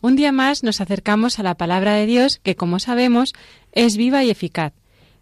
un 0.00 0.16
día 0.16 0.32
más 0.32 0.62
nos 0.62 0.80
acercamos 0.80 1.38
a 1.38 1.42
la 1.42 1.56
palabra 1.56 1.94
de 1.94 2.06
Dios 2.06 2.40
que, 2.42 2.56
como 2.56 2.78
sabemos, 2.78 3.32
es 3.72 3.96
viva 3.96 4.24
y 4.24 4.30
eficaz, 4.30 4.72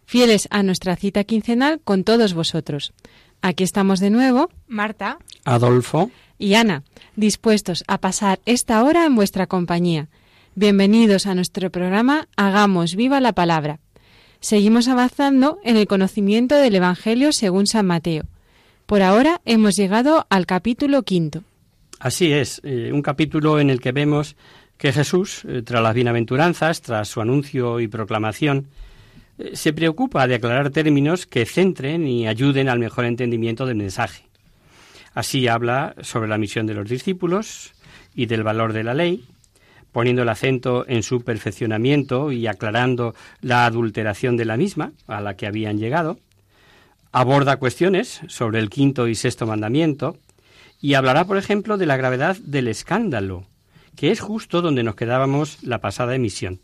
fieles 0.07 0.49
a 0.51 0.63
nuestra 0.63 0.97
cita 0.97 1.25
quincenal 1.25 1.81
con 1.83 2.05
todos 2.05 2.35
vosotros. 2.35 2.93
Aquí 3.43 3.65
estamos 3.65 4.01
de 4.01 4.11
nuevo, 4.11 4.51
Marta 4.67 5.19
Adolfo. 5.45 6.11
y 6.39 6.55
Ana, 6.55 6.83
dispuestos 7.17 7.85
a 7.87 7.99
pasar 7.99 8.41
esta 8.47 8.83
hora 8.83 9.05
en 9.05 9.15
vuestra 9.15 9.47
compañía. 9.47 10.09
Bienvenidos 10.55 11.27
a 11.27 11.35
nuestro 11.35 11.71
programa 11.71 12.29
Hagamos 12.37 12.97
viva 12.97 13.21
la 13.21 13.33
palabra. 13.33 13.79
Seguimos 14.41 14.89
avanzando 14.89 15.59
en 15.65 15.77
el 15.77 15.87
conocimiento 15.87 16.57
del 16.57 16.77
Evangelio 16.77 17.33
según 17.33 17.67
San 17.67 17.87
Mateo. 17.87 18.25
Por 18.87 19.03
ahora 19.03 19.41
hemos 19.45 19.77
llegado 19.77 20.27
al 20.31 20.47
capítulo 20.47 21.03
quinto. 21.03 21.43
Así 22.01 22.33
es, 22.33 22.61
eh, 22.65 22.91
un 22.93 23.03
capítulo 23.03 23.59
en 23.59 23.71
el 23.71 23.81
que 23.81 23.93
vemos 23.93 24.37
que 24.79 24.93
Jesús, 24.93 25.43
eh, 25.47 25.63
tras 25.63 25.83
las 25.83 25.95
bienaventuranzas, 25.95 26.81
tras 26.81 27.09
su 27.09 27.21
anuncio 27.21 27.81
y 27.81 27.89
proclamación, 27.89 28.69
eh, 29.39 29.51
se 29.55 29.73
preocupa 29.73 30.27
de 30.27 30.37
aclarar 30.37 30.71
términos 30.71 31.27
que 31.27 31.45
centren 31.45 32.07
y 32.07 32.27
ayuden 32.27 32.69
al 32.69 32.79
mejor 32.79 33.05
entendimiento 33.05 33.67
del 33.67 33.77
mensaje. 33.77 34.25
Así 35.15 35.49
habla 35.49 35.95
sobre 36.01 36.29
la 36.29 36.39
misión 36.39 36.67
de 36.67 36.75
los 36.75 36.89
discípulos 36.89 37.73
y 38.15 38.27
del 38.27 38.45
valor 38.45 38.73
de 38.73 38.85
la 38.85 38.95
ley, 38.95 39.25
poniendo 39.91 40.23
el 40.23 40.29
acento 40.29 40.85
en 40.89 41.03
su 41.03 41.23
perfeccionamiento 41.23 42.31
y 42.31 42.47
aclarando 42.47 43.15
la 43.41 43.67
adulteración 43.67 44.37
de 44.37 44.45
la 44.45 44.57
misma 44.57 44.93
a 45.09 45.21
la 45.21 45.35
que 45.35 45.47
habían 45.47 45.79
llegado. 45.79 46.21
Aborda 47.11 47.57
cuestiones 47.57 48.21
sobre 48.29 48.61
el 48.61 48.71
quinto 48.71 49.09
y 49.09 49.17
sexto 49.17 49.47
mandamiento 49.47 50.19
y 50.81 50.95
hablará, 50.95 51.25
por 51.25 51.37
ejemplo, 51.37 51.79
de 51.79 51.87
la 51.87 51.97
gravedad 51.97 52.37
del 52.37 52.69
escándalo, 52.69 53.47
que 53.99 54.13
es 54.13 54.21
justo 54.21 54.63
donde 54.63 54.85
nos 54.85 54.95
quedábamos 54.95 55.59
la 55.65 55.81
pasada 55.81 56.15
emisión. 56.15 56.61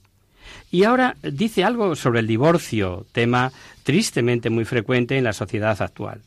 Y 0.70 0.84
ahora 0.84 1.16
dice 1.20 1.64
algo 1.64 1.96
sobre 1.96 2.20
el 2.20 2.28
divorcio, 2.28 3.06
tema 3.10 3.50
tristemente 3.82 4.50
muy 4.50 4.64
frecuente 4.64 5.18
en 5.18 5.24
la 5.24 5.32
sociedad 5.32 5.82
actual. 5.82 6.20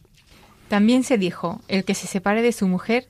También 0.67 1.05
se 1.05 1.17
dijo, 1.17 1.61
el 1.69 1.85
que 1.85 1.93
se 1.93 2.07
separe 2.07 2.41
de 2.41 2.51
su 2.51 2.67
mujer, 2.67 3.07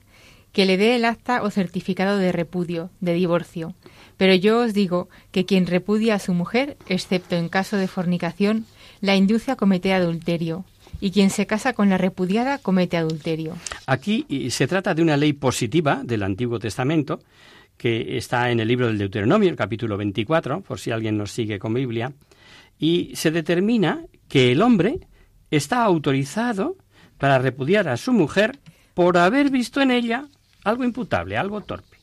que 0.52 0.64
le 0.64 0.76
dé 0.76 0.94
el 0.94 1.04
acta 1.04 1.42
o 1.42 1.50
certificado 1.50 2.18
de 2.18 2.30
repudio, 2.30 2.90
de 3.00 3.14
divorcio. 3.14 3.74
Pero 4.16 4.32
yo 4.32 4.60
os 4.60 4.74
digo 4.74 5.08
que 5.32 5.44
quien 5.44 5.66
repudia 5.66 6.14
a 6.14 6.20
su 6.20 6.34
mujer, 6.34 6.76
excepto 6.86 7.34
en 7.34 7.48
caso 7.48 7.76
de 7.76 7.88
fornicación, 7.88 8.64
la 9.00 9.16
induce 9.16 9.50
a 9.50 9.56
cometer 9.56 9.94
adulterio, 9.94 10.64
y 11.00 11.10
quien 11.10 11.30
se 11.30 11.46
casa 11.46 11.72
con 11.72 11.88
la 11.88 11.98
repudiada 11.98 12.58
comete 12.58 12.96
adulterio. 12.96 13.56
Aquí 13.86 14.24
y, 14.28 14.50
se 14.50 14.68
trata 14.68 14.94
de 14.94 15.02
una 15.02 15.16
ley 15.16 15.32
positiva 15.32 16.00
del 16.04 16.22
Antiguo 16.22 16.60
Testamento, 16.60 17.20
que 17.78 18.18
está 18.18 18.50
en 18.50 18.60
el 18.60 18.68
libro 18.68 18.88
del 18.88 18.98
Deuteronomio, 18.98 19.48
el 19.48 19.56
capítulo 19.56 19.96
24, 19.96 20.60
por 20.60 20.78
si 20.80 20.90
alguien 20.90 21.16
nos 21.16 21.30
sigue 21.30 21.58
con 21.58 21.72
Biblia, 21.72 22.12
y 22.78 23.12
se 23.14 23.30
determina 23.30 24.04
que 24.28 24.52
el 24.52 24.60
hombre 24.60 25.00
está 25.50 25.84
autorizado 25.84 26.76
para 27.16 27.38
repudiar 27.38 27.88
a 27.88 27.96
su 27.96 28.12
mujer 28.12 28.58
por 28.94 29.16
haber 29.16 29.50
visto 29.50 29.80
en 29.80 29.92
ella 29.92 30.26
algo 30.64 30.84
imputable, 30.84 31.36
algo 31.36 31.60
torpe. 31.60 31.96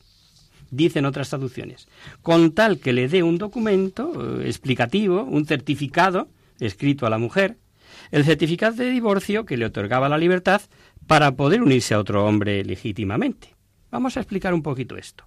Dicen 0.70 1.06
otras 1.06 1.28
traducciones, 1.28 1.86
con 2.22 2.52
tal 2.52 2.80
que 2.80 2.92
le 2.92 3.08
dé 3.08 3.22
un 3.22 3.38
documento 3.38 4.40
eh, 4.40 4.46
explicativo, 4.46 5.22
un 5.22 5.46
certificado 5.46 6.28
escrito 6.58 7.06
a 7.06 7.10
la 7.10 7.18
mujer, 7.18 7.56
el 8.10 8.24
certificado 8.24 8.76
de 8.76 8.90
divorcio 8.90 9.44
que 9.44 9.56
le 9.56 9.66
otorgaba 9.66 10.08
la 10.08 10.18
libertad 10.18 10.62
para 11.06 11.32
poder 11.32 11.62
unirse 11.62 11.94
a 11.94 12.00
otro 12.00 12.26
hombre 12.26 12.64
legítimamente. 12.64 13.54
Vamos 13.90 14.16
a 14.16 14.20
explicar 14.20 14.52
un 14.54 14.62
poquito 14.62 14.96
esto. 14.96 15.24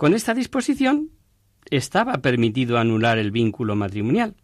Con 0.00 0.14
esta 0.14 0.32
disposición 0.32 1.10
estaba 1.70 2.14
permitido 2.22 2.78
anular 2.78 3.18
el 3.18 3.30
vínculo 3.30 3.76
matrimonial, 3.76 4.34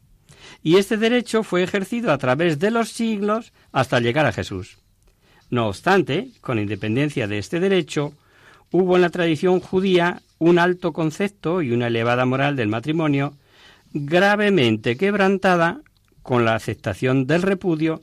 y 0.63 0.77
este 0.77 0.99
derecho 0.99 1.43
fue 1.45 1.63
ejercido 1.63 2.13
a 2.13 2.19
través 2.19 2.59
de 2.59 2.71
los 2.71 2.91
siglos 2.91 3.55
hasta 3.73 4.01
llegar 4.01 4.27
a 4.27 4.33
Jesús. 4.33 4.77
No 5.49 5.69
obstante, 5.69 6.29
con 6.43 6.59
independencia 6.59 7.27
de 7.27 7.39
este 7.39 7.59
derecho, 7.59 8.13
hubo 8.71 8.97
en 8.97 9.01
la 9.01 9.09
tradición 9.09 9.61
judía 9.61 10.21
un 10.39 10.59
alto 10.59 10.93
concepto 10.93 11.63
y 11.63 11.73
una 11.73 11.87
elevada 11.87 12.27
moral 12.27 12.55
del 12.55 12.69
matrimonio 12.69 13.33
gravemente 13.95 14.99
quebrantada 14.99 15.81
con 16.23 16.45
la 16.45 16.55
aceptación 16.55 17.27
del 17.27 17.41
repudio 17.41 18.03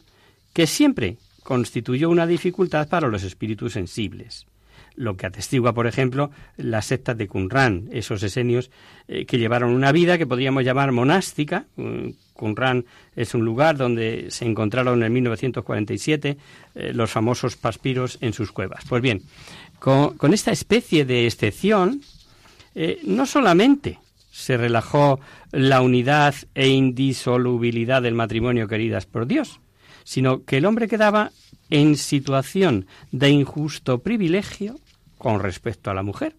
que 0.53 0.65
siempre 0.65 1.17
constituyó 1.43 2.09
una 2.09 2.25
dificultad 2.25 2.89
para 2.89 3.09
los 3.09 3.21
espíritus 3.21 3.73
sensibles. 3.73 4.47
Lo 4.95 5.17
que 5.17 5.25
atestigua, 5.25 5.73
por 5.73 5.87
ejemplo, 5.87 6.31
la 6.57 6.81
secta 6.81 7.13
de 7.13 7.27
Qumran, 7.27 7.89
esos 7.91 8.21
esenios 8.23 8.69
eh, 9.07 9.25
que 9.25 9.37
llevaron 9.37 9.73
una 9.73 9.91
vida 9.91 10.17
que 10.17 10.27
podríamos 10.27 10.63
llamar 10.63 10.91
monástica. 10.91 11.65
Mm, 11.75 12.09
Qumran 12.33 12.85
es 13.15 13.33
un 13.33 13.43
lugar 13.43 13.77
donde 13.77 14.27
se 14.29 14.45
encontraron 14.45 15.01
en 15.03 15.13
1947 15.13 16.37
eh, 16.75 16.93
los 16.93 17.11
famosos 17.11 17.55
paspiros 17.55 18.17
en 18.21 18.33
sus 18.33 18.51
cuevas. 18.51 18.83
Pues 18.87 19.01
bien, 19.01 19.23
con, 19.79 20.17
con 20.17 20.33
esta 20.33 20.51
especie 20.51 21.05
de 21.05 21.25
excepción, 21.25 22.01
eh, 22.75 22.99
no 23.03 23.25
solamente 23.25 23.99
se 24.31 24.57
relajó 24.57 25.19
la 25.51 25.81
unidad 25.81 26.33
e 26.55 26.67
indisolubilidad 26.67 28.01
del 28.01 28.15
matrimonio 28.15 28.67
queridas 28.67 29.05
por 29.05 29.27
Dios, 29.27 29.59
sino 30.03 30.43
que 30.43 30.57
el 30.57 30.65
hombre 30.65 30.87
quedaba 30.87 31.31
en 31.69 31.95
situación 31.97 32.87
de 33.11 33.29
injusto 33.29 33.99
privilegio 33.99 34.79
con 35.23 35.39
respecto 35.39 35.89
a 35.89 35.93
la 35.93 36.03
mujer, 36.03 36.35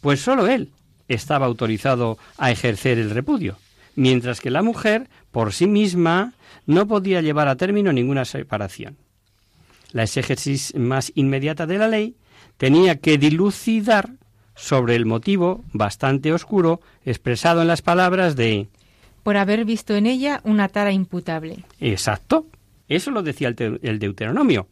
pues 0.00 0.20
sólo 0.20 0.46
él 0.46 0.70
estaba 1.08 1.46
autorizado 1.46 2.16
a 2.38 2.52
ejercer 2.52 2.98
el 2.98 3.10
repudio, 3.10 3.58
mientras 3.96 4.40
que 4.40 4.50
la 4.50 4.62
mujer, 4.62 5.08
por 5.32 5.52
sí 5.52 5.66
misma, 5.66 6.32
no 6.64 6.86
podía 6.86 7.20
llevar 7.20 7.48
a 7.48 7.56
término 7.56 7.92
ninguna 7.92 8.24
separación. 8.24 8.96
La 9.90 10.04
exégesis 10.04 10.74
más 10.76 11.10
inmediata 11.16 11.66
de 11.66 11.78
la 11.78 11.88
ley 11.88 12.14
tenía 12.56 13.00
que 13.00 13.18
dilucidar 13.18 14.10
sobre 14.54 14.94
el 14.94 15.06
motivo 15.06 15.64
bastante 15.72 16.32
oscuro 16.32 16.80
expresado 17.04 17.62
en 17.62 17.68
las 17.68 17.82
palabras 17.82 18.36
de 18.36 18.68
por 19.24 19.36
haber 19.36 19.64
visto 19.64 19.96
en 19.96 20.06
ella 20.06 20.40
una 20.44 20.68
tara 20.68 20.92
imputable. 20.92 21.64
Exacto. 21.80 22.46
Eso 22.88 23.10
lo 23.10 23.22
decía 23.22 23.48
el, 23.48 23.80
el 23.82 23.98
Deuteronomio. 23.98 24.68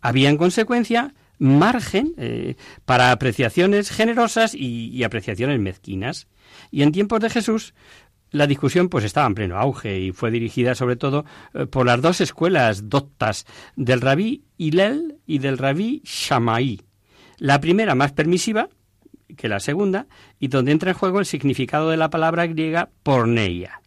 Había 0.00 0.30
en 0.30 0.38
consecuencia 0.38 1.14
margen 1.40 2.12
eh, 2.18 2.54
para 2.84 3.10
apreciaciones 3.10 3.90
generosas 3.90 4.54
y, 4.54 5.02
apreciaciones 5.02 5.58
mezquinas. 5.58 6.28
Y 6.70 6.82
en 6.82 6.92
tiempos 6.92 7.18
de 7.20 7.30
Jesús 7.30 7.74
la 8.30 8.46
discusión 8.46 8.88
pues 8.88 9.04
estaba 9.04 9.26
en 9.26 9.34
pleno 9.34 9.56
auge 9.56 9.98
y 9.98 10.12
fue 10.12 10.30
dirigida 10.30 10.76
sobre 10.76 10.94
todo 10.94 11.24
eh, 11.52 11.66
por 11.66 11.86
las 11.86 12.00
dos 12.00 12.20
escuelas 12.20 12.88
doctas 12.88 13.44
del 13.74 14.00
rabí 14.00 14.44
Hillel 14.56 15.16
y 15.26 15.38
del 15.38 15.58
rabí 15.58 16.02
Shammai. 16.04 16.80
La 17.38 17.60
primera 17.60 17.96
más 17.96 18.12
permisiva 18.12 18.68
que 19.36 19.48
la 19.48 19.58
segunda 19.58 20.06
y 20.38 20.48
donde 20.48 20.72
entra 20.72 20.90
en 20.90 20.96
juego 20.96 21.18
el 21.18 21.26
significado 21.26 21.90
de 21.90 21.96
la 21.96 22.10
palabra 22.10 22.46
griega 22.46 22.90
porneia, 23.02 23.80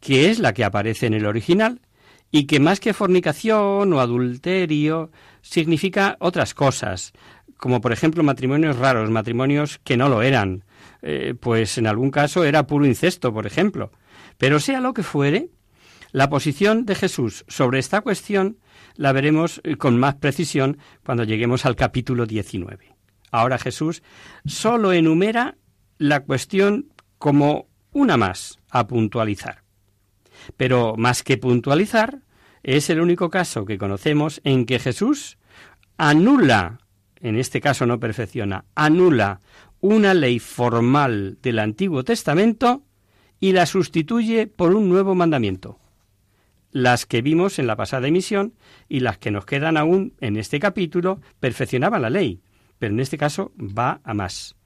que 0.00 0.30
es 0.30 0.38
la 0.38 0.54
que 0.54 0.64
aparece 0.64 1.06
en 1.06 1.14
el 1.14 1.26
original 1.26 1.80
y 2.34 2.46
que 2.46 2.58
más 2.58 2.80
que 2.80 2.94
fornicación 2.94 3.92
o 3.92 4.00
adulterio 4.00 5.12
significa 5.40 6.16
otras 6.18 6.52
cosas, 6.52 7.12
como 7.56 7.80
por 7.80 7.92
ejemplo 7.92 8.24
matrimonios 8.24 8.76
raros, 8.76 9.08
matrimonios 9.08 9.78
que 9.84 9.96
no 9.96 10.08
lo 10.08 10.20
eran, 10.20 10.64
eh, 11.00 11.36
pues 11.38 11.78
en 11.78 11.86
algún 11.86 12.10
caso 12.10 12.42
era 12.42 12.66
puro 12.66 12.86
incesto, 12.86 13.32
por 13.32 13.46
ejemplo. 13.46 13.92
Pero 14.36 14.58
sea 14.58 14.80
lo 14.80 14.94
que 14.94 15.04
fuere, 15.04 15.50
la 16.10 16.28
posición 16.28 16.86
de 16.86 16.96
Jesús 16.96 17.44
sobre 17.46 17.78
esta 17.78 18.00
cuestión 18.00 18.58
la 18.96 19.12
veremos 19.12 19.60
eh, 19.62 19.76
con 19.76 19.96
más 19.96 20.16
precisión 20.16 20.78
cuando 21.04 21.22
lleguemos 21.22 21.64
al 21.64 21.76
capítulo 21.76 22.26
19. 22.26 22.96
Ahora 23.30 23.58
Jesús 23.58 24.02
solo 24.44 24.92
enumera 24.92 25.56
la 25.98 26.24
cuestión 26.24 26.88
como 27.16 27.68
una 27.92 28.16
más 28.16 28.58
a 28.70 28.88
puntualizar. 28.88 29.62
Pero 30.56 30.96
más 30.96 31.22
que 31.22 31.38
puntualizar, 31.38 32.23
es 32.64 32.90
el 32.90 33.00
único 33.00 33.30
caso 33.30 33.66
que 33.66 33.78
conocemos 33.78 34.40
en 34.42 34.64
que 34.64 34.78
Jesús 34.78 35.38
anula, 35.98 36.80
en 37.20 37.36
este 37.36 37.60
caso 37.60 37.86
no 37.86 38.00
perfecciona, 38.00 38.64
anula 38.74 39.40
una 39.80 40.14
ley 40.14 40.38
formal 40.38 41.38
del 41.42 41.58
Antiguo 41.58 42.02
Testamento 42.04 42.82
y 43.38 43.52
la 43.52 43.66
sustituye 43.66 44.46
por 44.46 44.74
un 44.74 44.88
nuevo 44.88 45.14
mandamiento. 45.14 45.78
Las 46.72 47.04
que 47.04 47.22
vimos 47.22 47.58
en 47.58 47.66
la 47.66 47.76
pasada 47.76 48.08
emisión 48.08 48.54
y 48.88 49.00
las 49.00 49.18
que 49.18 49.30
nos 49.30 49.44
quedan 49.44 49.76
aún 49.76 50.14
en 50.20 50.36
este 50.36 50.58
capítulo 50.58 51.20
perfeccionaban 51.38 52.02
la 52.02 52.10
ley, 52.10 52.40
pero 52.78 52.94
en 52.94 53.00
este 53.00 53.18
caso 53.18 53.52
va 53.58 54.00
a 54.02 54.14
más. 54.14 54.56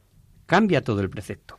Cambia 0.46 0.84
todo 0.84 1.00
el 1.00 1.10
precepto. 1.10 1.58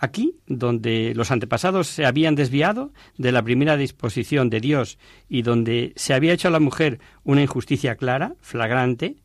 Aquí, 0.00 0.36
donde 0.46 1.12
los 1.16 1.30
antepasados 1.30 1.88
se 1.88 2.06
habían 2.06 2.36
desviado 2.36 2.92
de 3.16 3.32
la 3.32 3.42
primera 3.42 3.76
disposición 3.76 4.48
de 4.48 4.60
Dios 4.60 4.98
y 5.28 5.42
donde 5.42 5.92
se 5.96 6.14
había 6.14 6.32
hecho 6.32 6.48
a 6.48 6.52
la 6.52 6.60
mujer 6.60 7.00
una 7.24 7.42
injusticia 7.42 7.96
clara, 7.96 8.34
flagrante, 8.40 9.16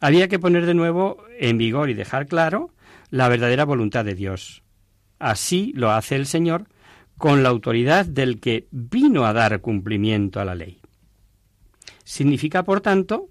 había 0.00 0.28
que 0.28 0.38
poner 0.38 0.64
de 0.64 0.74
nuevo 0.74 1.22
en 1.38 1.58
vigor 1.58 1.90
y 1.90 1.94
dejar 1.94 2.26
claro 2.26 2.70
la 3.10 3.28
verdadera 3.28 3.64
voluntad 3.64 4.04
de 4.04 4.14
Dios. 4.14 4.62
Así 5.18 5.72
lo 5.74 5.90
hace 5.90 6.16
el 6.16 6.26
Señor 6.26 6.68
con 7.18 7.42
la 7.42 7.50
autoridad 7.50 8.06
del 8.06 8.40
que 8.40 8.66
vino 8.70 9.26
a 9.26 9.32
dar 9.32 9.60
cumplimiento 9.60 10.40
a 10.40 10.44
la 10.44 10.54
ley. 10.54 10.80
Significa, 12.04 12.64
por 12.64 12.80
tanto, 12.80 13.28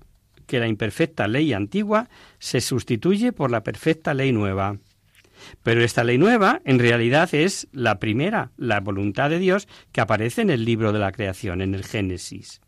que 0.48 0.60
la 0.60 0.68
imperfecta 0.68 1.28
ley 1.28 1.54
antigua 1.54 2.10
se 2.40 2.62
sustituye 2.62 3.32
por 3.32 3.52
la 3.52 3.64
perfecta 3.64 4.14
ley 4.14 4.32
nueva. 4.32 4.78
Pero 5.64 5.84
esta 5.84 6.04
ley 6.04 6.18
nueva 6.18 6.62
en 6.66 6.80
realidad 6.80 7.34
es 7.34 7.68
la 7.72 8.00
primera, 8.00 8.52
la 8.58 8.80
voluntad 8.80 9.30
de 9.30 9.40
Dios 9.40 9.68
que 9.92 10.02
aparece 10.02 10.42
en 10.42 10.50
el 10.50 10.66
libro 10.66 10.92
de 10.92 11.00
la 11.00 11.12
creación, 11.12 11.62
en 11.62 11.76
el 11.76 11.84
Génesis. 11.84 12.62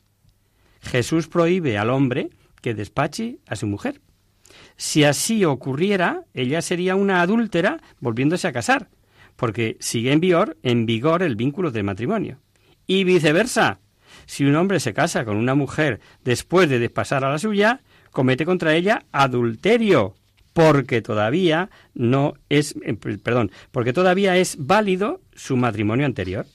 Jesús 0.82 1.28
prohíbe 1.28 1.78
al 1.78 1.90
hombre 1.90 2.30
que 2.62 2.74
despache 2.74 3.40
a 3.48 3.56
su 3.56 3.68
mujer. 3.68 4.02
Si 4.78 5.04
así 5.04 5.46
ocurriera, 5.46 6.24
ella 6.34 6.62
sería 6.62 6.96
una 6.96 7.22
adúltera 7.22 7.82
volviéndose 8.00 8.48
a 8.48 8.54
casar, 8.54 8.90
porque 9.36 9.78
sigue 9.80 10.12
en 10.12 10.20
vigor, 10.20 10.58
el 10.64 11.36
vínculo 11.36 11.72
de 11.72 11.84
matrimonio. 11.84 12.40
Y 12.88 13.04
viceversa, 13.04 13.80
si 14.26 14.46
un 14.46 14.56
hombre 14.56 14.80
se 14.80 14.94
casa 14.94 15.26
con 15.26 15.38
una 15.38 15.56
mujer 15.56 16.00
después 16.24 16.70
de 16.70 16.80
despasar 16.80 17.24
a 17.24 17.30
la 17.30 17.40
suya, 17.40 17.82
comete 18.12 18.46
contra 18.46 18.76
ella 18.76 19.06
adulterio, 19.12 20.16
porque 20.56 21.02
todavía 21.02 21.70
no 21.96 22.36
es, 22.48 22.76
eh, 22.82 22.94
perdón, 22.94 23.52
porque 23.74 23.92
todavía 23.92 24.38
es 24.38 24.56
válido 24.58 25.20
su 25.36 25.58
matrimonio 25.58 26.06
anterior. 26.06 26.46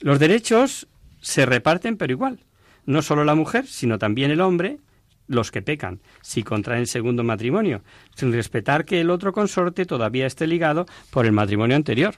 Los 0.00 0.18
derechos 0.18 0.88
se 1.20 1.44
reparten 1.44 1.98
pero 1.98 2.14
igual. 2.14 2.40
No 2.86 3.02
solo 3.02 3.22
la 3.26 3.34
mujer, 3.34 3.66
sino 3.66 3.98
también 3.98 4.30
el 4.30 4.40
hombre, 4.40 4.78
los 5.26 5.50
que 5.50 5.60
pecan, 5.60 6.00
si 6.22 6.42
contraen 6.42 6.86
segundo 6.86 7.22
matrimonio, 7.22 7.82
sin 8.16 8.32
respetar 8.32 8.86
que 8.86 9.02
el 9.02 9.10
otro 9.10 9.34
consorte 9.34 9.84
todavía 9.84 10.26
esté 10.26 10.46
ligado 10.46 10.86
por 11.10 11.26
el 11.26 11.32
matrimonio 11.32 11.76
anterior. 11.76 12.14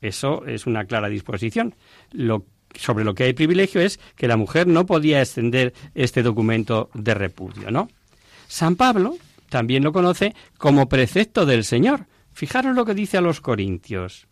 Eso 0.00 0.46
es 0.46 0.66
una 0.66 0.86
clara 0.86 1.10
disposición. 1.10 1.74
Lo, 2.10 2.46
sobre 2.74 3.04
lo 3.04 3.14
que 3.14 3.24
hay 3.24 3.34
privilegio 3.34 3.82
es 3.82 4.00
que 4.16 4.28
la 4.28 4.38
mujer 4.38 4.66
no 4.66 4.86
podía 4.86 5.20
extender 5.20 5.74
este 5.94 6.22
documento 6.22 6.88
de 6.94 7.12
repudio, 7.12 7.70
¿no? 7.70 7.90
San 8.48 8.76
Pablo 8.76 9.18
también 9.48 9.84
lo 9.84 9.92
conoce 9.92 10.34
como 10.58 10.88
precepto 10.88 11.46
del 11.46 11.64
Señor. 11.64 12.06
Fijaros 12.32 12.74
lo 12.74 12.84
que 12.84 12.94
dice 12.94 13.16
a 13.16 13.22
los 13.22 13.40
corintios. 13.40 14.26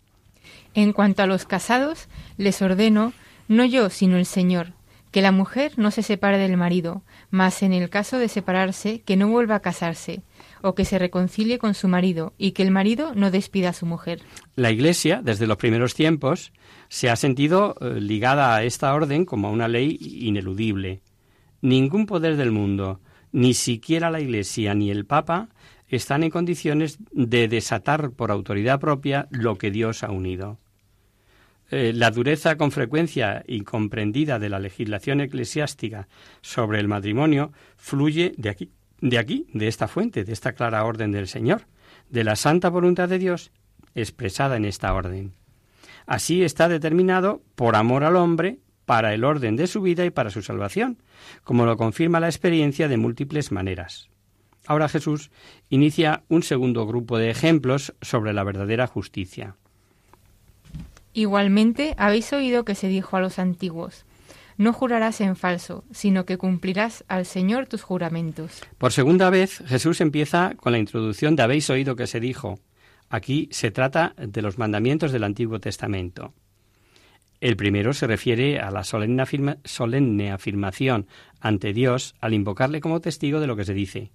En 0.75 0.93
cuanto 0.93 1.23
a 1.23 1.27
los 1.27 1.45
casados, 1.45 2.09
les 2.37 2.61
ordeno, 2.61 3.13
no 3.49 3.65
yo, 3.65 3.91
sino 3.91 4.17
el 4.17 4.27
Señor, 4.27 4.73
que 5.11 5.23
la 5.23 5.31
mujer 5.31 5.73
no 5.77 5.93
se 5.93 6.03
separe 6.03 6.39
del 6.39 6.57
marido, 6.57 7.03
mas 7.31 7.63
en 7.63 7.73
el 7.73 7.89
caso 7.89 8.19
de 8.19 8.29
separarse, 8.29 9.03
que 9.03 9.17
no 9.17 9.29
vuelva 9.29 9.55
a 9.55 9.61
casarse, 9.61 10.23
o 10.61 10.75
que 10.75 10.85
se 10.85 10.99
reconcilie 10.99 11.59
con 11.59 11.75
su 11.75 11.87
marido, 11.87 12.33
y 12.37 12.51
que 12.51 12.65
el 12.65 12.73
marido 12.73 13.15
no 13.15 13.31
despida 13.31 13.69
a 13.69 13.75
su 13.75 13.87
mujer. 13.87 14.23
La 14.57 14.73
Iglesia, 14.73 15.21
desde 15.23 15.47
los 15.47 15.57
primeros 15.57 15.95
tiempos, 15.95 16.53
se 16.89 17.11
ha 17.11 17.17
sentido 17.17 17.77
eh, 17.81 18.01
ligada 18.01 18.57
a 18.57 18.65
esta 18.65 18.93
orden 18.93 19.25
como 19.25 19.47
a 19.47 19.51
una 19.53 19.69
ley 19.69 19.99
ineludible. 20.01 21.01
Ningún 21.61 22.07
poder 22.07 22.37
del 22.37 22.51
mundo, 22.51 23.01
ni 23.35 23.53
siquiera 23.53 24.13
la 24.13 24.21
Iglesia 24.21 24.75
ni 24.75 24.93
el 24.93 25.07
Papa 25.07 25.49
están 25.89 26.23
en 26.23 26.31
condiciones 26.31 26.99
de 27.11 27.49
desatar 27.49 28.13
por 28.13 28.31
autoridad 28.31 28.79
propia 28.79 29.27
lo 29.31 29.59
que 29.59 29.73
Dios 29.73 30.05
ha 30.05 30.13
unido. 30.13 30.61
Eh, 31.73 31.93
la 31.93 32.13
dureza 32.13 32.57
con 32.57 32.71
frecuencia 32.71 33.43
incomprendida 33.49 34.39
de 34.39 34.49
la 34.49 34.61
legislación 34.61 35.21
eclesiástica 35.21 36.07
sobre 36.43 36.79
el 36.79 36.87
matrimonio 36.87 37.53
fluye 37.77 38.35
de 38.37 38.51
aquí, 38.51 38.71
de 39.01 39.19
aquí, 39.19 39.49
de 39.53 39.67
esta 39.67 39.89
fuente, 39.89 40.23
de 40.23 40.33
esta 40.33 40.53
clara 40.53 40.85
orden 40.85 41.11
del 41.11 41.27
Señor, 41.27 41.63
de 42.11 42.23
la 42.23 42.37
santa 42.37 42.69
voluntad 42.69 43.09
de 43.09 43.19
Dios 43.19 43.51
expresada 43.97 44.57
en 44.57 44.65
esta 44.65 44.95
orden. 44.95 45.33
Así 46.07 46.45
está 46.45 46.69
determinado 46.69 47.43
por 47.57 47.75
amor 47.75 48.05
al 48.05 48.15
hombre 48.15 48.61
para 48.85 49.15
el 49.15 49.25
orden 49.25 49.57
de 49.57 49.67
su 49.67 49.81
vida 49.81 50.05
y 50.05 50.11
para 50.11 50.31
su 50.31 50.43
salvación, 50.43 50.99
como 51.43 51.67
lo 51.67 51.77
confirma 51.77 52.21
la 52.21 52.29
experiencia 52.29 52.89
de 52.89 52.97
múltiples 52.97 53.53
maneras. 53.53 54.09
Ahora 54.67 54.89
Jesús 54.89 55.31
inicia 55.69 56.23
un 56.29 56.43
segundo 56.43 56.87
grupo 56.87 57.19
de 57.19 57.31
ejemplos 57.31 57.95
sobre 58.01 58.33
la 58.33 58.45
verdadera 58.45 58.87
justicia. 58.87 59.57
Igualmente 61.13 61.95
habéis 61.99 62.33
oído 62.33 62.65
que 62.65 62.75
se 62.75 62.89
dijo 62.89 63.17
a 63.17 63.21
los 63.21 63.39
antiguos, 63.39 64.05
no 64.57 64.73
jurarás 64.73 65.21
en 65.21 65.37
falso, 65.37 65.85
sino 65.91 66.25
que 66.25 66.39
cumplirás 66.39 67.05
al 67.09 67.27
Señor 67.27 67.67
tus 67.67 67.83
juramentos. 67.83 68.63
Por 68.79 68.93
segunda 68.93 69.31
vez 69.31 69.63
Jesús 69.67 70.01
empieza 70.01 70.55
con 70.57 70.73
la 70.73 70.79
introducción 70.79 71.37
de 71.37 71.43
habéis 71.43 71.71
oído 71.71 71.97
que 71.97 72.07
se 72.07 72.21
dijo. 72.21 72.59
Aquí 73.11 73.49
se 73.51 73.71
trata 73.71 74.15
de 74.17 74.43
los 74.43 74.59
mandamientos 74.59 75.13
del 75.13 75.25
Antiguo 75.25 75.61
Testamento. 75.61 76.33
El 77.45 77.59
primero 77.59 77.93
se 77.93 78.07
refiere 78.07 78.59
a 78.59 78.71
la 78.71 78.85
solemne, 78.85 80.33
afirmación 80.33 81.07
ante 81.41 81.75
Dios 81.75 82.15
al 82.19 82.33
invocarle 82.33 82.81
como 82.81 83.03
testigo 83.03 83.39
de 83.39 83.47
lo 83.47 83.55
que 83.55 83.67
se 83.67 83.75
dice. 83.75 84.13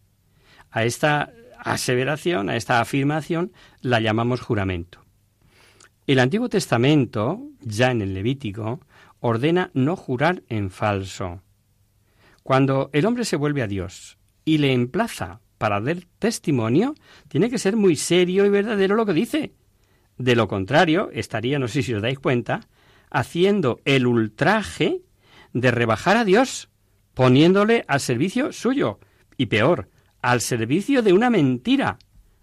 A 0.72 0.84
esta 0.84 1.32
aseveración, 1.60 2.50
a 2.50 2.56
esta 2.56 2.82
afirmación, 2.82 3.52
la 3.82 4.00
llamamos 4.00 4.42
juramento. 4.42 5.06
El 6.08 6.18
Antiguo 6.18 6.50
Testamento, 6.50 7.40
ya 7.62 7.92
en 7.92 8.02
el 8.02 8.16
Levítico, 8.16 8.80
ordena 9.20 9.70
no 9.76 9.96
jurar 9.96 10.42
en 10.50 10.72
falso. 10.72 11.44
Cuando 12.42 12.90
el 12.94 13.06
hombre 13.06 13.26
se 13.26 13.36
vuelve 13.36 13.62
a 13.62 13.68
Dios 13.68 14.18
y 14.44 14.58
le 14.58 14.74
emplaza 14.74 15.42
para 15.60 15.80
dar 15.80 15.98
testimonio, 16.18 16.96
tiene 17.28 17.52
que 17.52 17.60
ser 17.60 17.76
muy 17.76 17.96
serio 17.96 18.48
y 18.48 18.50
verdadero 18.50 18.96
lo 18.96 19.06
que 19.06 19.14
dice. 19.14 19.54
De 20.18 20.36
lo 20.36 20.48
contrario, 20.48 21.12
estaría, 21.14 21.60
no 21.60 21.68
sé 21.68 21.84
si 21.84 21.94
os 21.94 22.02
dais 22.02 22.18
cuenta, 22.18 22.62
haciendo 23.10 23.80
el 23.86 24.08
ultraje 24.08 25.02
de 25.54 25.72
rebajar 25.72 26.18
a 26.18 26.26
Dios, 26.26 26.70
poniéndole 27.14 27.86
al 27.88 28.00
servicio 28.00 28.52
suyo, 28.52 29.00
y 29.38 29.48
peor, 29.48 29.90
al 30.22 30.42
servicio 30.42 31.02
de 31.02 31.14
una 31.14 31.30
mentira, 31.30 31.98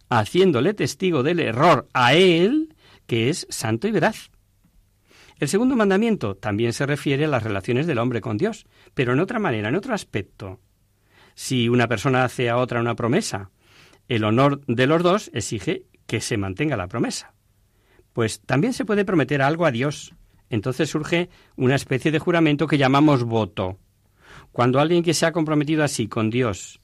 haciéndole 0.09 0.75
testigo 0.75 1.23
del 1.23 1.41
error 1.41 1.89
a 1.93 2.15
él, 2.15 2.75
que 3.07 3.29
es 3.29 3.47
santo 3.51 3.89
y 3.89 3.93
veraz. 3.93 4.31
El 5.39 5.49
segundo 5.49 5.77
mandamiento 5.77 6.35
también 6.35 6.73
se 6.73 6.87
refiere 6.87 7.27
a 7.27 7.29
las 7.29 7.43
relaciones 7.43 7.87
del 7.87 7.99
hombre 7.99 8.21
con 8.21 8.39
Dios, 8.39 8.67
pero 8.95 9.13
en 9.13 9.21
otra 9.21 9.39
manera, 9.39 9.69
en 9.69 9.77
otro 9.77 9.95
aspecto. 9.95 10.61
Si 11.35 11.69
una 11.69 11.89
persona 11.89 12.25
hace 12.25 12.49
a 12.49 12.57
otra 12.57 12.81
una 12.81 12.97
promesa, 12.97 13.51
el 14.09 14.25
honor 14.25 14.65
de 14.67 14.87
los 14.87 15.03
dos 15.03 15.31
exige 15.35 15.85
que 16.07 16.21
se 16.23 16.39
mantenga 16.39 16.77
la 16.77 16.89
promesa. 16.89 17.35
Pues 18.15 18.41
también 18.41 18.73
se 18.73 18.87
puede 18.87 19.05
prometer 19.05 19.43
algo 19.43 19.67
a 19.67 19.71
Dios, 19.71 20.15
entonces 20.51 20.91
surge 20.91 21.29
una 21.57 21.75
especie 21.75 22.11
de 22.11 22.19
juramento 22.19 22.67
que 22.67 22.79
llamamos 22.79 23.25
voto. 23.25 23.79
Cuando 24.53 24.81
alguien 24.81 25.03
que 25.03 25.15
se 25.15 25.27
ha 25.27 25.33
comprometido 25.33 25.83
así 25.83 26.09
con 26.09 26.31
Dios, 26.31 26.81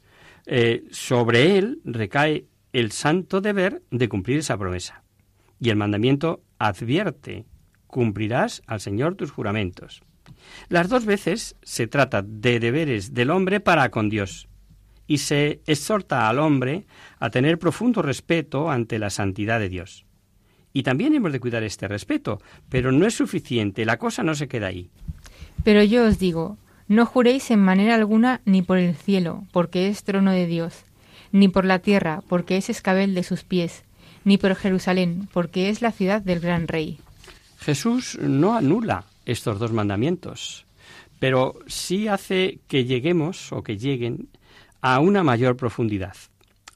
eh, 0.46 0.84
sobre 0.90 1.58
él 1.58 1.80
recae 1.84 2.46
el 2.72 2.92
santo 2.92 3.40
deber 3.40 3.82
de 3.90 4.08
cumplir 4.08 4.38
esa 4.38 4.58
promesa. 4.58 5.02
Y 5.60 5.70
el 5.70 5.76
mandamiento 5.76 6.42
advierte, 6.58 7.44
cumplirás 7.86 8.62
al 8.66 8.80
Señor 8.80 9.14
tus 9.14 9.30
juramentos. 9.30 10.02
Las 10.68 10.88
dos 10.88 11.04
veces 11.04 11.56
se 11.62 11.86
trata 11.86 12.22
de 12.22 12.58
deberes 12.58 13.14
del 13.14 13.30
hombre 13.30 13.60
para 13.60 13.90
con 13.90 14.08
Dios, 14.08 14.48
y 15.06 15.18
se 15.18 15.60
exhorta 15.66 16.28
al 16.28 16.38
hombre 16.38 16.86
a 17.18 17.30
tener 17.30 17.58
profundo 17.58 18.02
respeto 18.02 18.70
ante 18.70 18.98
la 18.98 19.10
santidad 19.10 19.60
de 19.60 19.68
Dios. 19.68 20.06
Y 20.72 20.82
también 20.82 21.14
hemos 21.14 21.32
de 21.32 21.40
cuidar 21.40 21.62
este 21.62 21.88
respeto, 21.88 22.40
pero 22.68 22.92
no 22.92 23.06
es 23.06 23.14
suficiente, 23.14 23.84
la 23.84 23.98
cosa 23.98 24.22
no 24.22 24.34
se 24.34 24.48
queda 24.48 24.68
ahí. 24.68 24.88
Pero 25.64 25.82
yo 25.82 26.06
os 26.06 26.18
digo, 26.18 26.56
no 26.88 27.06
juréis 27.06 27.50
en 27.50 27.60
manera 27.60 27.94
alguna 27.94 28.40
ni 28.44 28.62
por 28.62 28.78
el 28.78 28.94
cielo, 28.94 29.44
porque 29.52 29.88
es 29.88 30.04
trono 30.04 30.32
de 30.32 30.46
Dios, 30.46 30.84
ni 31.30 31.48
por 31.48 31.64
la 31.64 31.78
tierra, 31.78 32.22
porque 32.28 32.56
es 32.56 32.70
escabel 32.70 33.14
de 33.14 33.22
sus 33.22 33.44
pies, 33.44 33.84
ni 34.24 34.38
por 34.38 34.54
Jerusalén, 34.54 35.28
porque 35.32 35.68
es 35.68 35.82
la 35.82 35.92
ciudad 35.92 36.22
del 36.22 36.40
gran 36.40 36.68
rey. 36.68 36.98
Jesús 37.58 38.18
no 38.20 38.56
anula 38.56 39.04
estos 39.24 39.58
dos 39.58 39.72
mandamientos, 39.72 40.66
pero 41.18 41.54
sí 41.66 42.08
hace 42.08 42.58
que 42.66 42.84
lleguemos 42.84 43.52
o 43.52 43.62
que 43.62 43.78
lleguen 43.78 44.28
a 44.80 44.98
una 44.98 45.22
mayor 45.22 45.56
profundidad. 45.56 46.16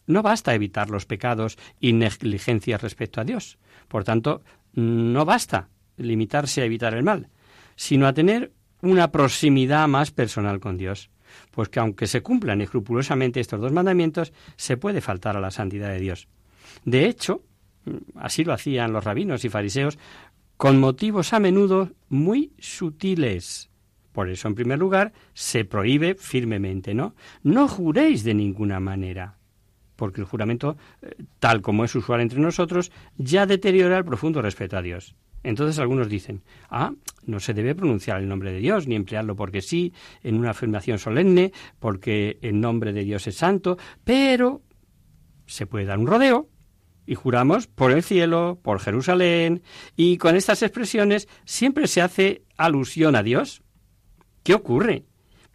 No 0.07 0.23
basta 0.23 0.55
evitar 0.55 0.89
los 0.89 1.05
pecados 1.05 1.59
y 1.81 1.93
negligencias 1.93 2.81
respecto 2.81 3.21
a 3.21 3.25
Dios. 3.25 3.59
Por 3.89 4.05
tanto, 4.05 4.43
no 4.73 5.25
basta 5.25 5.69
limitarse 5.97 6.63
a 6.63 6.65
evitar 6.65 6.95
el 6.95 7.03
mal, 7.03 7.29
sino 7.77 8.07
a 8.07 8.13
tener 8.13 8.53
una 8.83 9.11
proximidad 9.11 9.89
más 9.89 10.11
personal 10.11 10.61
con 10.61 10.77
Dios. 10.77 11.11
Pues 11.51 11.69
que 11.69 11.81
aunque 11.81 12.07
se 12.07 12.23
cumplan 12.23 12.61
escrupulosamente 12.61 13.41
estos 13.41 13.61
dos 13.61 13.73
mandamientos, 13.73 14.33
se 14.57 14.77
puede 14.77 15.01
faltar 15.01 15.37
a 15.37 15.41
la 15.41 15.51
santidad 15.51 15.89
de 15.89 16.01
Dios. 16.01 16.29
De 16.85 17.07
hecho, 17.07 17.43
así 18.15 18.45
lo 18.45 18.53
hacían 18.53 18.93
los 18.93 19.05
rabinos 19.05 19.45
y 19.45 19.49
fariseos, 19.49 19.99
con 20.57 20.79
motivos 20.81 21.33
a 21.33 21.41
menudo 21.41 21.91
muy 22.09 22.53
sutiles. 22.59 23.71
Por 24.13 24.31
eso, 24.31 24.49
en 24.49 24.55
primer 24.55 24.79
lugar, 24.79 25.13
se 25.35 25.67
prohíbe 25.67 26.15
firmemente, 26.15 26.95
¿no? 26.95 27.15
No 27.43 27.69
juréis 27.69 28.25
de 28.25 28.33
ninguna 28.33 28.81
manera, 28.81 29.36
porque 29.97 30.21
el 30.21 30.27
juramento, 30.27 30.77
eh, 31.03 31.17
tal 31.39 31.63
como 31.63 31.85
es 31.85 31.95
usual 31.95 32.21
entre 32.21 32.41
nosotros, 32.41 32.93
ya 33.17 33.47
deteriora 33.47 33.99
el 33.99 34.05
profundo 34.05 34.43
respeto 34.43 34.77
a 34.77 34.83
Dios. 34.83 35.17
Entonces 35.43 35.79
algunos 35.79 36.09
dicen, 36.09 36.43
ah, 36.71 36.93
no 37.25 37.41
se 37.41 37.55
debe 37.55 37.75
pronunciar 37.75 38.21
el 38.21 38.29
nombre 38.29 38.53
de 38.53 38.59
Dios, 38.59 38.89
ni 38.89 38.97
emplearlo 38.97 39.37
porque 39.37 39.63
sí, 39.63 39.93
en 40.23 40.37
una 40.37 40.51
afirmación 40.51 40.99
solemne, 40.99 41.53
porque 41.79 42.39
el 42.43 42.61
nombre 42.61 42.93
de 42.93 43.05
Dios 43.05 43.27
es 43.27 43.37
santo, 43.37 43.79
pero 44.05 44.63
se 45.47 45.67
puede 45.67 45.85
dar 45.85 45.99
un 45.99 46.09
rodeo 46.09 46.49
y 47.07 47.15
juramos 47.15 47.69
por 47.69 47.93
el 47.93 48.03
cielo, 48.03 48.59
por 48.63 48.81
Jerusalén, 48.81 49.63
y 49.95 50.19
con 50.19 50.35
estas 50.35 50.63
expresiones 50.63 51.29
siempre 51.45 51.87
se 51.87 52.03
hace 52.03 52.43
alusión 52.57 53.15
a 53.15 53.23
Dios. 53.23 53.63
¿Qué 54.43 54.55
ocurre? 54.55 55.05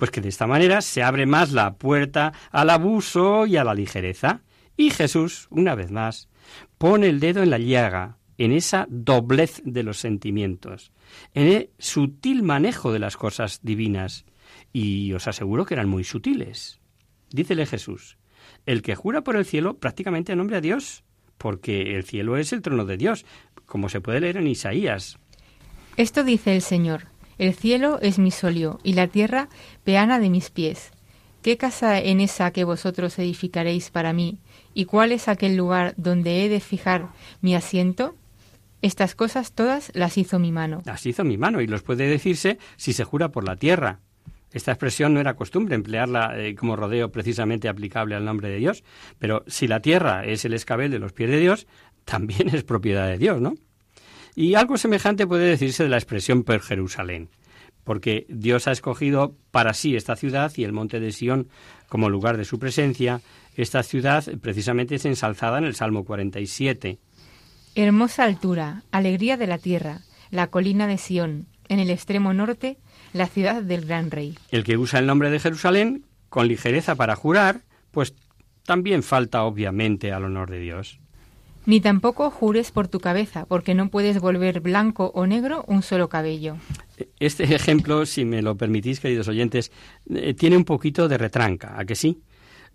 Pues 0.02 0.10
que 0.10 0.22
de 0.22 0.30
esta 0.30 0.48
manera 0.48 0.82
se 0.82 1.04
abre 1.04 1.28
más 1.28 1.52
la 1.52 1.76
puerta 1.76 2.34
al 2.50 2.72
abuso 2.72 3.46
y 3.46 3.58
a 3.58 3.64
la 3.64 3.76
ligereza. 3.76 4.42
Y 4.76 4.90
Jesús, 4.90 5.46
una 5.52 5.76
vez 5.76 5.92
más, 5.92 6.28
pone 6.80 7.08
el 7.08 7.20
dedo 7.20 7.44
en 7.44 7.52
la 7.52 7.60
llaga, 7.60 8.18
en 8.40 8.52
esa 8.52 8.88
doblez 8.90 9.62
de 9.64 9.84
los 9.84 10.00
sentimientos, 10.00 10.92
en 11.36 11.46
el 11.50 11.70
sutil 11.78 12.42
manejo 12.42 12.92
de 12.92 12.98
las 12.98 13.16
cosas 13.16 13.60
divinas. 13.62 14.26
Y 14.74 15.14
os 15.14 15.28
aseguro 15.28 15.66
que 15.66 15.76
eran 15.76 15.88
muy 15.88 16.04
sutiles. 16.04 16.80
Dícele 17.30 17.68
Jesús, 17.68 18.18
el 18.66 18.82
que 18.82 18.96
jura 18.96 19.22
por 19.22 19.36
el 19.36 19.46
cielo 19.46 19.78
prácticamente 19.78 20.36
nombre 20.36 20.58
a 20.58 20.62
Dios, 20.62 21.04
porque 21.38 21.96
el 21.96 22.06
cielo 22.06 22.38
es 22.38 22.54
el 22.54 22.64
trono 22.64 22.86
de 22.86 22.98
Dios, 22.98 23.24
como 23.68 23.88
se 23.88 24.02
puede 24.02 24.22
leer 24.22 24.38
en 24.38 24.48
Isaías. 24.48 25.20
Esto 25.96 26.24
dice 26.24 26.56
el 26.56 26.64
Señor, 26.64 27.04
el 27.42 27.56
cielo 27.56 27.98
es 28.04 28.20
mi 28.20 28.30
solio 28.30 28.80
y 28.84 28.94
la 28.94 29.08
tierra 29.08 29.50
peana 29.84 30.20
de 30.20 30.30
mis 30.30 30.52
pies. 30.52 30.92
¿Qué 31.42 31.58
casa 31.58 31.98
en 31.98 32.22
esa 32.22 32.52
que 32.52 32.66
vosotros 32.66 33.18
edificaréis 33.18 33.90
para 33.90 34.14
mí? 34.14 34.38
¿Y 34.76 34.86
cuál 34.86 35.12
es 35.12 35.28
aquel 35.28 35.58
lugar 35.58 35.96
donde 35.98 36.46
he 36.46 36.50
de 36.50 36.60
fijar 36.60 37.10
mi 37.42 37.56
asiento? 37.56 38.16
Estas 38.84 39.16
cosas 39.16 39.54
todas 39.54 39.92
las 39.96 40.20
hizo 40.20 40.38
mi 40.38 40.52
mano. 40.52 40.84
Las 40.86 41.04
hizo 41.08 41.24
mi 41.24 41.36
mano 41.36 41.62
y 41.62 41.68
los 41.68 41.82
puede 41.82 42.08
decirse 42.08 42.60
si 42.78 42.94
se 42.94 43.06
jura 43.06 43.30
por 43.30 43.44
la 43.44 43.56
tierra. 43.56 44.02
Esta 44.54 44.74
expresión 44.74 45.16
no 45.16 45.20
era 45.20 45.36
costumbre 45.36 45.74
emplearla 45.74 46.38
eh, 46.38 46.54
como 46.54 46.76
rodeo 46.76 47.12
precisamente 47.12 47.70
aplicable 47.70 48.14
al 48.14 48.24
nombre 48.24 48.50
de 48.50 48.58
Dios, 48.58 48.84
pero 49.18 49.44
si 49.48 49.68
la 49.68 49.80
tierra 49.80 50.26
es 50.26 50.46
el 50.46 50.54
escabel 50.54 50.92
de 50.92 51.00
los 51.00 51.12
pies 51.12 51.32
de 51.32 51.40
Dios, 51.40 51.66
también 52.06 52.50
es 52.54 52.64
propiedad 52.64 53.08
de 53.08 53.18
Dios, 53.18 53.42
¿no? 53.42 53.56
Y 54.36 54.56
algo 54.56 54.78
semejante 54.78 55.28
puede 55.28 55.50
decirse 55.50 55.84
de 55.84 55.90
la 55.90 55.98
expresión 55.98 56.44
per 56.44 56.62
Jerusalén, 56.62 57.30
porque 57.84 58.26
Dios 58.30 58.68
ha 58.68 58.72
escogido 58.72 59.36
para 59.52 59.74
sí 59.74 59.96
esta 59.96 60.16
ciudad 60.16 60.52
y 60.56 60.64
el 60.64 60.72
monte 60.72 61.00
de 61.00 61.12
Sión 61.12 61.50
como 61.90 62.10
lugar 62.10 62.38
de 62.38 62.46
su 62.46 62.60
presencia. 62.60 63.22
Esta 63.56 63.84
ciudad 63.84 64.24
precisamente 64.42 64.96
es 64.96 65.06
ensalzada 65.06 65.58
en 65.58 65.66
el 65.66 65.76
Salmo 65.76 66.06
47. 66.06 67.00
Hermosa 67.76 68.24
altura, 68.24 68.84
alegría 68.92 69.38
de 69.38 69.48
la 69.48 69.58
tierra, 69.58 70.02
la 70.30 70.48
colina 70.48 70.88
de 70.88 70.98
Sión, 70.98 71.48
en 71.68 71.80
el 71.80 71.90
extremo 71.90 72.34
norte, 72.34 72.78
la 73.14 73.28
ciudad 73.28 73.62
del 73.62 73.86
gran 73.86 74.12
rey. 74.12 74.38
El 74.50 74.64
que 74.64 74.78
usa 74.78 75.00
el 75.00 75.08
nombre 75.08 75.30
de 75.30 75.40
Jerusalén 75.40 76.06
con 76.30 76.48
ligereza 76.48 76.96
para 76.96 77.16
jurar, 77.16 77.64
pues 77.92 78.16
también 78.66 79.04
falta 79.04 79.44
obviamente 79.44 80.14
al 80.14 80.24
honor 80.24 80.50
de 80.50 80.60
Dios. 80.60 81.01
Ni 81.66 81.80
tampoco 81.80 82.32
jures 82.32 82.72
por 82.72 82.88
tu 82.88 83.00
cabeza, 83.00 83.46
porque 83.46 83.76
no 83.76 83.90
puedes 83.90 84.20
volver 84.20 84.62
blanco 84.62 85.12
o 85.14 85.28
negro 85.28 85.64
un 85.68 85.84
solo 85.84 86.10
cabello. 86.10 86.58
Este 87.20 87.44
ejemplo, 87.44 88.06
si 88.06 88.26
me 88.26 88.42
lo 88.42 88.58
permitís, 88.58 89.00
queridos 89.00 89.28
oyentes, 89.28 89.72
eh, 90.10 90.34
tiene 90.34 90.58
un 90.58 90.66
poquito 90.66 91.08
de 91.08 91.18
retranca, 91.18 91.80
¿a 91.80 91.86
que 91.86 91.96
sí? 91.96 92.22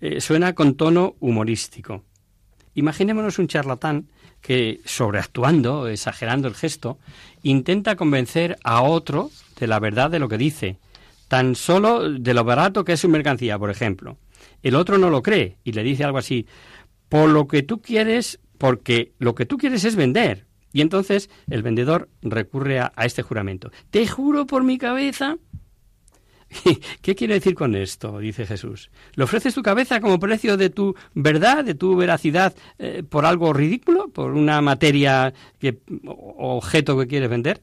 Eh, 0.00 0.20
suena 0.20 0.54
con 0.54 0.76
tono 0.76 1.16
humorístico. 1.20 2.04
Imaginémonos 2.74 3.38
un 3.38 3.48
charlatán 3.48 4.08
que, 4.40 4.80
sobreactuando, 4.84 5.88
exagerando 5.88 6.46
el 6.46 6.54
gesto, 6.54 6.98
intenta 7.42 7.96
convencer 7.96 8.58
a 8.62 8.82
otro 8.82 9.30
de 9.58 9.66
la 9.66 9.80
verdad 9.80 10.10
de 10.10 10.18
lo 10.18 10.28
que 10.28 10.38
dice, 10.38 10.78
tan 11.26 11.54
solo 11.54 12.08
de 12.10 12.34
lo 12.34 12.44
barato 12.44 12.84
que 12.84 12.92
es 12.92 13.00
su 13.00 13.08
mercancía, 13.08 13.58
por 13.58 13.70
ejemplo. 13.70 14.18
El 14.62 14.74
otro 14.74 14.98
no 14.98 15.10
lo 15.10 15.22
cree 15.22 15.56
y 15.64 15.72
le 15.72 15.82
dice 15.82 16.04
algo 16.04 16.18
así, 16.18 16.46
por 17.08 17.28
lo 17.28 17.46
que 17.48 17.62
tú 17.62 17.80
quieres, 17.80 18.40
porque 18.58 19.12
lo 19.18 19.34
que 19.34 19.46
tú 19.46 19.58
quieres 19.58 19.84
es 19.84 19.96
vender. 19.96 20.46
Y 20.72 20.80
entonces 20.80 21.30
el 21.48 21.62
vendedor 21.62 22.08
recurre 22.22 22.80
a, 22.80 22.92
este 22.98 23.22
juramento. 23.22 23.70
Te 23.90 24.06
juro 24.06 24.46
por 24.46 24.64
mi 24.64 24.78
cabeza 24.78 25.36
¿Qué 27.02 27.16
quiere 27.16 27.34
decir 27.34 27.54
con 27.54 27.74
esto? 27.74 28.18
Dice 28.18 28.46
Jesús. 28.46 28.90
¿Le 29.14 29.24
ofreces 29.24 29.54
tu 29.54 29.62
cabeza 29.62 30.00
como 30.00 30.20
precio 30.20 30.56
de 30.56 30.70
tu 30.70 30.94
verdad, 31.12 31.64
de 31.64 31.74
tu 31.74 31.96
veracidad, 31.96 32.54
eh, 32.78 33.02
por 33.08 33.26
algo 33.26 33.52
ridículo, 33.52 34.08
por 34.08 34.32
una 34.32 34.60
materia 34.60 35.34
o 36.06 36.56
objeto 36.56 36.96
que 36.98 37.08
quieres 37.08 37.30
vender? 37.30 37.62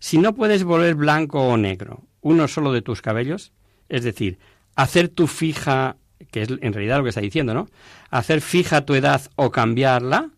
Si 0.00 0.18
no 0.18 0.34
puedes 0.34 0.64
volver 0.64 0.96
blanco 0.96 1.40
o 1.40 1.56
negro 1.56 2.04
uno 2.20 2.48
solo 2.48 2.72
de 2.72 2.82
tus 2.82 3.02
cabellos, 3.02 3.52
es 3.88 4.02
decir, 4.02 4.38
hacer 4.74 5.08
tu 5.08 5.26
fija, 5.26 5.98
que 6.30 6.42
es 6.42 6.48
en 6.50 6.72
realidad 6.72 6.98
lo 6.98 7.04
que 7.04 7.10
está 7.10 7.20
diciendo, 7.20 7.54
¿no? 7.54 7.68
Hacer 8.10 8.40
fija 8.40 8.84
tu 8.84 8.94
edad 8.94 9.22
o 9.36 9.50
cambiarla. 9.50 10.30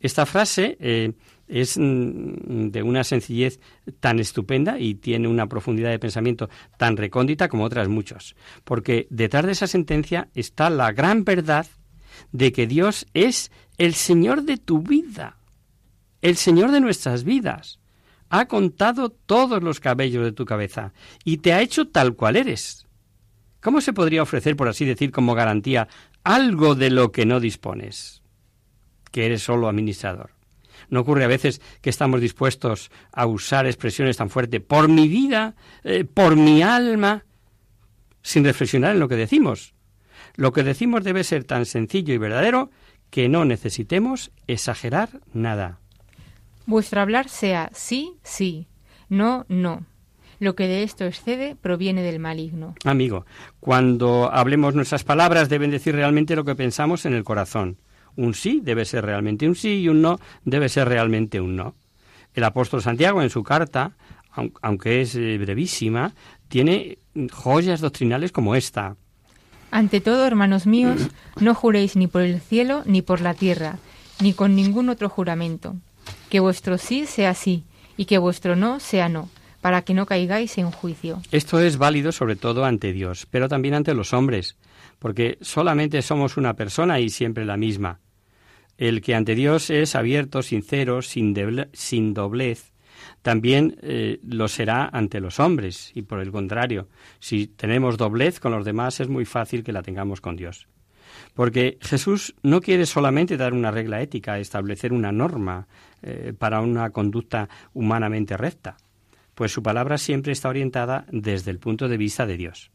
Esta 0.00 0.26
frase 0.26 0.76
eh, 0.80 1.12
es 1.48 1.76
mm, 1.78 2.70
de 2.70 2.82
una 2.82 3.04
sencillez 3.04 3.60
tan 4.00 4.18
estupenda 4.18 4.78
y 4.78 4.94
tiene 4.94 5.28
una 5.28 5.46
profundidad 5.48 5.90
de 5.90 5.98
pensamiento 5.98 6.48
tan 6.76 6.96
recóndita 6.96 7.48
como 7.48 7.64
otras 7.64 7.88
muchos. 7.88 8.34
Porque 8.64 9.06
detrás 9.10 9.44
de 9.46 9.52
esa 9.52 9.66
sentencia 9.66 10.28
está 10.34 10.70
la 10.70 10.92
gran 10.92 11.24
verdad 11.24 11.66
de 12.32 12.52
que 12.52 12.66
Dios 12.66 13.06
es 13.14 13.50
el 13.78 13.94
Señor 13.94 14.42
de 14.42 14.56
tu 14.56 14.80
vida, 14.80 15.36
el 16.20 16.36
Señor 16.36 16.70
de 16.70 16.80
nuestras 16.80 17.24
vidas. 17.24 17.78
Ha 18.28 18.46
contado 18.46 19.10
todos 19.10 19.62
los 19.62 19.78
cabellos 19.78 20.24
de 20.24 20.32
tu 20.32 20.46
cabeza 20.46 20.92
y 21.24 21.38
te 21.38 21.52
ha 21.52 21.60
hecho 21.60 21.88
tal 21.88 22.14
cual 22.14 22.36
eres. 22.36 22.81
¿Cómo 23.62 23.80
se 23.80 23.92
podría 23.92 24.22
ofrecer, 24.22 24.56
por 24.56 24.68
así 24.68 24.84
decir, 24.84 25.12
como 25.12 25.34
garantía 25.34 25.88
algo 26.24 26.74
de 26.74 26.90
lo 26.90 27.12
que 27.12 27.24
no 27.24 27.38
dispones? 27.38 28.22
Que 29.12 29.26
eres 29.26 29.42
solo 29.42 29.68
administrador. 29.68 30.30
¿No 30.90 31.00
ocurre 31.00 31.24
a 31.24 31.28
veces 31.28 31.62
que 31.80 31.88
estamos 31.88 32.20
dispuestos 32.20 32.90
a 33.12 33.24
usar 33.26 33.66
expresiones 33.66 34.16
tan 34.16 34.30
fuertes 34.30 34.60
por 34.60 34.88
mi 34.88 35.06
vida, 35.06 35.54
eh, 35.84 36.04
por 36.04 36.34
mi 36.34 36.62
alma, 36.62 37.24
sin 38.20 38.44
reflexionar 38.44 38.94
en 38.94 39.00
lo 39.00 39.08
que 39.08 39.16
decimos? 39.16 39.74
Lo 40.34 40.52
que 40.52 40.64
decimos 40.64 41.04
debe 41.04 41.22
ser 41.22 41.44
tan 41.44 41.64
sencillo 41.64 42.12
y 42.12 42.18
verdadero 42.18 42.70
que 43.10 43.28
no 43.28 43.44
necesitemos 43.44 44.32
exagerar 44.48 45.20
nada. 45.32 45.78
Vuestro 46.66 47.00
hablar 47.00 47.28
sea 47.28 47.70
sí, 47.72 48.16
sí, 48.24 48.66
no, 49.08 49.46
no. 49.48 49.86
Lo 50.42 50.56
que 50.56 50.66
de 50.66 50.82
esto 50.82 51.04
excede 51.04 51.54
proviene 51.54 52.02
del 52.02 52.18
maligno. 52.18 52.74
Amigo, 52.82 53.26
cuando 53.60 54.28
hablemos 54.32 54.74
nuestras 54.74 55.04
palabras 55.04 55.48
deben 55.48 55.70
decir 55.70 55.94
realmente 55.94 56.34
lo 56.34 56.44
que 56.44 56.56
pensamos 56.56 57.06
en 57.06 57.14
el 57.14 57.22
corazón. 57.22 57.76
Un 58.16 58.34
sí 58.34 58.60
debe 58.60 58.84
ser 58.84 59.04
realmente 59.04 59.46
un 59.46 59.54
sí 59.54 59.82
y 59.82 59.88
un 59.88 60.02
no 60.02 60.18
debe 60.44 60.68
ser 60.68 60.88
realmente 60.88 61.40
un 61.40 61.54
no. 61.54 61.76
El 62.34 62.42
apóstol 62.42 62.82
Santiago 62.82 63.22
en 63.22 63.30
su 63.30 63.44
carta, 63.44 63.92
aunque 64.62 65.02
es 65.02 65.14
eh, 65.14 65.38
brevísima, 65.38 66.12
tiene 66.48 66.98
joyas 67.30 67.80
doctrinales 67.80 68.32
como 68.32 68.56
esta. 68.56 68.96
Ante 69.70 70.00
todo, 70.00 70.26
hermanos 70.26 70.66
míos, 70.66 71.08
no 71.40 71.54
juréis 71.54 71.94
ni 71.94 72.08
por 72.08 72.22
el 72.22 72.40
cielo, 72.40 72.82
ni 72.84 73.00
por 73.00 73.20
la 73.20 73.34
tierra, 73.34 73.78
ni 74.20 74.32
con 74.32 74.56
ningún 74.56 74.88
otro 74.88 75.08
juramento. 75.08 75.76
Que 76.30 76.40
vuestro 76.40 76.78
sí 76.78 77.06
sea 77.06 77.32
sí, 77.34 77.62
y 77.96 78.06
que 78.06 78.18
vuestro 78.18 78.56
no 78.56 78.80
sea 78.80 79.08
no, 79.08 79.28
para 79.62 79.82
que 79.82 79.94
no 79.94 80.04
caigáis 80.04 80.58
en 80.58 80.70
juicio. 80.70 81.22
Esto 81.30 81.60
es 81.60 81.78
válido 81.78 82.12
sobre 82.12 82.36
todo 82.36 82.66
ante 82.66 82.92
Dios, 82.92 83.26
pero 83.30 83.48
también 83.48 83.74
ante 83.74 83.94
los 83.94 84.12
hombres, 84.12 84.58
porque 84.98 85.38
solamente 85.40 86.02
somos 86.02 86.36
una 86.36 86.54
persona 86.54 87.00
y 87.00 87.08
siempre 87.08 87.46
la 87.46 87.56
misma. 87.56 88.00
El 88.76 89.00
que 89.00 89.14
ante 89.14 89.36
Dios 89.36 89.70
es 89.70 89.94
abierto, 89.94 90.42
sincero, 90.42 91.00
sin, 91.00 91.34
sin 91.72 92.12
doblez, 92.12 92.72
también 93.22 93.76
eh, 93.82 94.18
lo 94.24 94.48
será 94.48 94.90
ante 94.92 95.20
los 95.20 95.38
hombres, 95.38 95.92
y 95.94 96.02
por 96.02 96.18
el 96.18 96.32
contrario, 96.32 96.88
si 97.20 97.46
tenemos 97.46 97.96
doblez 97.96 98.40
con 98.40 98.50
los 98.50 98.64
demás 98.64 98.98
es 98.98 99.08
muy 99.08 99.24
fácil 99.24 99.62
que 99.62 99.72
la 99.72 99.82
tengamos 99.82 100.20
con 100.20 100.34
Dios. 100.34 100.66
Porque 101.34 101.78
Jesús 101.80 102.34
no 102.42 102.60
quiere 102.60 102.84
solamente 102.84 103.36
dar 103.36 103.52
una 103.52 103.70
regla 103.70 104.02
ética, 104.02 104.40
establecer 104.40 104.92
una 104.92 105.12
norma 105.12 105.68
eh, 106.02 106.32
para 106.36 106.60
una 106.60 106.90
conducta 106.90 107.48
humanamente 107.74 108.36
recta, 108.36 108.76
pues 109.34 109.52
su 109.52 109.62
palabra 109.62 109.98
siempre 109.98 110.32
está 110.32 110.48
orientada 110.48 111.06
desde 111.10 111.50
el 111.50 111.58
punto 111.58 111.88
de 111.88 111.96
vista 111.96 112.26
de 112.26 112.36
Dios. 112.36 112.70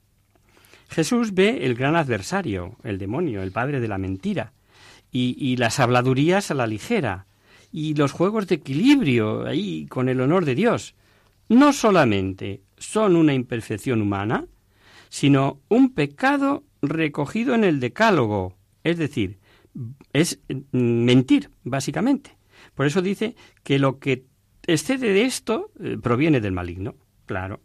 Jesús 0.90 1.34
ve 1.34 1.66
el 1.66 1.76
gran 1.76 1.96
adversario, 1.96 2.78
el 2.84 2.98
demonio, 2.98 3.44
el 3.44 3.52
padre 3.52 3.80
de 3.80 3.88
la 3.88 3.98
mentira, 3.98 4.54
y, 5.12 5.56
las 5.58 5.80
habladurías 5.80 6.52
a 6.52 6.54
la 6.54 6.68
ligera, 6.68 7.26
y 7.72 7.96
los 7.96 8.12
juegos 8.12 8.48
de 8.48 8.56
equilibrio 8.56 9.48
ahí 9.48 9.88
con 9.88 10.10
el 10.10 10.22
honor 10.22 10.46
de 10.46 10.54
Dios. 10.54 10.96
No 11.50 11.74
solamente 11.74 12.62
son 12.78 13.16
una 13.16 13.34
imperfección 13.34 14.02
humana, 14.02 14.46
sino 15.10 15.60
un 15.70 15.94
pecado 15.94 16.64
recogido 16.82 17.56
en 17.56 17.64
el 17.64 17.80
decálogo, 17.80 18.56
es 18.84 18.98
decir, 18.98 19.40
es 20.14 20.40
mm, 20.50 21.04
mentir, 21.04 21.50
básicamente. 21.64 22.38
Por 22.76 22.86
eso 22.86 23.02
dice 23.02 23.36
que 23.64 23.80
lo 23.80 24.00
que 24.00 24.26
excede 24.68 25.14
de 25.14 25.24
esto 25.24 25.72
eh, 25.82 25.98
proviene 26.02 26.42
del 26.42 26.52
maligno, 26.52 26.96
claro. 27.26 27.62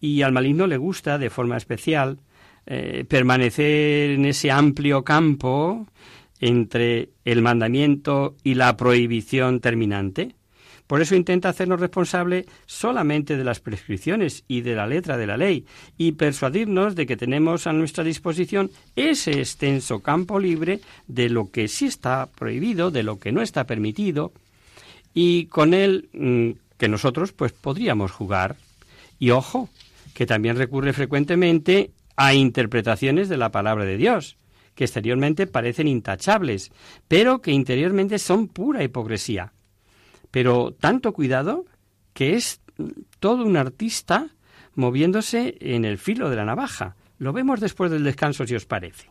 Y 0.00 0.22
al 0.22 0.32
maligno 0.32 0.66
le 0.66 0.78
gusta 0.78 1.18
de 1.18 1.30
forma 1.30 1.56
especial 1.56 2.18
eh, 2.66 3.04
permanecer 3.08 4.10
en 4.10 4.24
ese 4.24 4.50
amplio 4.50 5.04
campo 5.04 5.86
entre 6.40 7.10
el 7.24 7.42
mandamiento 7.42 8.36
y 8.42 8.54
la 8.54 8.76
prohibición 8.76 9.60
terminante. 9.60 10.34
Por 10.86 11.00
eso 11.00 11.14
intenta 11.14 11.50
hacernos 11.50 11.78
responsable 11.78 12.46
solamente 12.66 13.36
de 13.36 13.44
las 13.44 13.60
prescripciones 13.60 14.42
y 14.48 14.62
de 14.62 14.74
la 14.74 14.88
letra 14.88 15.16
de 15.16 15.26
la 15.26 15.36
ley 15.36 15.64
y 15.96 16.12
persuadirnos 16.12 16.96
de 16.96 17.06
que 17.06 17.16
tenemos 17.16 17.68
a 17.68 17.72
nuestra 17.72 18.02
disposición 18.02 18.72
ese 18.96 19.38
extenso 19.38 20.00
campo 20.00 20.40
libre 20.40 20.80
de 21.06 21.28
lo 21.28 21.52
que 21.52 21.68
sí 21.68 21.86
está 21.86 22.26
prohibido, 22.26 22.90
de 22.90 23.04
lo 23.04 23.20
que 23.20 23.30
no 23.30 23.40
está 23.40 23.66
permitido 23.66 24.32
y 25.14 25.46
con 25.46 25.74
él 25.74 26.08
mm, 26.12 26.50
que 26.78 26.88
nosotros 26.88 27.32
pues 27.32 27.52
podríamos 27.52 28.10
jugar. 28.10 28.56
Y 29.18 29.30
ojo, 29.30 29.68
que 30.14 30.26
también 30.26 30.56
recurre 30.56 30.92
frecuentemente 30.92 31.90
a 32.16 32.34
interpretaciones 32.34 33.28
de 33.28 33.36
la 33.36 33.50
palabra 33.50 33.84
de 33.84 33.96
Dios, 33.96 34.36
que 34.74 34.84
exteriormente 34.84 35.46
parecen 35.46 35.88
intachables, 35.88 36.70
pero 37.08 37.40
que 37.40 37.52
interiormente 37.52 38.18
son 38.18 38.48
pura 38.48 38.82
hipocresía. 38.82 39.52
Pero 40.30 40.72
tanto 40.72 41.12
cuidado 41.12 41.64
que 42.12 42.34
es 42.34 42.60
todo 43.18 43.44
un 43.44 43.56
artista 43.56 44.28
moviéndose 44.74 45.56
en 45.60 45.84
el 45.84 45.98
filo 45.98 46.30
de 46.30 46.36
la 46.36 46.44
navaja. 46.44 46.96
Lo 47.18 47.32
vemos 47.32 47.60
después 47.60 47.90
del 47.90 48.04
descanso, 48.04 48.46
si 48.46 48.54
os 48.54 48.66
parece. 48.66 49.10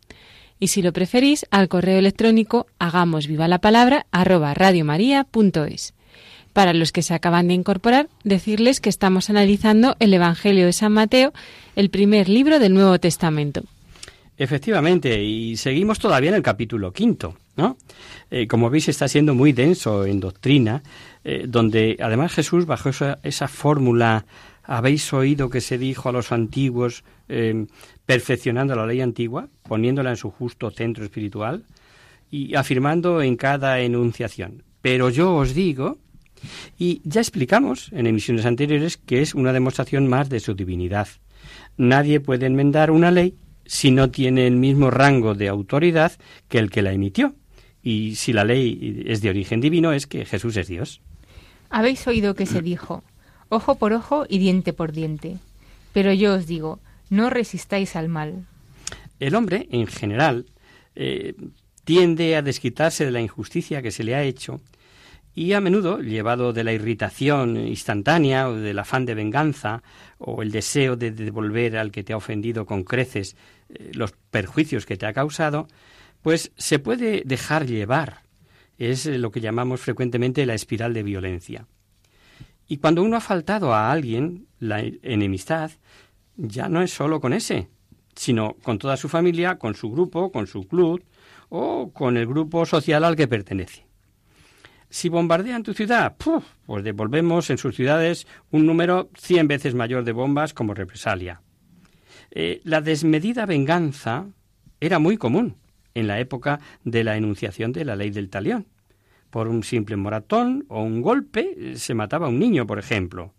y 0.61 0.67
si 0.67 0.81
lo 0.81 0.93
preferís 0.93 1.45
al 1.49 1.67
correo 1.67 1.97
electrónico 1.97 2.67
hagamos 2.79 3.27
viva 3.27 3.49
la 3.49 3.59
palabra 3.59 4.05
radiomaria.es. 4.13 5.93
Para 6.53 6.73
los 6.73 6.91
que 6.91 7.01
se 7.01 7.13
acaban 7.13 7.47
de 7.47 7.55
incorporar, 7.55 8.07
decirles 8.23 8.79
que 8.79 8.89
estamos 8.89 9.29
analizando 9.29 9.95
el 9.99 10.13
Evangelio 10.13 10.65
de 10.65 10.73
San 10.73 10.91
Mateo, 10.93 11.33
el 11.75 11.89
primer 11.89 12.29
libro 12.29 12.59
del 12.59 12.73
Nuevo 12.73 12.99
Testamento. 12.99 13.63
Efectivamente, 14.37 15.23
y 15.23 15.57
seguimos 15.57 15.97
todavía 15.99 16.29
en 16.29 16.35
el 16.35 16.43
capítulo 16.43 16.93
quinto, 16.93 17.35
¿no? 17.55 17.77
Eh, 18.29 18.47
como 18.47 18.69
veis, 18.69 18.87
está 18.87 19.07
siendo 19.07 19.33
muy 19.33 19.53
denso 19.53 20.05
en 20.05 20.19
doctrina, 20.19 20.83
eh, 21.23 21.45
donde 21.47 21.97
además 21.99 22.33
Jesús, 22.33 22.65
bajo 22.65 22.89
esa 22.89 23.47
fórmula, 23.47 24.25
habéis 24.71 25.11
oído 25.11 25.49
que 25.49 25.59
se 25.59 25.77
dijo 25.77 26.07
a 26.07 26.13
los 26.13 26.31
antiguos, 26.31 27.03
eh, 27.27 27.65
perfeccionando 28.05 28.73
la 28.73 28.85
ley 28.85 29.01
antigua, 29.01 29.49
poniéndola 29.63 30.11
en 30.11 30.15
su 30.15 30.31
justo 30.31 30.71
centro 30.71 31.03
espiritual 31.03 31.65
y 32.29 32.55
afirmando 32.55 33.21
en 33.21 33.35
cada 33.35 33.81
enunciación. 33.81 34.63
Pero 34.81 35.09
yo 35.09 35.35
os 35.35 35.53
digo, 35.53 35.97
y 36.79 37.01
ya 37.03 37.19
explicamos 37.19 37.91
en 37.91 38.07
emisiones 38.07 38.45
anteriores 38.45 38.95
que 38.95 39.21
es 39.21 39.35
una 39.35 39.51
demostración 39.51 40.07
más 40.07 40.29
de 40.29 40.39
su 40.39 40.53
divinidad. 40.53 41.09
Nadie 41.75 42.21
puede 42.21 42.45
enmendar 42.45 42.91
una 42.91 43.11
ley 43.11 43.35
si 43.65 43.91
no 43.91 44.09
tiene 44.09 44.47
el 44.47 44.55
mismo 44.55 44.89
rango 44.89 45.35
de 45.35 45.49
autoridad 45.49 46.13
que 46.47 46.59
el 46.59 46.69
que 46.69 46.81
la 46.81 46.93
emitió. 46.93 47.35
Y 47.83 48.15
si 48.15 48.31
la 48.31 48.45
ley 48.45 49.03
es 49.05 49.21
de 49.21 49.31
origen 49.31 49.59
divino, 49.59 49.91
es 49.91 50.07
que 50.07 50.23
Jesús 50.23 50.55
es 50.55 50.67
Dios. 50.67 51.01
Habéis 51.69 52.07
oído 52.07 52.35
que 52.35 52.45
se 52.45 52.61
dijo, 52.61 53.03
ojo 53.51 53.75
por 53.75 53.93
ojo 53.93 54.25
y 54.27 54.39
diente 54.39 54.73
por 54.73 54.93
diente. 54.93 55.37
Pero 55.93 56.13
yo 56.13 56.33
os 56.33 56.47
digo, 56.47 56.79
no 57.09 57.29
resistáis 57.29 57.95
al 57.95 58.07
mal. 58.07 58.45
El 59.19 59.35
hombre, 59.35 59.67
en 59.69 59.85
general, 59.85 60.45
eh, 60.95 61.35
tiende 61.83 62.35
a 62.35 62.41
desquitarse 62.41 63.05
de 63.05 63.11
la 63.11 63.21
injusticia 63.21 63.81
que 63.81 63.91
se 63.91 64.03
le 64.03 64.15
ha 64.15 64.23
hecho 64.23 64.61
y 65.33 65.53
a 65.53 65.61
menudo, 65.61 65.99
llevado 65.99 66.53
de 66.53 66.63
la 66.63 66.73
irritación 66.73 67.55
instantánea 67.55 68.49
o 68.49 68.55
del 68.55 68.79
afán 68.79 69.05
de 69.05 69.15
venganza 69.15 69.83
o 70.17 70.41
el 70.41 70.51
deseo 70.51 70.95
de 70.95 71.11
devolver 71.11 71.77
al 71.77 71.91
que 71.91 72.03
te 72.03 72.13
ha 72.13 72.17
ofendido 72.17 72.65
con 72.65 72.83
creces 72.83 73.35
eh, 73.69 73.91
los 73.93 74.13
perjuicios 74.29 74.85
que 74.85 74.97
te 74.97 75.05
ha 75.05 75.13
causado, 75.13 75.67
pues 76.21 76.51
se 76.57 76.79
puede 76.79 77.23
dejar 77.25 77.65
llevar. 77.65 78.21
Es 78.77 79.05
lo 79.05 79.31
que 79.31 79.41
llamamos 79.41 79.79
frecuentemente 79.81 80.45
la 80.45 80.53
espiral 80.53 80.93
de 80.93 81.03
violencia. 81.03 81.67
Y 82.71 82.77
cuando 82.77 83.03
uno 83.03 83.17
ha 83.17 83.19
faltado 83.19 83.73
a 83.73 83.91
alguien, 83.91 84.47
la 84.59 84.79
enemistad 84.79 85.71
ya 86.37 86.69
no 86.69 86.81
es 86.81 86.93
solo 86.93 87.19
con 87.19 87.33
ese, 87.33 87.67
sino 88.15 88.55
con 88.63 88.79
toda 88.79 88.95
su 88.95 89.09
familia, 89.09 89.57
con 89.57 89.75
su 89.75 89.91
grupo, 89.91 90.31
con 90.31 90.47
su 90.47 90.65
club 90.69 91.03
o 91.49 91.91
con 91.91 92.15
el 92.15 92.25
grupo 92.27 92.65
social 92.65 93.03
al 93.03 93.17
que 93.17 93.27
pertenece. 93.27 93.85
Si 94.89 95.09
bombardean 95.09 95.63
tu 95.63 95.73
ciudad, 95.73 96.15
pues 96.65 96.81
devolvemos 96.81 97.49
en 97.49 97.57
sus 97.57 97.75
ciudades 97.75 98.25
un 98.51 98.65
número 98.65 99.09
cien 99.17 99.49
veces 99.49 99.75
mayor 99.75 100.05
de 100.05 100.13
bombas 100.13 100.53
como 100.53 100.73
represalia. 100.73 101.41
Eh, 102.31 102.61
la 102.63 102.79
desmedida 102.79 103.45
venganza 103.45 104.27
era 104.79 104.97
muy 104.97 105.17
común 105.17 105.57
en 105.93 106.07
la 106.07 106.21
época 106.21 106.61
de 106.85 107.03
la 107.03 107.17
enunciación 107.17 107.73
de 107.73 107.83
la 107.83 107.97
ley 107.97 108.11
del 108.11 108.29
talión. 108.29 108.65
Por 109.31 109.47
un 109.47 109.63
simple 109.63 109.95
moratón 109.95 110.65
o 110.67 110.83
un 110.83 111.01
golpe 111.01 111.55
eh, 111.57 111.75
se 111.77 111.95
mataba 111.95 112.27
a 112.27 112.29
un 112.29 112.37
niño, 112.37 112.67
por 112.67 112.77
ejemplo. 112.77 113.33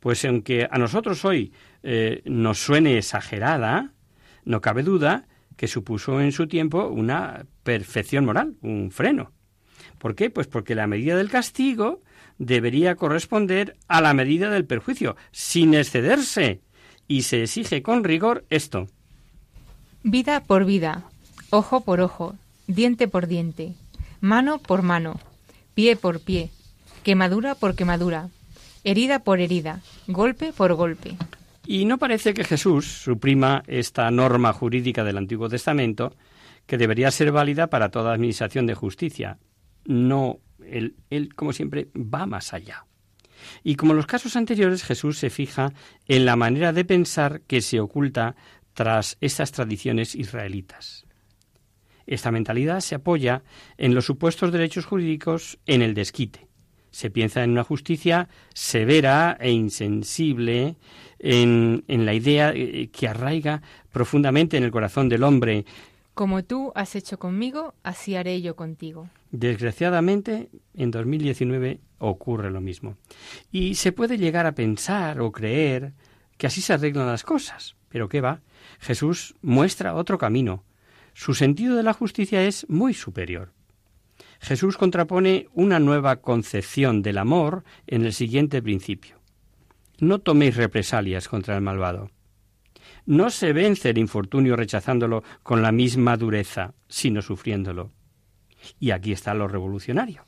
Pues 0.00 0.24
aunque 0.24 0.66
a 0.68 0.78
nosotros 0.78 1.24
hoy 1.24 1.52
eh, 1.84 2.22
nos 2.24 2.58
suene 2.58 2.98
exagerada, 2.98 3.92
no 4.44 4.60
cabe 4.60 4.82
duda 4.82 5.28
que 5.56 5.68
supuso 5.68 6.20
en 6.20 6.32
su 6.32 6.48
tiempo 6.48 6.88
una 6.88 7.46
perfección 7.62 8.24
moral, 8.24 8.56
un 8.62 8.90
freno. 8.90 9.32
¿Por 9.98 10.14
qué? 10.14 10.30
Pues 10.30 10.46
porque 10.46 10.74
la 10.74 10.86
medida 10.86 11.16
del 11.16 11.30
castigo 11.30 12.02
debería 12.38 12.96
corresponder 12.96 13.76
a 13.88 14.00
la 14.00 14.14
medida 14.14 14.50
del 14.50 14.66
perjuicio, 14.66 15.16
sin 15.32 15.74
excederse, 15.74 16.60
y 17.08 17.22
se 17.22 17.42
exige 17.42 17.82
con 17.82 18.04
rigor 18.04 18.44
esto. 18.50 18.88
Vida 20.02 20.42
por 20.42 20.64
vida, 20.64 21.04
ojo 21.50 21.80
por 21.80 22.00
ojo, 22.00 22.36
diente 22.66 23.08
por 23.08 23.26
diente, 23.26 23.74
mano 24.20 24.58
por 24.58 24.82
mano, 24.82 25.18
pie 25.76 25.94
por 25.94 26.20
pie, 26.20 26.48
quemadura 27.02 27.54
por 27.54 27.76
quemadura, 27.76 28.30
herida 28.82 29.18
por 29.18 29.40
herida, 29.40 29.82
golpe 30.06 30.54
por 30.54 30.72
golpe. 30.72 31.16
Y 31.66 31.84
no 31.84 31.98
parece 31.98 32.32
que 32.32 32.44
Jesús 32.44 32.86
suprima 32.86 33.62
esta 33.66 34.10
norma 34.10 34.54
jurídica 34.54 35.04
del 35.04 35.18
Antiguo 35.18 35.50
Testamento 35.50 36.16
que 36.64 36.78
debería 36.78 37.10
ser 37.10 37.30
válida 37.30 37.66
para 37.66 37.90
toda 37.90 38.14
administración 38.14 38.66
de 38.66 38.74
justicia. 38.74 39.38
No, 39.84 40.38
él, 40.64 40.96
él 41.10 41.34
como 41.34 41.52
siempre 41.52 41.88
va 41.94 42.24
más 42.24 42.54
allá. 42.54 42.86
Y 43.62 43.74
como 43.74 43.92
en 43.92 43.98
los 43.98 44.06
casos 44.06 44.34
anteriores, 44.34 44.82
Jesús 44.82 45.18
se 45.18 45.28
fija 45.28 45.74
en 46.08 46.24
la 46.24 46.36
manera 46.36 46.72
de 46.72 46.86
pensar 46.86 47.42
que 47.42 47.60
se 47.60 47.80
oculta 47.80 48.34
tras 48.72 49.18
estas 49.20 49.52
tradiciones 49.52 50.14
israelitas. 50.14 51.05
Esta 52.06 52.30
mentalidad 52.30 52.80
se 52.80 52.94
apoya 52.94 53.42
en 53.78 53.94
los 53.94 54.04
supuestos 54.04 54.52
derechos 54.52 54.84
jurídicos 54.84 55.58
en 55.66 55.82
el 55.82 55.94
desquite, 55.94 56.46
se 56.96 57.10
piensa 57.10 57.44
en 57.44 57.50
una 57.50 57.62
justicia 57.62 58.28
severa 58.54 59.36
e 59.38 59.50
insensible, 59.50 60.76
en, 61.18 61.84
en 61.88 62.06
la 62.06 62.14
idea 62.14 62.52
eh, 62.54 62.88
que 62.90 63.06
arraiga 63.06 63.60
profundamente 63.92 64.56
en 64.56 64.64
el 64.64 64.70
corazón 64.70 65.10
del 65.10 65.22
hombre. 65.22 65.66
Como 66.14 66.42
tú 66.42 66.72
has 66.74 66.96
hecho 66.96 67.18
conmigo, 67.18 67.74
así 67.82 68.16
haré 68.16 68.40
yo 68.40 68.56
contigo. 68.56 69.10
Desgraciadamente, 69.30 70.48
en 70.74 70.90
2019 70.90 71.80
ocurre 71.98 72.50
lo 72.50 72.62
mismo. 72.62 72.96
Y 73.52 73.74
se 73.74 73.92
puede 73.92 74.16
llegar 74.16 74.46
a 74.46 74.54
pensar 74.54 75.20
o 75.20 75.32
creer 75.32 75.92
que 76.38 76.46
así 76.46 76.62
se 76.62 76.72
arreglan 76.72 77.08
las 77.08 77.24
cosas. 77.24 77.76
Pero 77.90 78.08
¿qué 78.08 78.22
va? 78.22 78.40
Jesús 78.80 79.34
muestra 79.42 79.94
otro 79.94 80.16
camino. 80.16 80.64
Su 81.18 81.32
sentido 81.32 81.76
de 81.76 81.82
la 81.82 81.94
justicia 81.94 82.42
es 82.44 82.68
muy 82.68 82.92
superior. 82.92 83.54
Jesús 84.38 84.76
contrapone 84.76 85.48
una 85.54 85.80
nueva 85.80 86.16
concepción 86.16 87.00
del 87.00 87.16
amor 87.16 87.64
en 87.86 88.04
el 88.04 88.12
siguiente 88.12 88.60
principio. 88.60 89.16
No 89.98 90.18
toméis 90.18 90.56
represalias 90.56 91.26
contra 91.26 91.56
el 91.56 91.62
malvado. 91.62 92.10
No 93.06 93.30
se 93.30 93.54
vence 93.54 93.88
el 93.88 93.96
infortunio 93.96 94.56
rechazándolo 94.56 95.24
con 95.42 95.62
la 95.62 95.72
misma 95.72 96.18
dureza, 96.18 96.74
sino 96.86 97.22
sufriéndolo. 97.22 97.92
Y 98.78 98.90
aquí 98.90 99.12
está 99.12 99.32
lo 99.32 99.48
revolucionario. 99.48 100.26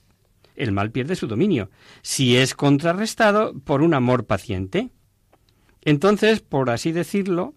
El 0.57 0.73
mal 0.73 0.91
pierde 0.91 1.17
su 1.17 1.27
dominio, 1.27 1.69
si 2.01 2.39
es 2.39 2.55
contrarrestado 2.55 3.53
por 3.61 3.83
un 3.83 3.93
amor 3.93 4.25
paciente. 4.25 4.89
Entonces, 5.83 6.41
por 6.41 6.71
así 6.71 6.93
decirlo, 6.93 7.55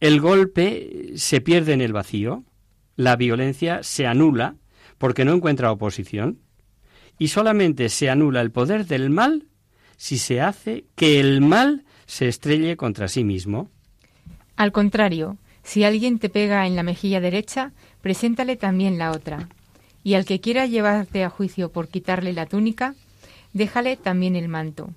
el 0.00 0.20
golpe 0.20 1.12
se 1.14 1.40
pierde 1.40 1.72
en 1.72 1.80
el 1.80 1.92
vacío, 1.92 2.42
la 2.96 3.16
violencia 3.16 3.82
se 3.82 4.06
anula 4.06 4.56
porque 4.98 5.24
no 5.24 5.34
encuentra 5.34 5.72
oposición, 5.72 6.38
y 7.18 7.28
solamente 7.28 7.88
se 7.88 8.10
anula 8.10 8.40
el 8.40 8.50
poder 8.50 8.86
del 8.86 9.10
mal 9.10 9.46
si 9.96 10.18
se 10.18 10.40
hace 10.40 10.86
que 10.94 11.20
el 11.20 11.40
mal 11.40 11.84
se 12.06 12.28
estrelle 12.28 12.76
contra 12.76 13.08
sí 13.08 13.24
mismo. 13.24 13.70
Al 14.56 14.72
contrario, 14.72 15.38
si 15.62 15.84
alguien 15.84 16.18
te 16.18 16.28
pega 16.28 16.66
en 16.66 16.76
la 16.76 16.82
mejilla 16.82 17.20
derecha, 17.20 17.72
preséntale 18.00 18.56
también 18.56 18.98
la 18.98 19.12
otra. 19.12 19.48
Y 20.02 20.14
al 20.14 20.26
que 20.26 20.40
quiera 20.40 20.66
llevarte 20.66 21.24
a 21.24 21.30
juicio 21.30 21.72
por 21.72 21.88
quitarle 21.88 22.32
la 22.32 22.46
túnica, 22.46 22.94
déjale 23.52 23.96
también 23.96 24.36
el 24.36 24.48
manto. 24.48 24.90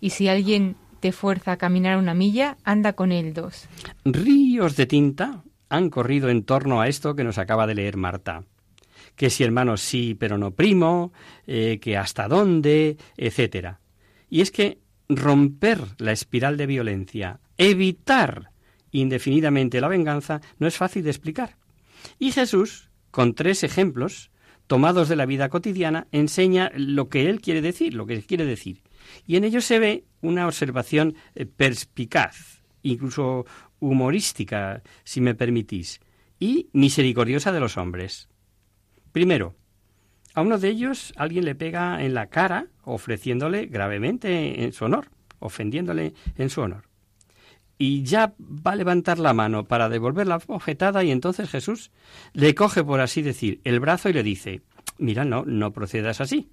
Y 0.00 0.10
si 0.10 0.28
alguien 0.28 0.76
te 1.00 1.12
fuerza 1.12 1.52
a 1.52 1.56
caminar 1.58 1.98
una 1.98 2.14
milla, 2.14 2.56
anda 2.64 2.94
con 2.94 3.12
él 3.12 3.34
dos. 3.34 3.68
Ríos 4.04 4.76
de 4.76 4.86
tinta 4.86 5.42
han 5.68 5.90
corrido 5.90 6.28
en 6.28 6.44
torno 6.44 6.80
a 6.80 6.88
esto 6.88 7.14
que 7.14 7.24
nos 7.24 7.38
acaba 7.38 7.66
de 7.66 7.74
leer 7.74 7.96
Marta 7.96 8.44
que 9.18 9.30
si 9.30 9.42
hermano 9.42 9.76
sí, 9.76 10.14
pero 10.14 10.38
no 10.38 10.52
primo, 10.52 11.12
eh, 11.46 11.80
que 11.80 11.96
hasta 11.96 12.28
dónde, 12.28 12.96
etcétera. 13.16 13.80
Y 14.30 14.42
es 14.42 14.52
que 14.52 14.78
romper 15.08 15.80
la 15.98 16.12
espiral 16.12 16.56
de 16.56 16.66
violencia, 16.66 17.40
evitar 17.56 18.52
indefinidamente 18.92 19.80
la 19.80 19.88
venganza, 19.88 20.40
no 20.58 20.68
es 20.68 20.76
fácil 20.76 21.02
de 21.02 21.10
explicar. 21.10 21.56
Y 22.20 22.30
Jesús 22.30 22.90
con 23.10 23.34
tres 23.34 23.64
ejemplos 23.64 24.30
tomados 24.68 25.08
de 25.08 25.16
la 25.16 25.26
vida 25.26 25.48
cotidiana, 25.48 26.06
enseña 26.12 26.70
lo 26.76 27.08
que 27.08 27.28
él 27.28 27.40
quiere 27.40 27.62
decir, 27.62 27.94
lo 27.94 28.06
que 28.06 28.22
quiere 28.22 28.44
decir. 28.44 28.82
Y 29.26 29.36
en 29.36 29.44
ello 29.44 29.60
se 29.60 29.78
ve 29.78 30.04
una 30.20 30.46
observación 30.46 31.16
eh, 31.34 31.46
perspicaz, 31.46 32.62
incluso 32.82 33.46
humorística, 33.80 34.82
si 35.04 35.20
me 35.20 35.34
permitís, 35.34 36.00
y 36.38 36.68
misericordiosa 36.72 37.52
de 37.52 37.60
los 37.60 37.76
hombres. 37.76 38.28
Primero, 39.12 39.54
a 40.34 40.42
uno 40.42 40.58
de 40.58 40.68
ellos 40.68 41.12
alguien 41.16 41.44
le 41.44 41.54
pega 41.54 42.02
en 42.02 42.14
la 42.14 42.28
cara 42.28 42.66
ofreciéndole 42.84 43.66
gravemente 43.66 44.62
en 44.62 44.72
su 44.72 44.84
honor, 44.84 45.08
ofendiéndole 45.40 46.14
en 46.36 46.50
su 46.50 46.60
honor. 46.60 46.84
Y 47.76 48.02
ya 48.02 48.34
va 48.38 48.72
a 48.72 48.76
levantar 48.76 49.18
la 49.18 49.32
mano 49.32 49.64
para 49.64 49.88
devolver 49.88 50.26
la 50.26 50.40
objetada 50.46 51.04
y 51.04 51.10
entonces 51.12 51.48
Jesús 51.48 51.90
le 52.32 52.54
coge, 52.54 52.82
por 52.82 53.00
así 53.00 53.22
decir, 53.22 53.60
el 53.64 53.78
brazo 53.78 54.08
y 54.08 54.12
le 54.12 54.22
dice, 54.22 54.62
mira, 54.98 55.24
no, 55.24 55.44
no 55.44 55.72
procedas 55.72 56.20
así. 56.20 56.50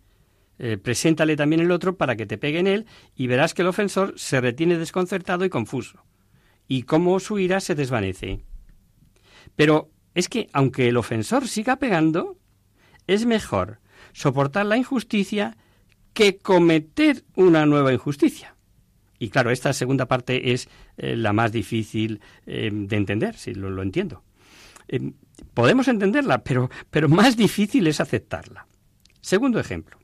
Eh, 0.57 0.77
preséntale 0.77 1.35
también 1.35 1.61
el 1.61 1.71
otro 1.71 1.97
para 1.97 2.15
que 2.15 2.25
te 2.25 2.37
pegue 2.37 2.59
en 2.59 2.67
él 2.67 2.85
y 3.15 3.27
verás 3.27 3.53
que 3.53 3.61
el 3.63 3.67
ofensor 3.67 4.13
se 4.17 4.39
retiene 4.39 4.77
desconcertado 4.77 5.43
y 5.43 5.49
confuso, 5.49 6.05
y 6.67 6.83
cómo 6.83 7.19
su 7.19 7.39
ira 7.39 7.59
se 7.59 7.75
desvanece. 7.75 8.41
Pero 9.55 9.89
es 10.13 10.29
que, 10.29 10.49
aunque 10.53 10.87
el 10.87 10.97
ofensor 10.97 11.47
siga 11.47 11.77
pegando, 11.77 12.37
es 13.07 13.25
mejor 13.25 13.79
soportar 14.13 14.65
la 14.65 14.77
injusticia 14.77 15.57
que 16.13 16.37
cometer 16.37 17.23
una 17.35 17.65
nueva 17.65 17.93
injusticia. 17.93 18.55
Y 19.19 19.29
claro, 19.29 19.51
esta 19.51 19.73
segunda 19.73 20.07
parte 20.07 20.53
es 20.53 20.67
eh, 20.97 21.15
la 21.15 21.33
más 21.33 21.51
difícil 21.51 22.21
eh, 22.45 22.69
de 22.71 22.95
entender, 22.95 23.35
si 23.35 23.53
lo, 23.53 23.81
entiendo. 23.81 24.23
podemos 25.53 25.87
entenderla, 25.87 26.43
pero, 26.43 26.69
pero 26.89 27.09
más 27.09 27.35
difícil 27.37 27.87
es 27.87 27.99
aceptarla. 27.99 28.67
Segundo 29.21 29.59
ejemplo. 29.59 29.97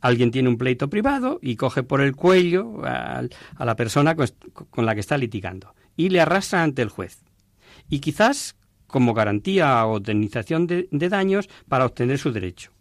Alguien 0.00 0.30
tiene 0.30 0.48
un 0.48 0.56
pleito 0.56 0.88
privado 0.88 1.38
y 1.42 1.56
coge 1.56 1.82
por 1.82 2.00
el 2.00 2.16
cuello 2.16 2.80
a, 2.84 3.22
la 3.58 3.76
persona 3.76 4.16
con, 4.16 4.86
la 4.86 4.94
que 4.94 5.00
está 5.00 5.18
litigando 5.18 5.74
y 5.96 6.08
le 6.08 6.20
arrastra 6.20 6.62
ante 6.62 6.82
el 6.82 6.88
juez. 6.88 7.22
Y 7.88 8.00
quizás 8.00 8.56
como 8.86 9.14
garantía 9.14 9.84
o 9.86 9.98
indemnización 9.98 10.66
de, 10.66 10.88
daños 10.90 11.48
para 11.68 11.86
obtener 11.86 12.18
su 12.18 12.32
derecho. 12.32 12.72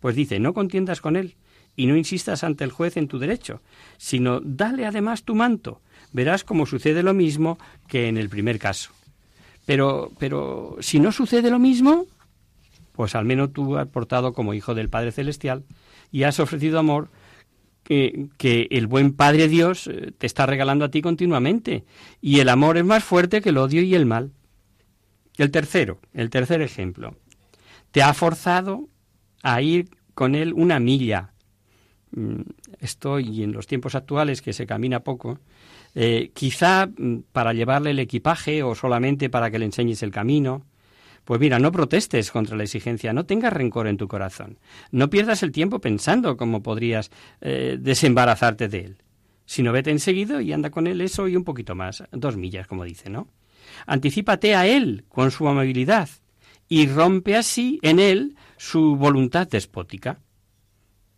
Pues 0.00 0.16
dice, 0.16 0.40
no 0.40 0.54
contiendas 0.54 1.00
con 1.00 1.16
él 1.16 1.36
y 1.76 1.86
no 1.86 1.96
insistas 1.96 2.42
ante 2.42 2.64
el 2.64 2.72
juez 2.72 2.96
en 2.96 3.08
tu 3.08 3.18
derecho, 3.18 3.62
sino 3.96 4.40
dale 4.40 4.86
además 4.86 5.22
tu 5.22 5.34
manto. 5.34 5.80
Verás 6.12 6.44
cómo 6.44 6.66
sucede 6.66 7.02
lo 7.02 7.14
mismo 7.14 7.58
que 7.86 8.08
en 8.08 8.16
el 8.16 8.28
primer 8.28 8.58
caso. 8.58 8.90
Pero, 9.64 10.10
pero 10.18 10.76
si 10.80 10.98
no 10.98 11.12
sucede 11.12 11.50
lo 11.50 11.58
mismo, 11.58 12.06
pues 12.92 13.14
al 13.14 13.24
menos 13.24 13.52
tú 13.52 13.76
has 13.78 13.88
portado 13.88 14.32
como 14.32 14.54
hijo 14.54 14.74
del 14.74 14.88
Padre 14.88 15.12
Celestial 15.12 15.64
y 16.12 16.22
has 16.22 16.38
ofrecido 16.38 16.78
amor 16.78 17.08
que, 17.82 18.68
el 18.70 18.86
buen 18.86 19.12
Padre 19.12 19.48
Dios 19.48 19.86
eh, 19.86 20.12
te 20.16 20.26
está 20.26 20.46
regalando 20.46 20.84
a 20.84 20.90
ti 20.90 21.02
continuamente. 21.02 21.84
Y 22.20 22.38
el 22.40 22.48
amor 22.48 22.76
es 22.76 22.84
más 22.84 23.02
fuerte 23.02 23.40
que 23.40 23.48
el 23.48 23.58
odio 23.58 23.82
y 23.82 23.94
el 23.94 24.06
mal. 24.06 24.30
El 25.36 25.50
tercero, 25.50 25.98
el 26.12 26.30
tercer 26.30 26.62
ejemplo. 26.62 27.16
Te 27.90 28.02
ha 28.02 28.14
forzado 28.14 28.88
a 29.42 29.60
ir 29.62 29.90
con 30.14 30.34
él 30.34 30.52
una 30.54 30.78
milla. 30.78 31.32
Mm, 32.12 32.42
Estoy 32.80 33.42
en 33.42 33.52
los 33.52 33.66
tiempos 33.66 33.94
actuales 33.94 34.42
que 34.42 34.52
se 34.52 34.66
camina 34.66 35.00
poco. 35.00 35.38
Eh, 35.94 36.30
quizá 36.34 36.86
mm, 36.86 37.18
para 37.32 37.52
llevarle 37.52 37.90
el 37.90 37.98
equipaje 37.98 38.62
o 38.62 38.74
solamente 38.74 39.30
para 39.30 39.50
que 39.50 39.58
le 39.58 39.66
enseñes 39.66 40.02
el 40.02 40.10
camino. 40.10 40.64
Pues 41.24 41.40
mira, 41.40 41.58
no 41.58 41.70
protestes 41.70 42.32
contra 42.32 42.56
la 42.56 42.64
exigencia, 42.64 43.12
no 43.12 43.26
tengas 43.26 43.52
rencor 43.52 43.86
en 43.86 43.96
tu 43.96 44.08
corazón, 44.08 44.58
no 44.90 45.08
pierdas 45.08 45.42
el 45.44 45.52
tiempo 45.52 45.80
pensando 45.80 46.36
cómo 46.36 46.62
podrías 46.62 47.10
eh, 47.40 47.76
desembarazarte 47.80 48.68
de 48.68 48.80
él, 48.80 48.96
sino 49.46 49.72
vete 49.72 49.90
enseguida 49.90 50.42
y 50.42 50.52
anda 50.52 50.70
con 50.70 50.88
él 50.88 51.00
eso 51.00 51.28
y 51.28 51.36
un 51.36 51.44
poquito 51.44 51.76
más, 51.76 52.02
dos 52.10 52.36
millas, 52.36 52.66
como 52.66 52.84
dice, 52.84 53.08
¿no? 53.08 53.28
Anticípate 53.86 54.56
a 54.56 54.66
él 54.66 55.04
con 55.08 55.30
su 55.30 55.46
amabilidad 55.46 56.08
y 56.68 56.88
rompe 56.88 57.36
así 57.36 57.78
en 57.82 58.00
él 58.00 58.34
su 58.56 58.96
voluntad 58.96 59.46
despótica. 59.46 60.18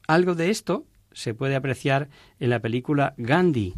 Algo 0.07 0.35
de 0.35 0.51
esto 0.51 0.85
se 1.13 1.33
puede 1.33 1.57
apreciar 1.57 2.11
en 2.39 2.51
la 2.51 2.61
película 2.61 3.15
Gandhi 3.17 3.75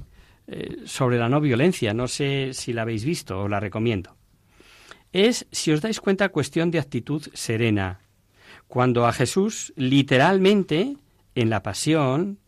eh, 0.48 0.78
sobre 0.86 1.18
la 1.18 1.28
no 1.28 1.40
violencia. 1.40 1.94
No 1.94 2.08
sé 2.08 2.50
si 2.52 2.72
la 2.72 2.82
habéis 2.82 3.04
visto 3.04 3.42
o 3.42 3.48
la 3.48 3.60
recomiendo 3.60 4.15
es, 5.16 5.46
si 5.50 5.72
os 5.72 5.80
dais 5.80 6.00
cuenta, 6.00 6.28
cuestión 6.28 6.70
de 6.70 6.78
actitud 6.78 7.22
serena. 7.32 8.00
Cuando 8.68 9.06
a 9.06 9.12
Jesús, 9.12 9.72
literalmente, 9.76 10.96
en 11.34 11.50
la 11.50 11.62
pasión, 11.62 12.38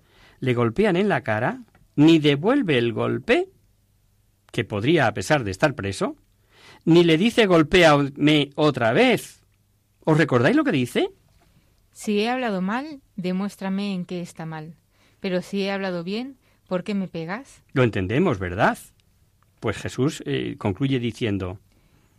le 0.40 0.54
golpean 0.54 0.96
en 0.96 1.09
la 1.09 1.22
cara, 1.22 1.62
ni 1.96 2.18
devuelve 2.18 2.76
el 2.78 2.92
golpe, 2.92 3.48
que 4.52 4.64
podría 4.64 5.07
a 5.07 5.14
pesar 5.14 5.44
de 5.44 5.50
estar 5.50 5.74
preso, 5.74 6.16
ni 6.85 7.04
le 7.04 7.16
dice 7.16 7.46
golpéame 7.46 8.50
otra 8.54 8.92
vez. 8.92 9.42
¿Os 10.04 10.16
recordáis 10.16 10.57
lo 10.57 10.64
que 10.64 10.72
dice? 10.72 11.11
Si 11.92 12.20
he 12.20 12.28
hablado 12.28 12.62
mal, 12.62 13.00
demuéstrame 13.16 13.92
en 13.94 14.04
qué 14.04 14.20
está 14.20 14.46
mal. 14.46 14.76
Pero 15.20 15.42
si 15.42 15.62
he 15.62 15.70
hablado 15.70 16.04
bien, 16.04 16.37
¿por 16.66 16.85
qué 16.85 16.94
me 16.94 17.09
pegas? 17.09 17.62
Lo 17.72 17.83
entendemos, 17.83 18.38
¿verdad? 18.38 18.78
Pues 19.61 19.76
Jesús 19.76 20.22
eh, 20.24 20.54
concluye 20.59 21.00
diciendo, 21.00 21.59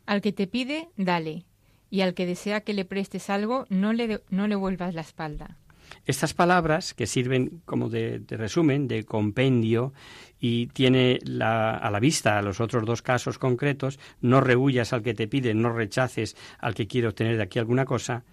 al 0.09 0.21
que 0.21 0.33
te 0.33 0.47
pide, 0.47 0.89
dale, 0.97 1.45
y 1.91 2.01
al 2.01 2.15
que 2.15 2.25
desea 2.25 2.61
que 2.61 2.73
le 2.73 2.83
prestes 2.83 3.29
algo, 3.29 3.67
no 3.69 3.93
le, 3.93 4.21
no 4.31 4.47
le 4.47 4.55
vuelvas 4.55 4.95
la 4.95 5.01
espalda. 5.01 5.57
Estas 6.03 6.33
palabras, 6.33 6.95
que 6.95 7.05
sirven 7.05 7.61
como 7.63 7.89
de, 7.89 8.23
resumen, 8.27 8.87
de 8.87 9.03
compendio, 9.03 9.93
y 10.39 10.65
tiene 10.67 11.19
a 11.39 11.91
la 11.91 11.99
vista 11.99 12.39
a 12.39 12.41
los 12.41 12.59
otros 12.59 12.85
dos 12.85 13.03
casos 13.03 13.37
concretos, 13.37 13.99
no 14.19 14.41
rehuyas 14.41 14.93
al 14.93 15.03
que 15.03 15.13
te 15.13 15.27
pide, 15.27 15.53
no 15.53 15.71
rechaces 15.71 16.35
al 16.57 16.73
que 16.73 16.87
quiere 16.87 17.07
obtener 17.07 17.37
de 17.37 17.43
aquí 17.43 17.59
alguna 17.59 17.85
cosa, 17.85 18.23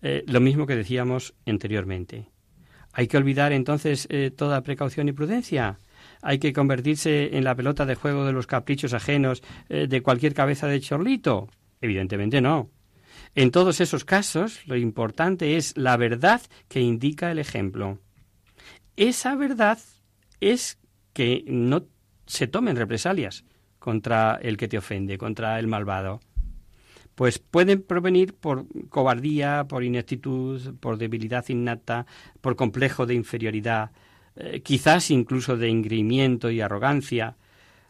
eh, 0.00 0.24
lo 0.26 0.40
mismo 0.40 0.66
que 0.66 0.74
decíamos 0.74 1.34
anteriormente. 1.44 2.30
¿Hay 2.94 3.08
que 3.08 3.18
olvidar 3.18 3.52
entonces 3.52 4.06
eh, 4.08 4.30
toda 4.34 4.62
precaución 4.62 5.10
y 5.10 5.12
prudencia? 5.12 5.80
Hay 6.26 6.40
que 6.40 6.52
convertirse 6.52 7.36
en 7.36 7.44
la 7.44 7.54
pelota 7.54 7.86
de 7.86 7.94
juego 7.94 8.24
de 8.24 8.32
los 8.32 8.48
caprichos 8.48 8.94
ajenos 8.94 9.44
eh, 9.68 9.86
de 9.86 10.02
cualquier 10.02 10.34
cabeza 10.34 10.66
de 10.66 10.80
chorlito? 10.80 11.48
Evidentemente 11.80 12.40
no. 12.40 12.68
En 13.36 13.52
todos 13.52 13.80
esos 13.80 14.04
casos, 14.04 14.66
lo 14.66 14.76
importante 14.76 15.56
es 15.56 15.76
la 15.76 15.96
verdad 15.96 16.42
que 16.68 16.80
indica 16.80 17.30
el 17.30 17.38
ejemplo. 17.38 18.00
Esa 18.96 19.36
verdad 19.36 19.78
es 20.40 20.78
que 21.12 21.44
no 21.46 21.86
se 22.26 22.48
tomen 22.48 22.76
represalias 22.76 23.44
contra 23.78 24.36
el 24.42 24.56
que 24.56 24.66
te 24.66 24.78
ofende, 24.78 25.18
contra 25.18 25.60
el 25.60 25.68
malvado. 25.68 26.20
Pues 27.14 27.38
pueden 27.38 27.82
provenir 27.82 28.34
por 28.34 28.66
cobardía, 28.88 29.66
por 29.68 29.84
ineptitud, 29.84 30.74
por 30.80 30.98
debilidad 30.98 31.48
innata, 31.48 32.04
por 32.40 32.56
complejo 32.56 33.06
de 33.06 33.14
inferioridad, 33.14 33.92
eh, 34.36 34.60
quizás 34.60 35.10
incluso 35.10 35.56
de 35.56 35.68
ingrimiento 35.68 36.50
y 36.50 36.60
arrogancia, 36.60 37.36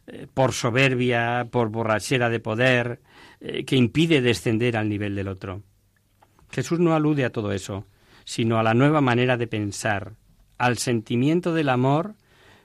eh, 0.07 0.27
por 0.33 0.53
soberbia, 0.53 1.49
por 1.51 1.69
borrachera 1.69 2.29
de 2.31 2.41
poder, 2.41 3.01
eh, 3.41 3.65
que 3.65 3.77
impide 3.77 4.21
descender 4.21 4.77
al 4.77 4.89
nivel 4.89 5.17
del 5.17 5.29
otro. 5.29 5.63
Jesús 6.51 6.79
no 6.79 6.95
alude 6.95 7.25
a 7.25 7.31
todo 7.31 7.53
eso, 7.53 7.85
sino 8.25 8.59
a 8.59 8.63
la 8.63 8.75
nueva 8.75 9.01
manera 9.01 9.37
de 9.37 9.49
pensar, 9.49 10.15
al 10.59 10.79
sentimiento 10.79 11.53
del 11.53 11.69
amor 11.69 12.15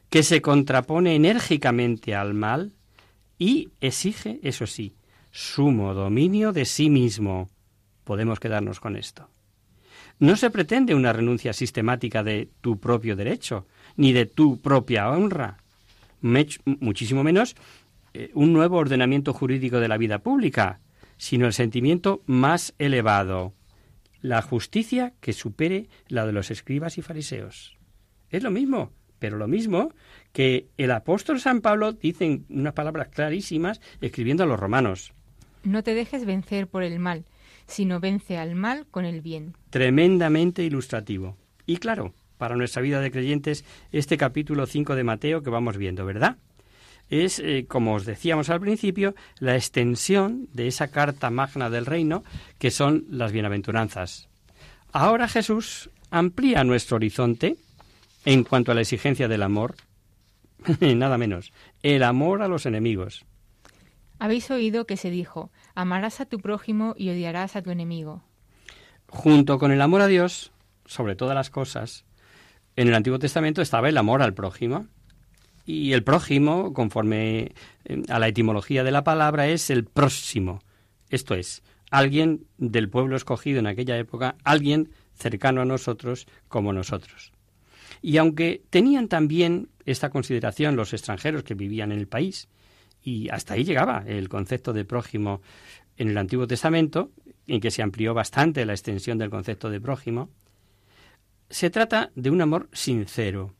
que 0.09 0.23
se 0.23 0.41
contrapone 0.41 1.15
enérgicamente 1.15 2.13
al 2.15 2.33
mal 2.33 2.73
y 3.39 3.69
exige, 3.81 4.39
eso 4.43 4.67
sí, 4.67 4.95
sumo 5.31 5.93
dominio 5.93 6.51
de 6.51 6.65
sí 6.65 6.89
mismo. 6.89 7.49
Podemos 8.03 8.39
quedarnos 8.39 8.79
con 8.79 8.95
esto. 8.95 9.29
No 10.21 10.35
se 10.35 10.51
pretende 10.51 10.93
una 10.93 11.13
renuncia 11.13 11.51
sistemática 11.51 12.21
de 12.21 12.47
tu 12.61 12.79
propio 12.79 13.15
derecho, 13.15 13.65
ni 13.95 14.13
de 14.13 14.27
tu 14.27 14.61
propia 14.61 15.09
honra, 15.09 15.57
muchísimo 16.21 17.23
menos 17.23 17.55
eh, 18.13 18.29
un 18.35 18.53
nuevo 18.53 18.77
ordenamiento 18.77 19.33
jurídico 19.33 19.79
de 19.79 19.87
la 19.87 19.97
vida 19.97 20.19
pública, 20.19 20.79
sino 21.17 21.47
el 21.47 21.53
sentimiento 21.53 22.21
más 22.27 22.75
elevado, 22.77 23.55
la 24.21 24.43
justicia 24.43 25.13
que 25.21 25.33
supere 25.33 25.87
la 26.07 26.27
de 26.27 26.33
los 26.33 26.51
escribas 26.51 26.99
y 26.99 27.01
fariseos. 27.01 27.75
Es 28.29 28.43
lo 28.43 28.51
mismo, 28.51 28.91
pero 29.17 29.37
lo 29.37 29.47
mismo 29.47 29.91
que 30.33 30.67
el 30.77 30.91
apóstol 30.91 31.39
San 31.39 31.61
Pablo 31.61 31.93
dice 31.93 32.25
en 32.25 32.45
unas 32.47 32.73
palabras 32.73 33.07
clarísimas 33.07 33.81
escribiendo 34.01 34.43
a 34.43 34.45
los 34.45 34.59
romanos. 34.59 35.13
No 35.63 35.81
te 35.81 35.95
dejes 35.95 36.25
vencer 36.25 36.67
por 36.67 36.83
el 36.83 36.99
mal, 36.99 37.25
sino 37.67 37.99
vence 37.99 38.37
al 38.37 38.55
mal 38.55 38.85
con 38.91 39.05
el 39.05 39.21
bien. 39.21 39.55
Tremendamente 39.69 40.63
ilustrativo. 40.63 41.37
Y 41.65 41.77
claro, 41.77 42.13
para 42.37 42.55
nuestra 42.55 42.81
vida 42.81 42.99
de 43.01 43.11
creyentes, 43.11 43.65
este 43.91 44.17
capítulo 44.17 44.65
5 44.65 44.95
de 44.95 45.03
Mateo 45.03 45.43
que 45.43 45.49
vamos 45.49 45.77
viendo, 45.77 46.05
¿verdad? 46.05 46.37
es, 47.11 47.39
eh, 47.39 47.65
como 47.67 47.93
os 47.93 48.05
decíamos 48.05 48.49
al 48.49 48.61
principio, 48.61 49.13
la 49.37 49.55
extensión 49.55 50.47
de 50.53 50.67
esa 50.67 50.87
carta 50.87 51.29
magna 51.29 51.69
del 51.69 51.85
reino 51.85 52.23
que 52.57 52.71
son 52.71 53.05
las 53.09 53.33
bienaventuranzas. 53.33 54.29
Ahora 54.93 55.27
Jesús 55.27 55.89
amplía 56.09 56.63
nuestro 56.63 56.95
horizonte 56.95 57.57
en 58.25 58.43
cuanto 58.43 58.71
a 58.71 58.75
la 58.75 58.81
exigencia 58.81 59.27
del 59.27 59.43
amor, 59.43 59.75
nada 60.79 61.17
menos, 61.17 61.51
el 61.83 62.01
amor 62.03 62.41
a 62.41 62.47
los 62.47 62.65
enemigos. 62.65 63.25
Habéis 64.17 64.49
oído 64.49 64.85
que 64.85 64.97
se 64.97 65.09
dijo, 65.09 65.51
amarás 65.75 66.21
a 66.21 66.25
tu 66.25 66.39
prójimo 66.39 66.93
y 66.97 67.09
odiarás 67.09 67.55
a 67.55 67.61
tu 67.61 67.71
enemigo. 67.71 68.23
Junto 69.07 69.59
con 69.59 69.71
el 69.71 69.81
amor 69.81 70.01
a 70.01 70.07
Dios, 70.07 70.51
sobre 70.85 71.15
todas 71.15 71.35
las 71.35 71.49
cosas, 71.49 72.05
en 72.75 72.87
el 72.87 72.95
Antiguo 72.95 73.19
Testamento 73.19 73.61
estaba 73.61 73.89
el 73.89 73.97
amor 73.97 74.21
al 74.21 74.33
prójimo. 74.33 74.87
Y 75.65 75.93
el 75.93 76.03
prójimo, 76.03 76.73
conforme 76.73 77.51
eh, 77.85 78.03
a 78.09 78.19
la 78.19 78.27
etimología 78.27 78.83
de 78.83 78.91
la 78.91 79.03
palabra, 79.03 79.47
es 79.47 79.69
el 79.69 79.85
próximo. 79.85 80.61
Esto 81.09 81.35
es, 81.35 81.61
alguien 81.91 82.45
del 82.57 82.89
pueblo 82.89 83.15
escogido 83.15 83.59
en 83.59 83.67
aquella 83.67 83.97
época, 83.97 84.35
alguien 84.43 84.89
cercano 85.13 85.61
a 85.61 85.65
nosotros 85.65 86.27
como 86.47 86.73
nosotros. 86.73 87.31
Y 88.01 88.17
aunque 88.17 88.63
tenían 88.69 89.07
también 89.07 89.69
esta 89.85 90.09
consideración 90.09 90.75
los 90.75 90.93
extranjeros 90.93 91.43
que 91.43 91.53
vivían 91.53 91.91
en 91.91 91.99
el 91.99 92.07
país, 92.07 92.47
y 93.03 93.29
hasta 93.29 93.55
ahí 93.55 93.63
llegaba 93.63 94.03
el 94.05 94.29
concepto 94.29 94.73
de 94.73 94.85
prójimo 94.85 95.41
en 95.97 96.09
el 96.09 96.17
Antiguo 96.17 96.47
Testamento, 96.47 97.11
en 97.47 97.59
que 97.59 97.71
se 97.71 97.81
amplió 97.81 98.13
bastante 98.13 98.65
la 98.65 98.73
extensión 98.73 99.17
del 99.17 99.29
concepto 99.29 99.69
de 99.69 99.81
prójimo, 99.81 100.29
se 101.49 101.69
trata 101.69 102.11
de 102.15 102.29
un 102.29 102.41
amor 102.41 102.69
sincero, 102.71 103.53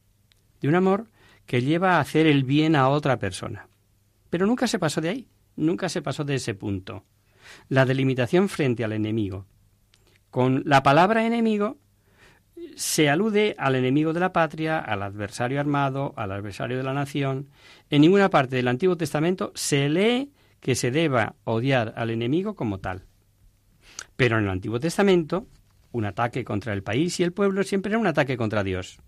de 0.62 0.69
un 0.69 0.75
amor 0.75 1.08
que 1.45 1.62
lleva 1.62 1.97
a 1.97 1.99
hacer 1.99 2.25
el 2.25 2.43
bien 2.43 2.75
a 2.75 2.88
otra 2.88 3.19
persona. 3.19 3.67
Pero 4.30 4.45
nunca 4.45 4.67
se 4.67 4.80
pasó 4.80 5.01
de 5.01 5.10
ahí, 5.10 5.27
nunca 5.58 5.89
se 5.89 6.01
pasó 6.01 6.23
de 6.23 6.36
ese 6.36 6.54
punto. 6.54 7.04
La 7.67 7.86
delimitación 7.86 8.47
frente 8.47 8.86
al 8.86 8.93
enemigo. 8.93 9.45
Con 10.30 10.63
la 10.65 10.84
palabra 10.84 11.25
enemigo 11.25 11.77
se 12.76 13.10
alude 13.10 13.56
al 13.58 13.76
enemigo 13.76 14.13
de 14.13 14.19
la 14.19 14.34
patria, 14.34 14.80
al 14.80 15.04
adversario 15.04 15.60
armado, 15.60 16.13
al 16.17 16.32
adversario 16.32 16.78
de 16.78 16.84
la 16.84 16.93
nación. 16.93 17.50
En 17.89 18.02
ninguna 18.02 18.30
parte 18.30 18.56
del 18.56 18.67
Antiguo 18.67 18.97
Testamento 18.97 19.52
se 19.56 19.89
lee 19.89 20.32
que 20.60 20.76
se 20.76 20.91
deba 20.91 21.36
odiar 21.43 21.93
al 21.97 22.10
enemigo 22.10 22.56
como 22.56 22.80
tal. 22.80 23.06
Pero 24.15 24.38
en 24.38 24.45
el 24.45 24.50
Antiguo 24.50 24.80
Testamento, 24.80 25.47
un 25.91 26.06
ataque 26.06 26.43
contra 26.43 26.74
el 26.74 26.84
país 26.84 27.19
y 27.19 27.24
el 27.24 27.34
pueblo 27.34 27.63
siempre 27.63 27.91
era 27.91 28.00
un 28.00 28.08
ataque 28.08 28.38
contra 28.38 28.63
Dios. 28.63 29.00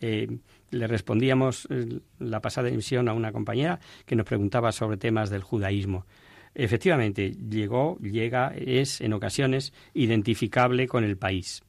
Eh, 0.00 0.38
le 0.70 0.86
respondíamos 0.88 1.68
eh, 1.70 2.00
la 2.18 2.40
pasada 2.40 2.68
emisión 2.68 3.08
a 3.08 3.12
una 3.12 3.30
compañera 3.30 3.78
que 4.04 4.16
nos 4.16 4.26
preguntaba 4.26 4.72
sobre 4.72 4.96
temas 4.96 5.30
del 5.30 5.42
judaísmo. 5.42 6.06
Efectivamente, 6.54 7.30
llegó, 7.30 7.98
llega, 7.98 8.52
es 8.56 9.00
en 9.00 9.12
ocasiones 9.12 9.72
identificable 9.94 10.86
con 10.86 11.04
el 11.04 11.16
país, 11.16 11.62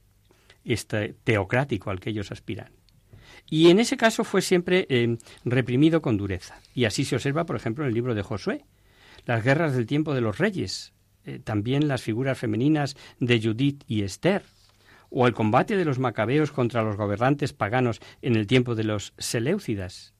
este 0.64 1.14
teocrático 1.24 1.90
al 1.90 2.00
que 2.00 2.10
ellos 2.10 2.32
aspiran. 2.32 2.72
Y 3.48 3.68
en 3.68 3.78
ese 3.78 3.96
caso 3.96 4.24
fue 4.24 4.42
siempre 4.42 4.86
eh, 4.88 5.18
reprimido 5.44 6.00
con 6.00 6.16
dureza. 6.16 6.60
Y 6.74 6.84
así 6.86 7.04
se 7.04 7.16
observa, 7.16 7.44
por 7.44 7.56
ejemplo, 7.56 7.84
en 7.84 7.88
el 7.88 7.94
libro 7.94 8.14
de 8.14 8.22
Josué. 8.22 8.64
Las 9.26 9.44
guerras 9.44 9.74
del 9.74 9.86
tiempo 9.86 10.14
de 10.14 10.20
los 10.20 10.38
reyes, 10.38 10.92
eh, 11.24 11.38
también 11.42 11.88
las 11.88 12.02
figuras 12.02 12.38
femeninas 12.38 12.96
de 13.20 13.40
Judith 13.40 13.84
y 13.86 14.02
Esther, 14.02 14.42
o 15.10 15.26
el 15.26 15.34
combate 15.34 15.76
de 15.76 15.84
los 15.84 15.98
macabeos 15.98 16.50
contra 16.50 16.82
los 16.82 16.96
gobernantes 16.96 17.52
paganos 17.52 18.00
en 18.22 18.36
el 18.36 18.46
tiempo 18.46 18.74
de 18.74 18.84
los 18.84 19.14
Seleucidas. 19.18 20.14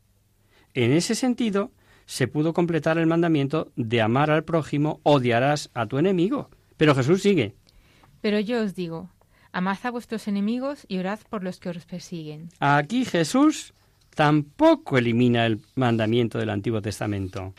En 0.72 0.92
ese 0.92 1.14
sentido, 1.14 1.72
se 2.06 2.28
pudo 2.28 2.52
completar 2.52 2.98
el 2.98 3.06
mandamiento 3.06 3.72
de 3.76 4.02
amar 4.02 4.30
al 4.30 4.44
prójimo, 4.44 5.00
odiarás 5.02 5.70
a 5.74 5.86
tu 5.86 5.98
enemigo. 5.98 6.50
Pero 6.76 6.94
Jesús 6.94 7.22
sigue. 7.22 7.54
Pero 8.20 8.40
yo 8.40 8.62
os 8.62 8.74
digo, 8.74 9.10
amad 9.54 9.78
a 9.84 9.90
vuestros 9.90 10.28
enemigos 10.28 10.84
y 10.88 10.98
orad 10.98 11.20
por 11.30 11.42
los 11.42 11.60
que 11.60 11.70
os 11.70 11.86
persiguen. 11.86 12.50
Aquí 12.58 13.04
Jesús 13.04 13.72
tampoco 14.14 14.98
elimina 14.98 15.46
el 15.46 15.60
mandamiento 15.76 16.38
del 16.38 16.50
Antiguo 16.50 16.82
Testamento, 16.82 17.54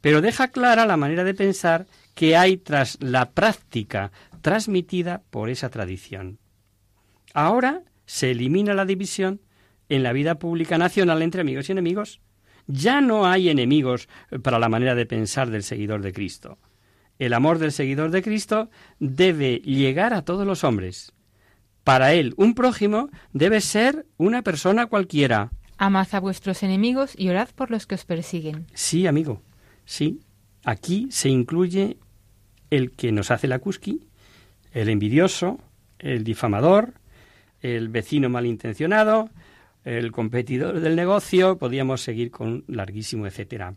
pero 0.00 0.20
deja 0.20 0.48
clara 0.48 0.86
la 0.86 0.98
manera 0.98 1.24
de 1.24 1.34
pensar 1.34 1.86
que 2.14 2.36
hay 2.36 2.58
tras 2.58 2.98
la 3.00 3.30
práctica 3.30 4.12
transmitida 4.42 5.22
por 5.30 5.48
esa 5.48 5.70
tradición. 5.70 6.38
Ahora 7.32 7.82
se 8.04 8.30
elimina 8.30 8.74
la 8.74 8.84
división 8.84 9.40
en 9.88 10.02
la 10.02 10.12
vida 10.12 10.38
pública 10.38 10.76
nacional 10.76 11.22
entre 11.22 11.40
amigos 11.40 11.68
y 11.68 11.72
enemigos. 11.72 12.20
Ya 12.66 13.00
no 13.00 13.26
hay 13.26 13.48
enemigos 13.48 14.08
para 14.42 14.58
la 14.58 14.68
manera 14.68 14.94
de 14.94 15.06
pensar 15.06 15.50
del 15.50 15.62
seguidor 15.62 16.02
de 16.02 16.12
Cristo. 16.12 16.58
El 17.18 17.32
amor 17.32 17.58
del 17.58 17.72
seguidor 17.72 18.10
de 18.10 18.22
Cristo 18.22 18.70
debe 18.98 19.58
llegar 19.64 20.12
a 20.12 20.22
todos 20.22 20.46
los 20.46 20.64
hombres. 20.64 21.13
Para 21.84 22.14
él, 22.14 22.32
un 22.38 22.54
prójimo 22.54 23.10
debe 23.32 23.60
ser 23.60 24.06
una 24.16 24.42
persona 24.42 24.86
cualquiera. 24.86 25.50
Amad 25.76 26.08
a 26.12 26.20
vuestros 26.20 26.62
enemigos 26.62 27.14
y 27.16 27.28
orad 27.28 27.48
por 27.54 27.70
los 27.70 27.86
que 27.86 27.94
os 27.94 28.04
persiguen. 28.04 28.66
Sí, 28.72 29.06
amigo, 29.06 29.42
sí. 29.84 30.20
Aquí 30.64 31.08
se 31.10 31.28
incluye 31.28 31.98
el 32.70 32.92
que 32.92 33.12
nos 33.12 33.30
hace 33.30 33.48
la 33.48 33.58
cusqui, 33.58 34.08
el 34.72 34.88
envidioso, 34.88 35.60
el 35.98 36.24
difamador, 36.24 36.94
el 37.60 37.90
vecino 37.90 38.30
malintencionado, 38.30 39.28
el 39.84 40.10
competidor 40.10 40.80
del 40.80 40.96
negocio, 40.96 41.58
podíamos 41.58 42.00
seguir 42.00 42.30
con 42.30 42.64
larguísimo 42.66 43.26
etcétera. 43.26 43.74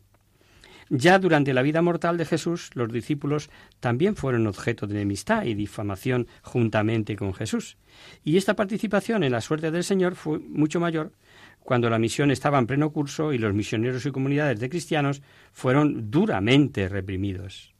Ya 0.89 1.19
durante 1.19 1.53
la 1.53 1.61
vida 1.61 1.81
mortal 1.81 2.17
de 2.17 2.25
Jesús, 2.25 2.69
los 2.73 2.91
discípulos 2.91 3.49
también 3.79 4.15
fueron 4.15 4.47
objeto 4.47 4.87
de 4.87 4.95
enemistad 4.95 5.43
y 5.43 5.53
difamación 5.53 6.27
juntamente 6.41 7.15
con 7.15 7.33
Jesús. 7.33 7.77
Y 8.23 8.37
esta 8.37 8.55
participación 8.55 9.23
en 9.23 9.33
la 9.33 9.41
suerte 9.41 9.71
del 9.71 9.83
Señor 9.83 10.15
fue 10.15 10.39
mucho 10.39 10.79
mayor 10.79 11.11
cuando 11.59 11.89
la 11.89 11.99
misión 11.99 12.31
estaba 12.31 12.59
en 12.59 12.67
pleno 12.67 12.91
curso 12.91 13.33
y 13.33 13.37
los 13.37 13.53
misioneros 13.53 14.05
y 14.05 14.11
comunidades 14.11 14.59
de 14.59 14.69
cristianos 14.69 15.21
fueron 15.51 16.09
duramente 16.09 16.87
reprimidos. 16.87 17.73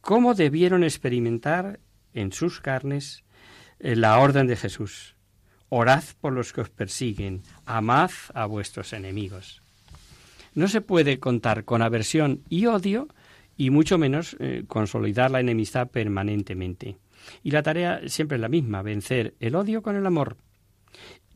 ¿Cómo 0.00 0.34
debieron 0.34 0.84
experimentar 0.84 1.80
en 2.14 2.30
sus 2.30 2.60
carnes 2.60 3.24
eh, 3.80 3.96
la 3.96 4.20
orden 4.20 4.46
de 4.46 4.54
Jesús? 4.54 5.16
Orad 5.68 6.04
por 6.20 6.32
los 6.32 6.52
que 6.52 6.60
os 6.60 6.70
persiguen, 6.70 7.42
amad 7.66 8.10
a 8.34 8.46
vuestros 8.46 8.92
enemigos. 8.92 9.62
No 10.58 10.66
se 10.66 10.80
puede 10.80 11.20
contar 11.20 11.64
con 11.64 11.82
aversión 11.82 12.42
y 12.48 12.66
odio 12.66 13.06
y 13.56 13.70
mucho 13.70 13.96
menos 13.96 14.36
eh, 14.40 14.64
consolidar 14.66 15.30
la 15.30 15.38
enemistad 15.38 15.86
permanentemente. 15.86 16.96
Y 17.44 17.52
la 17.52 17.62
tarea 17.62 18.00
siempre 18.08 18.38
es 18.38 18.40
la 18.40 18.48
misma, 18.48 18.82
vencer 18.82 19.34
el 19.38 19.54
odio 19.54 19.82
con 19.82 19.94
el 19.94 20.04
amor. 20.04 20.36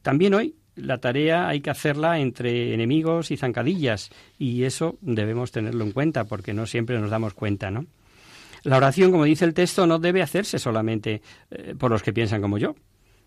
También 0.03 0.35
hoy 0.35 0.57
la 0.75 0.99
tarea 0.99 1.47
hay 1.47 1.61
que 1.61 1.71
hacerla 1.71 2.19
entre 2.19 2.75
enemigos 2.75 3.31
y 3.31 3.37
zancadillas 3.37 4.11
y 4.41 4.65
eso 4.65 4.99
debemos 5.01 5.53
tenerlo 5.53 5.85
en 5.85 5.93
cuenta 5.93 6.25
porque 6.25 6.53
no 6.53 6.67
siempre 6.67 6.99
nos 6.99 7.11
damos 7.11 7.33
cuenta, 7.33 7.71
¿no? 7.71 7.87
La 8.65 8.77
oración, 8.77 9.13
como 9.13 9.23
dice 9.23 9.45
el 9.45 9.55
texto, 9.55 9.87
no 9.87 10.01
debe 10.01 10.23
hacerse 10.23 10.59
solamente 10.59 11.23
eh, 11.53 11.77
por 11.79 11.93
los 11.93 12.03
que 12.03 12.13
piensan 12.13 12.43
como 12.43 12.59
yo, 12.59 12.75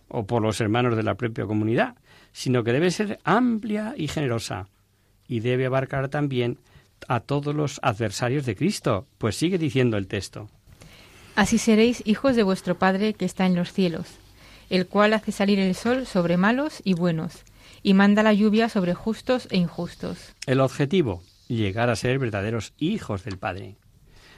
o 0.09 0.27
por 0.27 0.41
los 0.41 0.59
hermanos 0.59 0.97
de 0.97 1.03
la 1.03 1.15
propia 1.15 1.45
comunidad, 1.45 1.95
sino 2.33 2.65
que 2.65 2.73
debe 2.73 2.91
ser 2.91 3.17
amplia 3.23 3.93
y 3.95 4.09
generosa 4.09 4.67
y 5.27 5.39
debe 5.39 5.65
abarcar 5.65 6.09
también 6.09 6.59
a 7.07 7.19
todos 7.19 7.55
los 7.55 7.79
adversarios 7.83 8.45
de 8.45 8.55
Cristo, 8.55 9.07
pues 9.17 9.35
sigue 9.35 9.57
diciendo 9.57 9.97
el 9.97 10.07
texto. 10.07 10.49
Así 11.35 11.57
seréis 11.57 12.01
hijos 12.05 12.35
de 12.35 12.43
vuestro 12.43 12.75
Padre 12.75 13.13
que 13.13 13.25
está 13.25 13.45
en 13.45 13.55
los 13.55 13.73
cielos, 13.73 14.07
el 14.69 14.87
cual 14.87 15.13
hace 15.13 15.31
salir 15.31 15.59
el 15.59 15.75
sol 15.75 16.05
sobre 16.05 16.37
malos 16.37 16.81
y 16.83 16.93
buenos, 16.93 17.43
y 17.83 17.93
manda 17.93 18.23
la 18.23 18.33
lluvia 18.33 18.69
sobre 18.69 18.93
justos 18.93 19.47
e 19.51 19.57
injustos. 19.57 20.33
El 20.47 20.61
objetivo, 20.61 21.23
llegar 21.47 21.89
a 21.89 21.95
ser 21.95 22.19
verdaderos 22.19 22.73
hijos 22.77 23.23
del 23.23 23.37
Padre. 23.37 23.75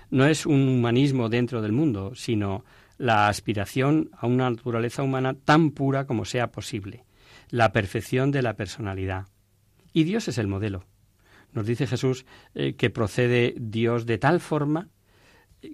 No 0.09 0.25
es 0.25 0.45
un 0.45 0.67
humanismo 0.67 1.29
dentro 1.29 1.61
del 1.61 1.71
mundo, 1.71 2.13
sino 2.15 2.65
la 2.97 3.27
aspiración 3.27 4.09
a 4.17 4.25
una 4.25 4.49
naturaleza 4.49 5.03
humana 5.03 5.33
tan 5.33 5.71
pura 5.71 6.05
como 6.05 6.25
sea 6.25 6.51
posible, 6.51 7.05
la 7.49 7.71
perfección 7.71 8.31
de 8.31 8.41
la 8.41 8.55
personalidad. 8.55 9.27
Y 9.97 10.03
Dios 10.03 10.27
es 10.27 10.37
el 10.37 10.45
modelo. 10.45 10.83
Nos 11.53 11.65
dice 11.65 11.87
Jesús 11.87 12.27
eh, 12.53 12.75
que 12.75 12.91
procede 12.91 13.55
Dios 13.57 14.05
de 14.05 14.19
tal 14.19 14.39
forma 14.39 14.89
eh, 15.63 15.73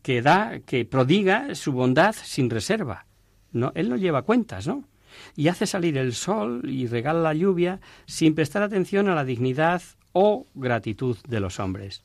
que, 0.00 0.22
da, 0.22 0.60
que 0.60 0.84
prodiga 0.84 1.56
su 1.56 1.72
bondad 1.72 2.14
sin 2.14 2.50
reserva. 2.50 3.06
No, 3.50 3.72
él 3.74 3.88
no 3.88 3.96
lleva 3.96 4.22
cuentas, 4.22 4.68
¿no? 4.68 4.84
Y 5.34 5.48
hace 5.48 5.66
salir 5.66 5.98
el 5.98 6.12
sol 6.12 6.62
y 6.70 6.86
regala 6.86 7.18
la 7.18 7.34
lluvia 7.34 7.80
sin 8.06 8.36
prestar 8.36 8.62
atención 8.62 9.08
a 9.08 9.16
la 9.16 9.24
dignidad 9.24 9.82
o 10.12 10.46
gratitud 10.54 11.16
de 11.26 11.40
los 11.40 11.58
hombres. 11.58 12.04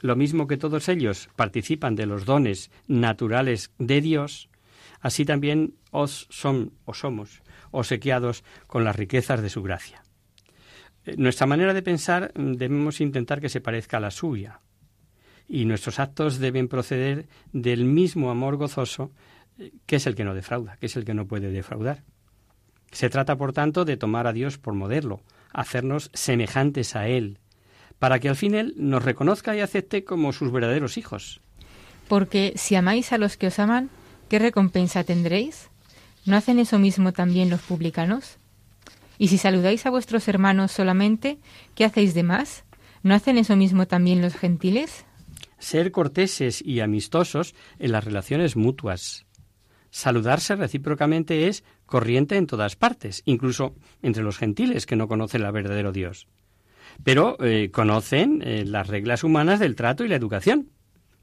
Lo 0.00 0.16
mismo 0.16 0.46
que 0.46 0.56
todos 0.56 0.88
ellos 0.88 1.28
participan 1.36 1.94
de 1.94 2.06
los 2.06 2.24
dones 2.24 2.70
naturales 2.86 3.70
de 3.76 4.00
Dios, 4.00 4.48
así 5.02 5.26
también 5.26 5.74
os 5.90 6.26
son 6.30 6.72
o 6.86 6.94
somos 6.94 7.42
obsequiados 7.70 8.44
con 8.66 8.82
las 8.84 8.96
riquezas 8.96 9.42
de 9.42 9.50
su 9.50 9.62
gracia. 9.62 10.03
Eh, 11.04 11.14
nuestra 11.16 11.46
manera 11.46 11.74
de 11.74 11.82
pensar 11.82 12.32
mm, 12.34 12.52
debemos 12.52 13.00
intentar 13.00 13.40
que 13.40 13.48
se 13.48 13.60
parezca 13.60 13.98
a 13.98 14.00
la 14.00 14.10
suya 14.10 14.60
y 15.48 15.64
nuestros 15.66 16.00
actos 16.00 16.38
deben 16.38 16.68
proceder 16.68 17.26
del 17.52 17.84
mismo 17.84 18.30
amor 18.30 18.56
gozoso 18.56 19.12
eh, 19.58 19.72
que 19.86 19.96
es 19.96 20.06
el 20.06 20.14
que 20.14 20.24
no 20.24 20.34
defrauda, 20.34 20.76
que 20.78 20.86
es 20.86 20.96
el 20.96 21.04
que 21.04 21.14
no 21.14 21.26
puede 21.26 21.50
defraudar. 21.50 22.02
Se 22.92 23.10
trata, 23.10 23.36
por 23.36 23.52
tanto, 23.52 23.84
de 23.84 23.96
tomar 23.96 24.26
a 24.26 24.32
Dios 24.32 24.58
por 24.58 24.74
modelo, 24.74 25.20
hacernos 25.52 26.10
semejantes 26.14 26.94
a 26.96 27.08
Él, 27.08 27.38
para 27.98 28.20
que 28.20 28.28
al 28.28 28.36
fin 28.36 28.54
Él 28.54 28.74
nos 28.76 29.04
reconozca 29.04 29.56
y 29.56 29.60
acepte 29.60 30.04
como 30.04 30.32
sus 30.32 30.52
verdaderos 30.52 30.96
hijos. 30.96 31.40
Porque 32.08 32.52
si 32.56 32.76
amáis 32.76 33.12
a 33.12 33.18
los 33.18 33.36
que 33.36 33.48
os 33.48 33.58
aman, 33.58 33.90
¿qué 34.28 34.38
recompensa 34.38 35.04
tendréis? 35.04 35.70
¿No 36.24 36.36
hacen 36.36 36.58
eso 36.58 36.78
mismo 36.78 37.12
también 37.12 37.50
los 37.50 37.60
publicanos? 37.62 38.38
Y 39.18 39.28
si 39.28 39.38
saludáis 39.38 39.86
a 39.86 39.90
vuestros 39.90 40.28
hermanos 40.28 40.72
solamente, 40.72 41.38
¿qué 41.74 41.84
hacéis 41.84 42.14
de 42.14 42.22
más? 42.22 42.64
¿No 43.02 43.14
hacen 43.14 43.38
eso 43.38 43.56
mismo 43.56 43.86
también 43.86 44.22
los 44.22 44.34
gentiles? 44.34 45.04
Ser 45.58 45.92
corteses 45.92 46.62
y 46.64 46.80
amistosos 46.80 47.54
en 47.78 47.92
las 47.92 48.04
relaciones 48.04 48.56
mutuas. 48.56 49.26
Saludarse 49.90 50.56
recíprocamente 50.56 51.46
es 51.46 51.62
corriente 51.86 52.36
en 52.36 52.46
todas 52.46 52.74
partes, 52.74 53.22
incluso 53.26 53.76
entre 54.02 54.24
los 54.24 54.38
gentiles 54.38 54.86
que 54.86 54.96
no 54.96 55.06
conocen 55.06 55.44
al 55.44 55.52
verdadero 55.52 55.92
Dios. 55.92 56.26
Pero 57.04 57.36
eh, 57.40 57.70
conocen 57.70 58.42
eh, 58.42 58.64
las 58.64 58.88
reglas 58.88 59.22
humanas 59.22 59.60
del 59.60 59.76
trato 59.76 60.04
y 60.04 60.08
la 60.08 60.16
educación. 60.16 60.70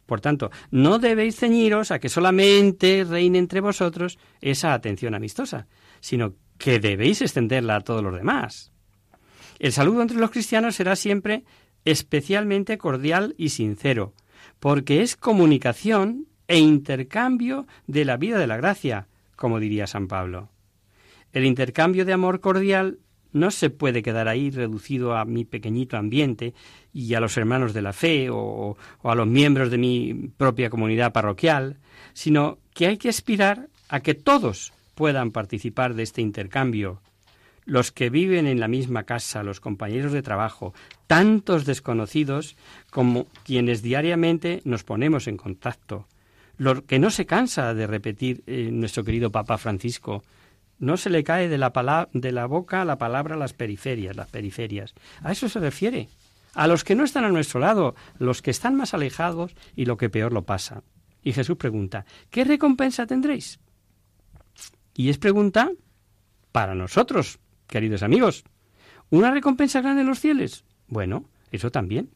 Por 0.06 0.22
tanto, 0.22 0.52
no 0.72 1.00
debéis 1.00 1.38
ceñiros 1.38 1.92
a 1.92 2.00
que 2.00 2.10
solamente 2.10 3.06
reine 3.08 3.40
entre 3.40 3.62
vosotros 3.62 4.20
esa 4.40 4.74
atención 4.74 5.16
amistosa, 5.16 5.68
sino 6.00 6.36
que 6.62 6.80
debéis 6.80 7.24
extenderla 7.24 7.78
a 7.78 7.82
todos 7.82 8.04
los 8.04 8.16
demás. 8.16 8.72
El 9.58 9.72
saludo 9.72 10.04
entre 10.04 10.18
los 10.18 10.30
cristianos 10.30 10.76
será 10.76 10.96
siempre 10.96 11.44
especialmente 11.86 12.78
cordial 12.78 13.34
y 13.36 13.50
sincero, 13.50 14.14
porque 14.60 15.02
es 15.02 15.16
comunicación 15.16 16.28
e 16.48 16.60
intercambio 16.60 17.66
de 17.88 18.06
la 18.06 18.18
vida 18.18 18.38
de 18.38 18.46
la 18.46 18.58
gracia, 18.58 19.08
como 19.36 19.60
diría 19.60 19.88
San 19.88 20.08
Pablo. 20.08 20.50
El 21.34 21.46
intercambio 21.46 22.06
de 22.06 22.14
amor 22.14 22.42
cordial 22.42 23.00
no 23.32 23.50
se 23.50 23.72
puede 23.72 24.04
quedar 24.04 24.28
ahí 24.28 24.52
reducido 24.52 25.16
a 25.16 25.26
mi 25.26 25.46
pequeñito 25.46 25.98
ambiente 25.98 26.54
y 26.94 27.16
a 27.16 27.20
los 27.20 27.38
hermanos 27.38 27.74
de 27.74 27.82
la 27.82 27.94
fe 27.94 28.30
o, 28.30 28.78
o, 29.02 29.10
a 29.10 29.16
los 29.16 29.26
miembros 29.26 29.72
de 29.72 29.80
mi 29.80 30.32
propia 30.38 30.70
comunidad 30.70 31.12
parroquial, 31.12 31.80
sino 32.14 32.60
que 32.76 32.86
hay 32.86 32.98
que 32.98 33.10
aspirar 33.10 33.70
a 33.90 34.02
que 34.02 34.14
todos 34.14 34.74
puedan 35.02 35.32
participar 35.32 35.96
de 35.96 36.04
este 36.04 36.22
intercambio. 36.22 37.02
Los 37.66 37.92
que 37.92 38.12
viven 38.12 38.46
en 38.46 38.60
la 38.60 38.68
misma 38.68 39.02
casa, 39.02 39.42
los 39.42 39.60
compañeros 39.60 40.12
de 40.12 40.22
trabajo, 40.22 40.76
tantos 41.08 41.66
desconocidos 41.66 42.56
como 42.92 43.26
quienes 43.44 43.82
diariamente 43.82 44.62
nos 44.64 44.84
ponemos 44.84 45.26
en 45.28 45.38
contacto. 45.38 46.06
Lo 46.60 46.86
que 46.86 47.00
no 47.00 47.10
se 47.10 47.26
cansa 47.26 47.74
de 47.74 47.88
repetir 47.88 48.44
eh, 48.46 48.70
nuestro 48.72 49.04
querido 49.04 49.32
Papa 49.32 49.58
Francisco, 49.58 50.24
no 50.78 50.98
se 50.98 51.10
le 51.10 51.24
cae 51.24 51.50
de 51.50 51.58
la, 51.58 52.08
de 52.14 52.32
la 52.32 52.46
boca 52.46 52.86
la 52.86 53.00
palabra 53.00 53.36
las 53.36 53.54
periferias, 53.54 54.16
las 54.16 54.30
periferias. 54.30 54.94
A 55.24 55.32
eso 55.32 55.50
se 55.50 55.60
refiere. 55.60 56.10
A 56.54 56.68
los 56.68 56.84
que 56.84 56.94
no 56.94 57.06
están 57.06 57.24
a 57.24 57.30
nuestro 57.30 57.60
lado, 57.60 57.96
los 58.20 58.44
que 58.44 58.52
están 58.52 58.76
más 58.76 58.94
alejados 58.94 59.56
y 59.76 59.86
lo 59.86 59.98
que 59.98 60.12
peor 60.12 60.32
lo 60.32 60.44
pasa. 60.44 60.84
Y 61.24 61.34
Jesús 61.34 61.58
pregunta, 61.58 62.06
¿qué 62.30 62.44
recompensa 62.44 63.08
tendréis? 63.08 63.60
Y 64.96 65.10
es 65.10 65.18
pregunta 65.18 65.72
para 66.52 66.76
nosotros, 66.76 67.40
queridos 67.68 68.04
amigos. 68.04 68.44
¿Una 69.10 69.32
recompensa 69.32 69.82
grande 69.82 70.02
en 70.02 70.08
los 70.08 70.20
cielos? 70.20 70.66
Bueno, 70.88 71.26
eso 71.52 71.72
también. 71.72 72.10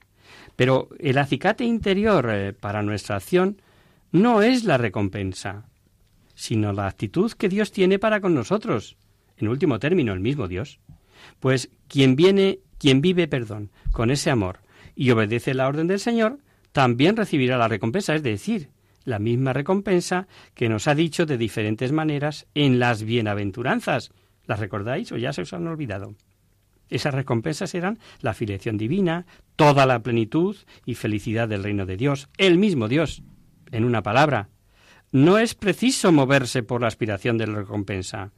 Pero 0.55 0.89
el 0.99 1.17
acicate 1.17 1.63
interior 1.63 2.29
eh, 2.31 2.53
para 2.53 2.83
nuestra 2.83 3.17
acción 3.17 3.61
no 4.11 4.41
es 4.41 4.63
la 4.63 4.77
recompensa, 4.77 5.65
sino 6.35 6.73
la 6.73 6.87
actitud 6.87 7.31
que 7.33 7.49
Dios 7.49 7.71
tiene 7.71 7.99
para 7.99 8.21
con 8.21 8.33
nosotros. 8.33 8.97
En 9.37 9.47
último 9.47 9.79
término, 9.79 10.13
el 10.13 10.19
mismo 10.19 10.47
Dios. 10.47 10.79
Pues 11.39 11.69
quien 11.87 12.15
viene, 12.15 12.59
quien 12.77 13.01
vive, 13.01 13.27
perdón, 13.27 13.71
con 13.91 14.11
ese 14.11 14.29
amor 14.31 14.59
y 14.95 15.11
obedece 15.11 15.53
la 15.53 15.67
orden 15.67 15.87
del 15.87 15.99
Señor, 15.99 16.39
también 16.71 17.17
recibirá 17.17 17.57
la 17.57 17.67
recompensa, 17.67 18.15
es 18.15 18.23
decir, 18.23 18.69
la 19.05 19.19
misma 19.19 19.53
recompensa 19.53 20.27
que 20.53 20.67
nos 20.67 20.87
ha 20.87 20.95
dicho 20.95 21.25
de 21.25 21.37
diferentes 21.37 21.91
maneras 21.91 22.47
en 22.53 22.79
las 22.79 23.03
bienaventuranzas. 23.03 24.11
¿Las 24.45 24.59
recordáis 24.59 25.11
o 25.11 25.17
ya 25.17 25.31
se 25.31 25.43
os 25.43 25.53
han 25.53 25.67
olvidado? 25.67 26.15
Esas 26.89 27.13
recompensas 27.13 27.73
eran 27.73 27.99
la 28.19 28.33
filiación 28.33 28.77
divina, 28.77 29.25
toda 29.55 29.85
la 29.85 29.99
plenitud 29.99 30.57
y 30.85 30.95
felicidad 30.95 31.47
del 31.47 31.63
reino 31.63 31.85
de 31.85 31.97
Dios, 31.97 32.29
el 32.37 32.57
mismo 32.57 32.87
Dios. 32.87 33.23
En 33.71 33.85
una 33.85 34.03
palabra, 34.03 34.49
no 35.11 35.37
es 35.37 35.55
preciso 35.55 36.11
moverse 36.11 36.61
por 36.61 36.81
la 36.81 36.87
aspiración 36.87 37.37
de 37.37 37.47
la 37.47 37.59
recompensa. 37.59 38.31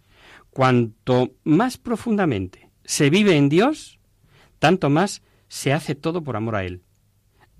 Cuanto 0.49 1.31
más 1.43 1.77
profundamente 1.77 2.69
se 2.83 3.09
vive 3.09 3.35
en 3.35 3.49
Dios, 3.49 3.99
tanto 4.59 4.89
más 4.89 5.21
se 5.49 5.73
hace 5.73 5.95
todo 5.95 6.23
por 6.23 6.37
amor 6.37 6.55
a 6.55 6.63
Él. 6.63 6.83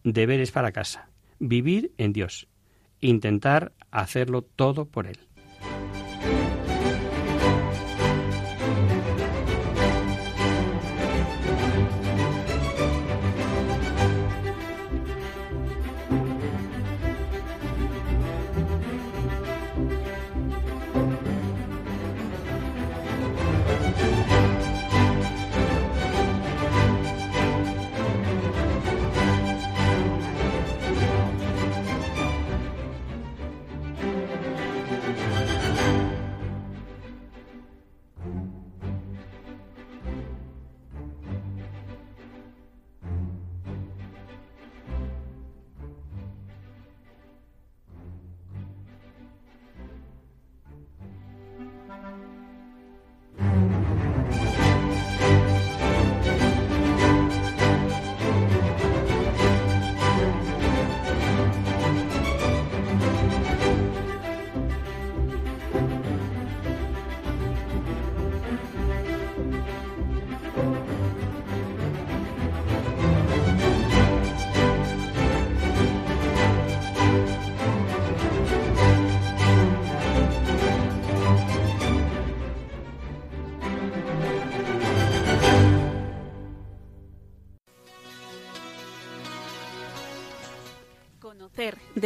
Deberes 0.03 0.51
para 0.51 0.71
casa. 0.71 1.09
Vivir 1.39 1.91
en 1.97 2.13
Dios 2.13 2.47
intentar 3.01 3.73
hacerlo 3.91 4.41
todo 4.41 4.85
por 4.85 5.07
él. 5.07 5.26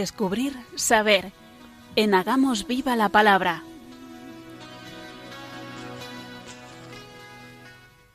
Descubrir, 0.02 0.54
saber. 0.76 1.32
En 1.96 2.16
Hagamos 2.16 2.66
Viva 2.66 2.96
la 2.96 3.10
Palabra. 3.10 3.64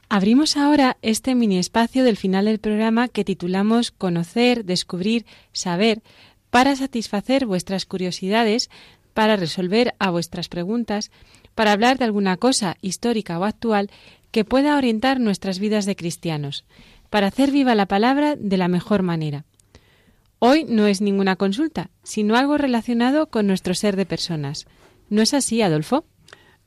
Abrimos 0.08 0.56
ahora 0.56 0.96
este 1.02 1.36
mini 1.36 1.58
espacio 1.58 2.02
del 2.02 2.16
final 2.16 2.46
del 2.46 2.58
programa 2.58 3.06
que 3.06 3.24
titulamos 3.24 3.92
Conocer, 3.92 4.64
Descubrir, 4.64 5.26
Saber, 5.52 6.02
para 6.50 6.74
satisfacer 6.74 7.46
vuestras 7.46 7.86
curiosidades, 7.86 8.68
para 9.14 9.36
resolver 9.36 9.94
a 10.00 10.10
vuestras 10.10 10.48
preguntas, 10.48 11.12
para 11.54 11.70
hablar 11.70 11.98
de 11.98 12.06
alguna 12.06 12.36
cosa 12.36 12.78
histórica 12.82 13.38
o 13.38 13.44
actual 13.44 13.90
que 14.32 14.44
pueda 14.44 14.76
orientar 14.76 15.20
nuestras 15.20 15.60
vidas 15.60 15.86
de 15.86 15.94
cristianos, 15.94 16.64
para 17.10 17.28
hacer 17.28 17.52
viva 17.52 17.76
la 17.76 17.86
palabra 17.86 18.34
de 18.34 18.56
la 18.56 18.66
mejor 18.66 19.02
manera. 19.02 19.44
Hoy 20.38 20.64
no 20.68 20.86
es 20.86 21.00
ninguna 21.00 21.36
consulta, 21.36 21.90
sino 22.02 22.36
algo 22.36 22.58
relacionado 22.58 23.28
con 23.28 23.46
nuestro 23.46 23.74
ser 23.74 23.96
de 23.96 24.04
personas. 24.04 24.66
¿No 25.08 25.22
es 25.22 25.32
así, 25.32 25.62
Adolfo? 25.62 26.04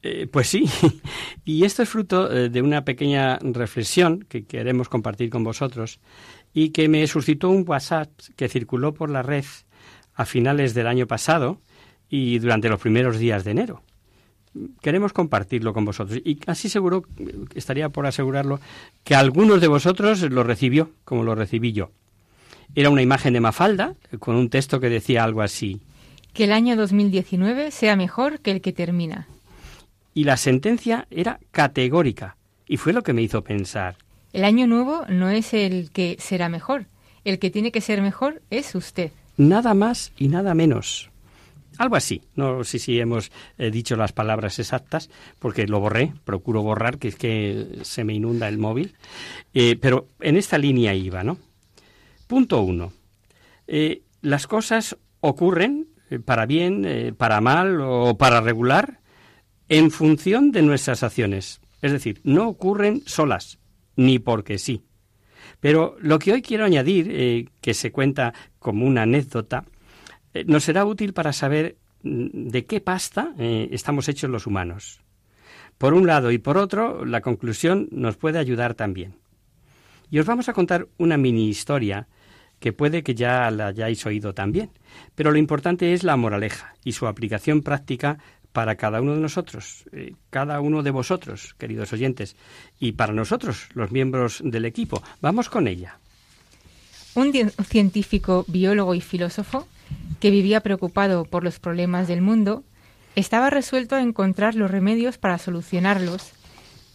Eh, 0.02 0.28
pues 0.32 0.48
sí, 0.48 0.64
y 1.46 1.66
esto 1.66 1.84
es 1.84 1.90
fruto 1.90 2.32
eh, 2.32 2.50
de 2.50 2.62
una 2.62 2.86
pequeña 2.86 3.38
reflexión 3.42 4.26
que 4.30 4.46
queremos 4.46 4.88
compartir 4.88 5.30
con 5.30 5.44
vosotros 5.44 6.00
y 6.54 6.70
que 6.70 6.88
me 6.88 7.06
suscitó 7.06 7.50
un 7.50 7.66
WhatsApp 7.68 8.10
que 8.38 8.48
circuló 8.48 8.94
por 8.94 9.10
la 9.10 9.22
red 9.22 9.44
a 10.16 10.26
finales 10.26 10.74
del 10.74 10.88
año 10.88 11.06
pasado 11.06 11.62
y 12.10 12.40
durante 12.40 12.70
los 12.70 12.80
primeros 12.80 13.20
días 13.20 13.44
de 13.44 13.52
enero. 13.52 13.84
Queremos 14.82 15.14
compartirlo 15.14 15.74
con 15.74 15.86
vosotros 15.86 16.20
y 16.24 16.36
casi 16.36 16.70
seguro, 16.70 17.04
estaría 17.54 17.90
por 17.90 18.08
asegurarlo, 18.08 18.60
que 19.04 19.16
algunos 19.16 19.62
de 19.62 19.68
vosotros 19.68 20.22
lo 20.24 20.44
recibió 20.44 20.92
como 21.04 21.24
lo 21.24 21.36
recibí 21.36 21.72
yo. 21.72 21.92
Era 22.76 22.90
una 22.90 23.02
imagen 23.02 23.34
de 23.34 23.40
Mafalda 23.40 23.96
con 24.20 24.36
un 24.36 24.50
texto 24.50 24.80
que 24.80 24.90
decía 24.90 25.24
algo 25.24 25.42
así. 25.42 25.82
Que 26.34 26.44
el 26.44 26.52
año 26.52 26.76
2019 26.76 27.72
sea 27.72 27.96
mejor 27.96 28.40
que 28.40 28.52
el 28.52 28.62
que 28.62 28.74
termina. 28.74 29.28
Y 30.14 30.24
la 30.24 30.38
sentencia 30.38 31.08
era 31.10 31.40
categórica 31.52 32.36
y 32.68 32.78
fue 32.78 32.94
lo 32.94 33.04
que 33.04 33.14
me 33.14 33.22
hizo 33.22 33.44
pensar. 33.44 33.96
El 34.32 34.44
año 34.44 34.68
nuevo 34.68 35.06
no 35.10 35.30
es 35.30 35.54
el 35.54 35.90
que 35.92 36.18
será 36.20 36.50
mejor. 36.50 36.86
El 37.26 37.40
que 37.40 37.50
tiene 37.50 37.72
que 37.72 37.82
ser 37.82 38.02
mejor 38.02 38.42
es 38.52 38.76
usted. 38.76 39.12
Nada 39.38 39.74
más 39.74 40.12
y 40.18 40.28
nada 40.28 40.54
menos. 40.54 41.10
Algo 41.78 41.96
así. 41.96 42.22
No 42.36 42.64
sé 42.64 42.78
si 42.78 43.00
hemos 43.00 43.32
eh, 43.58 43.72
dicho 43.72 43.96
las 43.96 44.12
palabras 44.12 44.60
exactas, 44.60 45.10
porque 45.40 45.66
lo 45.66 45.80
borré, 45.80 46.14
procuro 46.26 46.62
borrar, 46.62 46.98
que 46.98 47.08
es 47.08 47.16
que 47.16 47.80
se 47.84 48.04
me 48.04 48.14
inunda 48.14 48.48
el 48.48 48.58
móvil. 48.58 48.96
Eh, 49.54 49.78
pero 49.82 50.08
en 50.20 50.38
esta 50.38 50.58
línea 50.58 50.94
iba, 50.94 51.24
¿no? 51.24 51.38
Punto 52.30 52.62
uno. 52.62 52.94
Eh, 53.66 54.04
las 54.22 54.46
cosas 54.46 54.96
ocurren 55.20 55.88
para 56.26 56.46
bien, 56.46 57.16
para 57.18 57.42
mal 57.42 57.82
o 57.82 58.20
para 58.20 58.40
regular 58.40 59.00
en 59.68 59.90
función 59.90 60.52
de 60.52 60.62
nuestras 60.62 61.02
acciones. 61.02 61.60
Es 61.82 61.92
decir, 61.92 62.22
no 62.24 62.48
ocurren 62.48 63.02
solas, 63.08 63.58
ni 63.96 64.20
porque 64.20 64.60
sí. 64.60 64.84
Pero 65.60 65.98
lo 66.02 66.20
que 66.20 66.34
hoy 66.34 66.44
quiero 66.44 66.66
añadir, 66.66 67.50
que 67.62 67.74
se 67.74 67.92
cuenta 67.92 68.36
como 68.60 68.86
una 68.86 69.02
anécdota, 69.02 69.66
nos 70.46 70.64
será 70.64 70.86
útil 70.86 71.14
para 71.14 71.34
saber 71.34 71.78
mm, 72.04 72.50
de 72.50 72.66
qué 72.66 72.80
pasta 72.80 73.34
estamos 73.40 74.08
hechos 74.08 74.30
los 74.30 74.46
humanos. 74.46 75.02
Por 75.80 75.96
un 75.96 76.06
lado 76.06 76.32
y 76.32 76.38
por 76.38 76.60
otro, 76.60 77.06
la 77.06 77.22
conclusión 77.22 77.90
nos 77.92 78.18
puede 78.18 78.38
ayudar 78.38 78.76
también. 78.76 79.16
Y 80.12 80.20
os 80.20 80.28
vamos 80.28 80.48
a 80.48 80.54
contar 80.54 80.88
una 81.00 81.18
mini 81.18 81.50
historia 81.50 82.08
que 82.60 82.74
puede 82.74 83.04
que 83.04 83.16
ya 83.16 83.50
la 83.52 83.68
hayáis 83.68 84.06
oído 84.06 84.34
también. 84.34 84.70
Pero 85.16 85.32
lo 85.32 85.38
importante 85.38 85.94
es 85.94 86.04
la 86.04 86.18
moraleja 86.18 86.76
y 86.84 86.92
su 86.92 87.08
aplicación 87.08 87.62
práctica 87.62 88.20
para 88.52 88.76
cada 88.76 89.02
uno 89.02 89.14
de 89.14 89.22
nosotros, 89.22 89.86
eh, 89.92 90.14
cada 90.30 90.60
uno 90.60 90.84
de 90.84 90.92
vosotros, 90.92 91.56
queridos 91.58 91.94
oyentes, 91.94 92.36
y 92.80 92.94
para 92.94 93.14
nosotros, 93.14 93.70
los 93.74 93.92
miembros 93.92 94.42
del 94.44 94.66
equipo. 94.66 95.02
Vamos 95.22 95.50
con 95.50 95.68
ella. 95.68 96.00
Un 97.16 97.32
científico, 97.66 98.46
biólogo 98.48 98.96
y 98.96 99.02
filósofo, 99.02 99.68
que 100.20 100.32
vivía 100.32 100.62
preocupado 100.62 101.26
por 101.26 101.44
los 101.44 101.60
problemas 101.60 102.08
del 102.08 102.22
mundo, 102.22 102.64
estaba 103.16 103.50
resuelto 103.50 103.96
a 103.96 104.02
encontrar 104.02 104.56
los 104.56 104.72
remedios 104.72 105.18
para 105.18 105.38
solucionarlos, 105.38 106.32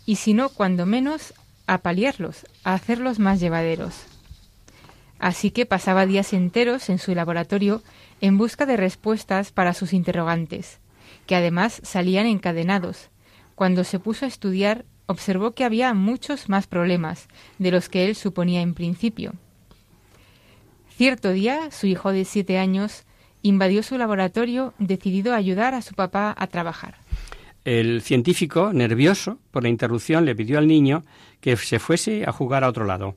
y 0.06 0.16
si 0.16 0.34
no, 0.34 0.48
cuando 0.48 0.86
menos, 0.86 1.34
a 1.66 1.78
paliarlos, 1.78 2.46
a 2.64 2.74
hacerlos 2.74 3.18
más 3.18 3.40
llevaderos 3.40 4.06
así 5.24 5.52
que 5.52 5.64
pasaba 5.64 6.04
días 6.04 6.34
enteros 6.34 6.90
en 6.90 6.98
su 6.98 7.14
laboratorio 7.14 7.82
en 8.20 8.36
busca 8.36 8.66
de 8.66 8.76
respuestas 8.76 9.52
para 9.52 9.72
sus 9.72 9.94
interrogantes, 9.94 10.80
que 11.26 11.34
además 11.34 11.80
salían 11.82 12.26
encadenados. 12.26 13.08
Cuando 13.54 13.84
se 13.84 13.98
puso 13.98 14.26
a 14.26 14.28
estudiar, 14.28 14.84
observó 15.06 15.52
que 15.52 15.64
había 15.64 15.94
muchos 15.94 16.50
más 16.50 16.66
problemas 16.66 17.28
de 17.58 17.70
los 17.70 17.88
que 17.88 18.04
él 18.04 18.16
suponía 18.16 18.60
en 18.60 18.74
principio. 18.74 19.32
Cierto 20.90 21.32
día, 21.32 21.70
su 21.70 21.86
hijo 21.86 22.12
de 22.12 22.26
siete 22.26 22.58
años 22.58 23.04
invadió 23.40 23.82
su 23.82 23.96
laboratorio 23.96 24.74
decidido 24.78 25.32
a 25.32 25.36
ayudar 25.36 25.72
a 25.72 25.80
su 25.80 25.94
papá 25.94 26.34
a 26.36 26.46
trabajar. 26.48 26.98
El 27.64 28.02
científico, 28.02 28.74
nervioso 28.74 29.38
por 29.50 29.62
la 29.62 29.70
interrupción, 29.70 30.26
le 30.26 30.36
pidió 30.36 30.58
al 30.58 30.66
niño 30.66 31.02
que 31.40 31.56
se 31.56 31.78
fuese 31.78 32.26
a 32.26 32.32
jugar 32.32 32.62
a 32.62 32.68
otro 32.68 32.84
lado 32.84 33.16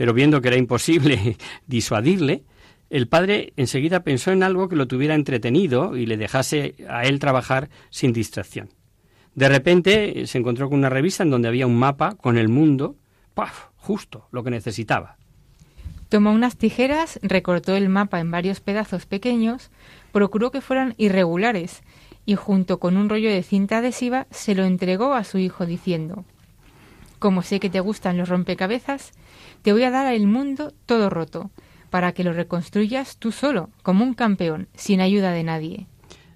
pero 0.00 0.14
viendo 0.14 0.40
que 0.40 0.48
era 0.48 0.56
imposible 0.56 1.36
disuadirle, 1.66 2.44
el 2.88 3.06
padre 3.06 3.52
enseguida 3.58 4.02
pensó 4.02 4.32
en 4.32 4.42
algo 4.42 4.66
que 4.66 4.74
lo 4.74 4.88
tuviera 4.88 5.14
entretenido 5.14 5.94
y 5.94 6.06
le 6.06 6.16
dejase 6.16 6.74
a 6.88 7.02
él 7.02 7.18
trabajar 7.18 7.68
sin 7.90 8.14
distracción. 8.14 8.70
De 9.34 9.50
repente 9.50 10.26
se 10.26 10.38
encontró 10.38 10.70
con 10.70 10.78
una 10.78 10.88
revista 10.88 11.22
en 11.22 11.28
donde 11.28 11.48
había 11.48 11.66
un 11.66 11.78
mapa 11.78 12.14
con 12.14 12.38
el 12.38 12.48
mundo, 12.48 12.96
¡paf! 13.34 13.66
justo 13.76 14.26
lo 14.32 14.42
que 14.42 14.50
necesitaba. 14.50 15.18
Tomó 16.08 16.32
unas 16.32 16.56
tijeras, 16.56 17.20
recortó 17.22 17.76
el 17.76 17.90
mapa 17.90 18.20
en 18.20 18.30
varios 18.30 18.60
pedazos 18.60 19.04
pequeños, 19.04 19.70
procuró 20.12 20.50
que 20.50 20.62
fueran 20.62 20.94
irregulares 20.96 21.82
y 22.24 22.36
junto 22.36 22.80
con 22.80 22.96
un 22.96 23.10
rollo 23.10 23.28
de 23.28 23.42
cinta 23.42 23.76
adhesiva 23.76 24.28
se 24.30 24.54
lo 24.54 24.64
entregó 24.64 25.12
a 25.12 25.24
su 25.24 25.36
hijo 25.36 25.66
diciendo 25.66 26.24
Como 27.18 27.42
sé 27.42 27.60
que 27.60 27.68
te 27.68 27.80
gustan 27.80 28.16
los 28.16 28.30
rompecabezas, 28.30 29.12
te 29.62 29.72
voy 29.72 29.84
a 29.84 29.90
dar 29.90 30.12
el 30.12 30.26
mundo 30.26 30.72
todo 30.86 31.10
roto, 31.10 31.50
para 31.90 32.12
que 32.12 32.24
lo 32.24 32.32
reconstruyas 32.32 33.16
tú 33.18 33.32
solo, 33.32 33.70
como 33.82 34.04
un 34.04 34.14
campeón, 34.14 34.68
sin 34.74 35.00
ayuda 35.00 35.32
de 35.32 35.44
nadie. 35.44 35.86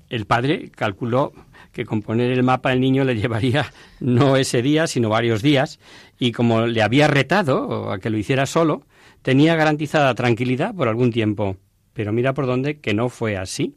El 0.09 0.27
padre 0.27 0.70
calculó 0.70 1.33
que 1.72 1.85
componer 1.85 2.31
el 2.31 2.43
mapa 2.43 2.70
al 2.70 2.81
niño 2.81 3.05
le 3.05 3.16
llevaría 3.16 3.66
no 4.01 4.37
ese 4.37 4.62
día, 4.62 4.87
sino 4.87 5.09
varios 5.09 5.43
días, 5.43 5.81
y 6.18 6.33
como 6.33 6.66
le 6.66 6.83
había 6.83 7.09
retado 7.09 7.91
a 7.91 7.99
que 7.99 8.11
lo 8.11 8.18
hiciera 8.18 8.47
solo, 8.47 8.87
tenía 9.22 9.57
garantizada 9.57 10.14
tranquilidad 10.14 10.75
por 10.75 10.89
algún 10.89 11.11
tiempo. 11.11 11.57
Pero 11.93 12.12
mira 12.12 12.35
por 12.35 12.47
dónde 12.47 12.81
que 12.81 12.95
no 12.95 13.09
fue 13.09 13.37
así. 13.37 13.77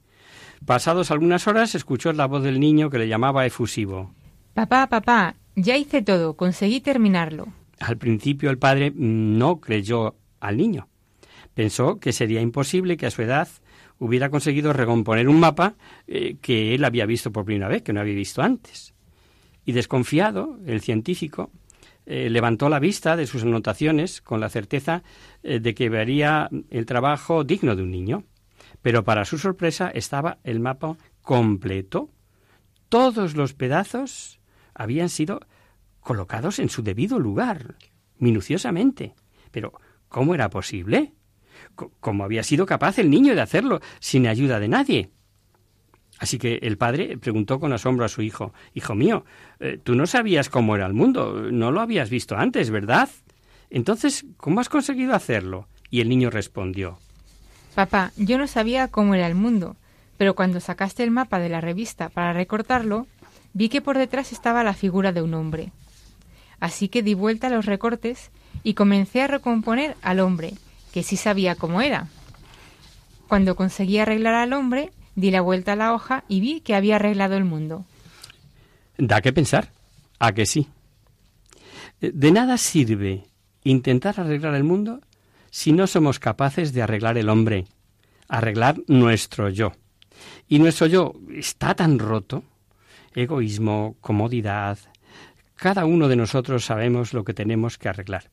Pasados 0.65 1.11
algunas 1.11 1.47
horas 1.47 1.75
escuchó 1.75 2.11
la 2.13 2.25
voz 2.25 2.43
del 2.43 2.59
niño 2.59 2.89
que 2.89 2.97
le 2.97 3.07
llamaba 3.07 3.45
efusivo. 3.45 4.11
Papá, 4.53 4.87
papá, 4.87 5.35
ya 5.55 5.77
hice 5.77 6.01
todo, 6.01 6.35
conseguí 6.35 6.81
terminarlo. 6.81 7.47
Al 7.79 7.97
principio 7.97 8.49
el 8.49 8.57
padre 8.57 8.91
no 8.95 9.59
creyó 9.59 10.15
al 10.39 10.57
niño. 10.57 10.87
Pensó 11.53 11.99
que 11.99 12.13
sería 12.13 12.41
imposible 12.41 12.97
que 12.97 13.07
a 13.07 13.11
su 13.11 13.21
edad 13.21 13.47
hubiera 13.99 14.29
conseguido 14.29 14.73
recomponer 14.73 15.27
un 15.27 15.39
mapa 15.39 15.75
eh, 16.07 16.37
que 16.41 16.75
él 16.75 16.83
había 16.85 17.05
visto 17.05 17.31
por 17.31 17.45
primera 17.45 17.67
vez, 17.67 17.81
que 17.81 17.93
no 17.93 17.99
había 17.99 18.15
visto 18.15 18.41
antes. 18.41 18.93
Y 19.65 19.71
desconfiado, 19.71 20.59
el 20.65 20.81
científico 20.81 21.51
eh, 22.05 22.29
levantó 22.29 22.69
la 22.69 22.79
vista 22.79 23.17
de 23.17 23.27
sus 23.27 23.43
anotaciones 23.43 24.21
con 24.21 24.39
la 24.39 24.49
certeza 24.49 25.03
eh, 25.43 25.59
de 25.59 25.75
que 25.75 25.89
vería 25.89 26.49
el 26.69 26.85
trabajo 26.85 27.43
digno 27.43 27.75
de 27.75 27.83
un 27.83 27.91
niño. 27.91 28.23
Pero 28.81 29.03
para 29.03 29.25
su 29.25 29.37
sorpresa 29.37 29.89
estaba 29.93 30.37
el 30.43 30.59
mapa 30.59 30.95
completo. 31.21 32.09
Todos 32.87 33.35
los 33.35 33.53
pedazos 33.53 34.39
habían 34.73 35.09
sido 35.09 35.41
colocados 36.07 36.59
en 36.59 36.69
su 36.69 36.83
debido 36.83 37.19
lugar, 37.19 37.75
minuciosamente. 38.17 39.13
Pero, 39.51 39.73
¿cómo 40.07 40.33
era 40.33 40.49
posible? 40.49 41.11
¿Cómo 41.99 42.23
había 42.23 42.43
sido 42.43 42.65
capaz 42.65 42.97
el 42.97 43.09
niño 43.09 43.35
de 43.35 43.41
hacerlo 43.41 43.81
sin 43.99 44.25
ayuda 44.25 44.61
de 44.61 44.69
nadie? 44.69 45.11
Así 46.17 46.37
que 46.37 46.59
el 46.61 46.77
padre 46.77 47.17
preguntó 47.17 47.59
con 47.59 47.73
asombro 47.73 48.05
a 48.05 48.09
su 48.09 48.21
hijo 48.21 48.53
Hijo 48.73 48.95
mío, 48.95 49.25
eh, 49.59 49.81
tú 49.83 49.95
no 49.95 50.07
sabías 50.07 50.47
cómo 50.47 50.77
era 50.77 50.85
el 50.85 50.93
mundo, 50.93 51.51
no 51.51 51.73
lo 51.73 51.81
habías 51.81 52.09
visto 52.09 52.37
antes, 52.37 52.69
¿verdad? 52.69 53.09
Entonces, 53.69 54.25
¿cómo 54.37 54.61
has 54.61 54.69
conseguido 54.69 55.13
hacerlo? 55.13 55.67
Y 55.89 55.99
el 55.99 56.07
niño 56.07 56.29
respondió 56.29 56.99
Papá, 57.75 58.13
yo 58.15 58.37
no 58.37 58.47
sabía 58.47 58.87
cómo 58.87 59.13
era 59.13 59.27
el 59.27 59.35
mundo, 59.35 59.75
pero 60.15 60.35
cuando 60.35 60.61
sacaste 60.61 61.03
el 61.03 61.11
mapa 61.11 61.37
de 61.39 61.49
la 61.49 61.59
revista 61.59 62.07
para 62.07 62.31
recortarlo, 62.31 63.07
vi 63.51 63.67
que 63.67 63.81
por 63.81 63.97
detrás 63.97 64.31
estaba 64.31 64.63
la 64.63 64.73
figura 64.73 65.11
de 65.11 65.21
un 65.21 65.33
hombre. 65.33 65.73
Así 66.59 66.87
que 66.87 67.03
di 67.03 67.13
vuelta 67.13 67.47
a 67.47 67.49
los 67.49 67.65
recortes 67.65 68.31
y 68.63 68.73
comencé 68.73 69.21
a 69.21 69.27
recomponer 69.27 69.95
al 70.01 70.19
hombre, 70.19 70.53
que 70.91 71.03
sí 71.03 71.17
sabía 71.17 71.55
cómo 71.55 71.81
era. 71.81 72.07
Cuando 73.27 73.55
conseguí 73.55 73.99
arreglar 73.99 74.35
al 74.35 74.53
hombre, 74.53 74.91
di 75.15 75.31
la 75.31 75.41
vuelta 75.41 75.73
a 75.73 75.75
la 75.75 75.93
hoja 75.93 76.23
y 76.27 76.39
vi 76.39 76.61
que 76.61 76.75
había 76.75 76.95
arreglado 76.95 77.35
el 77.35 77.43
mundo. 77.43 77.85
Da 78.97 79.21
que 79.21 79.33
pensar, 79.33 79.71
a 80.19 80.31
que 80.31 80.45
sí. 80.45 80.67
De 81.99 82.31
nada 82.31 82.57
sirve 82.57 83.25
intentar 83.63 84.19
arreglar 84.19 84.55
el 84.55 84.63
mundo 84.63 85.01
si 85.51 85.71
no 85.71 85.87
somos 85.87 86.19
capaces 86.19 86.73
de 86.73 86.81
arreglar 86.81 87.17
el 87.17 87.29
hombre, 87.29 87.65
arreglar 88.27 88.77
nuestro 88.87 89.49
yo. 89.49 89.73
Y 90.47 90.59
nuestro 90.59 90.87
yo 90.87 91.13
está 91.35 91.75
tan 91.75 91.99
roto, 91.99 92.43
egoísmo, 93.13 93.95
comodidad, 94.01 94.77
cada 95.57 95.85
uno 95.85 96.07
de 96.07 96.15
nosotros 96.15 96.65
sabemos 96.65 97.13
lo 97.13 97.25
que 97.25 97.33
tenemos 97.33 97.77
que 97.77 97.89
arreglar. 97.89 98.31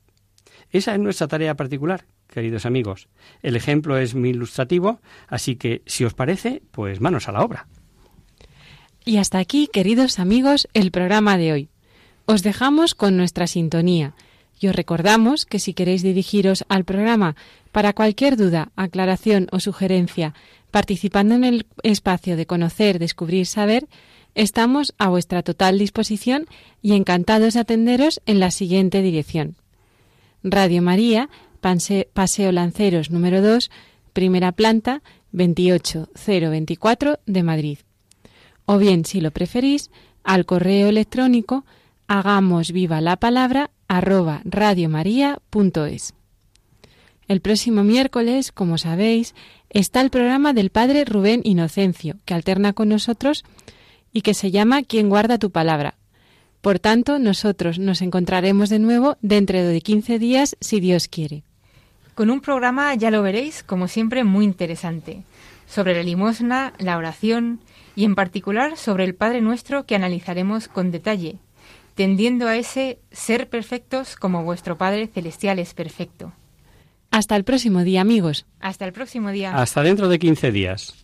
Esa 0.70 0.92
es 0.92 1.00
nuestra 1.00 1.26
tarea 1.26 1.56
particular, 1.56 2.04
queridos 2.28 2.66
amigos. 2.66 3.08
El 3.42 3.56
ejemplo 3.56 3.98
es 3.98 4.14
muy 4.14 4.30
ilustrativo, 4.30 5.00
así 5.28 5.56
que 5.56 5.82
si 5.86 6.04
os 6.04 6.14
parece, 6.14 6.62
pues 6.70 7.00
manos 7.00 7.28
a 7.28 7.32
la 7.32 7.42
obra. 7.42 7.66
Y 9.04 9.16
hasta 9.18 9.38
aquí, 9.38 9.68
queridos 9.72 10.18
amigos, 10.18 10.68
el 10.74 10.90
programa 10.90 11.36
de 11.36 11.52
hoy. 11.52 11.68
Os 12.26 12.42
dejamos 12.42 12.94
con 12.94 13.16
nuestra 13.16 13.46
sintonía 13.46 14.14
y 14.58 14.68
os 14.68 14.74
recordamos 14.74 15.44
que 15.44 15.58
si 15.58 15.74
queréis 15.74 16.02
dirigiros 16.02 16.64
al 16.68 16.84
programa 16.84 17.36
para 17.70 17.92
cualquier 17.92 18.36
duda, 18.36 18.70
aclaración 18.76 19.48
o 19.52 19.60
sugerencia, 19.60 20.34
participando 20.70 21.34
en 21.34 21.44
el 21.44 21.66
espacio 21.82 22.36
de 22.36 22.46
conocer, 22.46 22.98
descubrir, 22.98 23.46
saber, 23.46 23.86
estamos 24.34 24.94
a 24.98 25.08
vuestra 25.08 25.42
total 25.42 25.78
disposición 25.78 26.46
y 26.82 26.94
encantados 26.94 27.54
de 27.54 27.60
atenderos 27.60 28.20
en 28.26 28.40
la 28.40 28.50
siguiente 28.50 29.02
dirección. 29.02 29.56
Radio 30.42 30.82
María, 30.82 31.28
Paseo 31.60 32.52
Lanceros 32.52 33.10
número 33.10 33.40
2, 33.40 33.70
primera 34.12 34.52
planta, 34.52 35.02
28024 35.32 37.18
de 37.26 37.42
Madrid. 37.42 37.78
O 38.66 38.78
bien, 38.78 39.04
si 39.04 39.20
lo 39.20 39.30
preferís, 39.30 39.90
al 40.22 40.46
correo 40.46 40.88
electrónico 40.88 41.64
hagamos 42.06 42.72
viva 42.72 43.00
la 43.00 43.16
palabra 43.16 43.70
arroba 43.88 44.42
radiomaria.es. 44.44 46.14
El 47.26 47.40
próximo 47.40 47.84
miércoles, 47.84 48.52
como 48.52 48.76
sabéis, 48.76 49.34
está 49.70 50.02
el 50.02 50.10
programa 50.10 50.52
del 50.52 50.70
Padre 50.70 51.04
Rubén 51.04 51.40
Inocencio, 51.44 52.16
que 52.26 52.34
alterna 52.34 52.74
con 52.74 52.90
nosotros 52.90 53.44
y 54.14 54.22
que 54.22 54.32
se 54.32 54.50
llama 54.50 54.82
Quien 54.84 55.10
guarda 55.10 55.38
tu 55.38 55.50
palabra. 55.50 55.96
Por 56.62 56.78
tanto, 56.78 57.18
nosotros 57.18 57.78
nos 57.78 58.00
encontraremos 58.00 58.70
de 58.70 58.78
nuevo 58.78 59.18
dentro 59.20 59.62
de 59.62 59.80
15 59.82 60.18
días, 60.18 60.56
si 60.60 60.80
Dios 60.80 61.08
quiere. 61.08 61.42
Con 62.14 62.30
un 62.30 62.40
programa, 62.40 62.94
ya 62.94 63.10
lo 63.10 63.20
veréis, 63.20 63.62
como 63.62 63.88
siempre, 63.88 64.24
muy 64.24 64.46
interesante, 64.46 65.24
sobre 65.66 65.94
la 65.94 66.02
limosna, 66.02 66.72
la 66.78 66.96
oración 66.96 67.60
y 67.96 68.04
en 68.04 68.14
particular 68.14 68.78
sobre 68.78 69.04
el 69.04 69.14
Padre 69.14 69.42
Nuestro 69.42 69.84
que 69.84 69.96
analizaremos 69.96 70.68
con 70.68 70.90
detalle, 70.90 71.36
tendiendo 71.94 72.46
a 72.46 72.56
ese 72.56 72.98
ser 73.10 73.48
perfectos 73.48 74.16
como 74.16 74.44
vuestro 74.44 74.78
Padre 74.78 75.08
Celestial 75.08 75.58
es 75.58 75.74
perfecto. 75.74 76.32
Hasta 77.10 77.36
el 77.36 77.44
próximo 77.44 77.84
día, 77.84 78.00
amigos. 78.00 78.46
Hasta 78.60 78.86
el 78.86 78.92
próximo 78.92 79.30
día. 79.30 79.54
Hasta 79.54 79.82
dentro 79.82 80.08
de 80.08 80.18
15 80.18 80.50
días. 80.50 81.03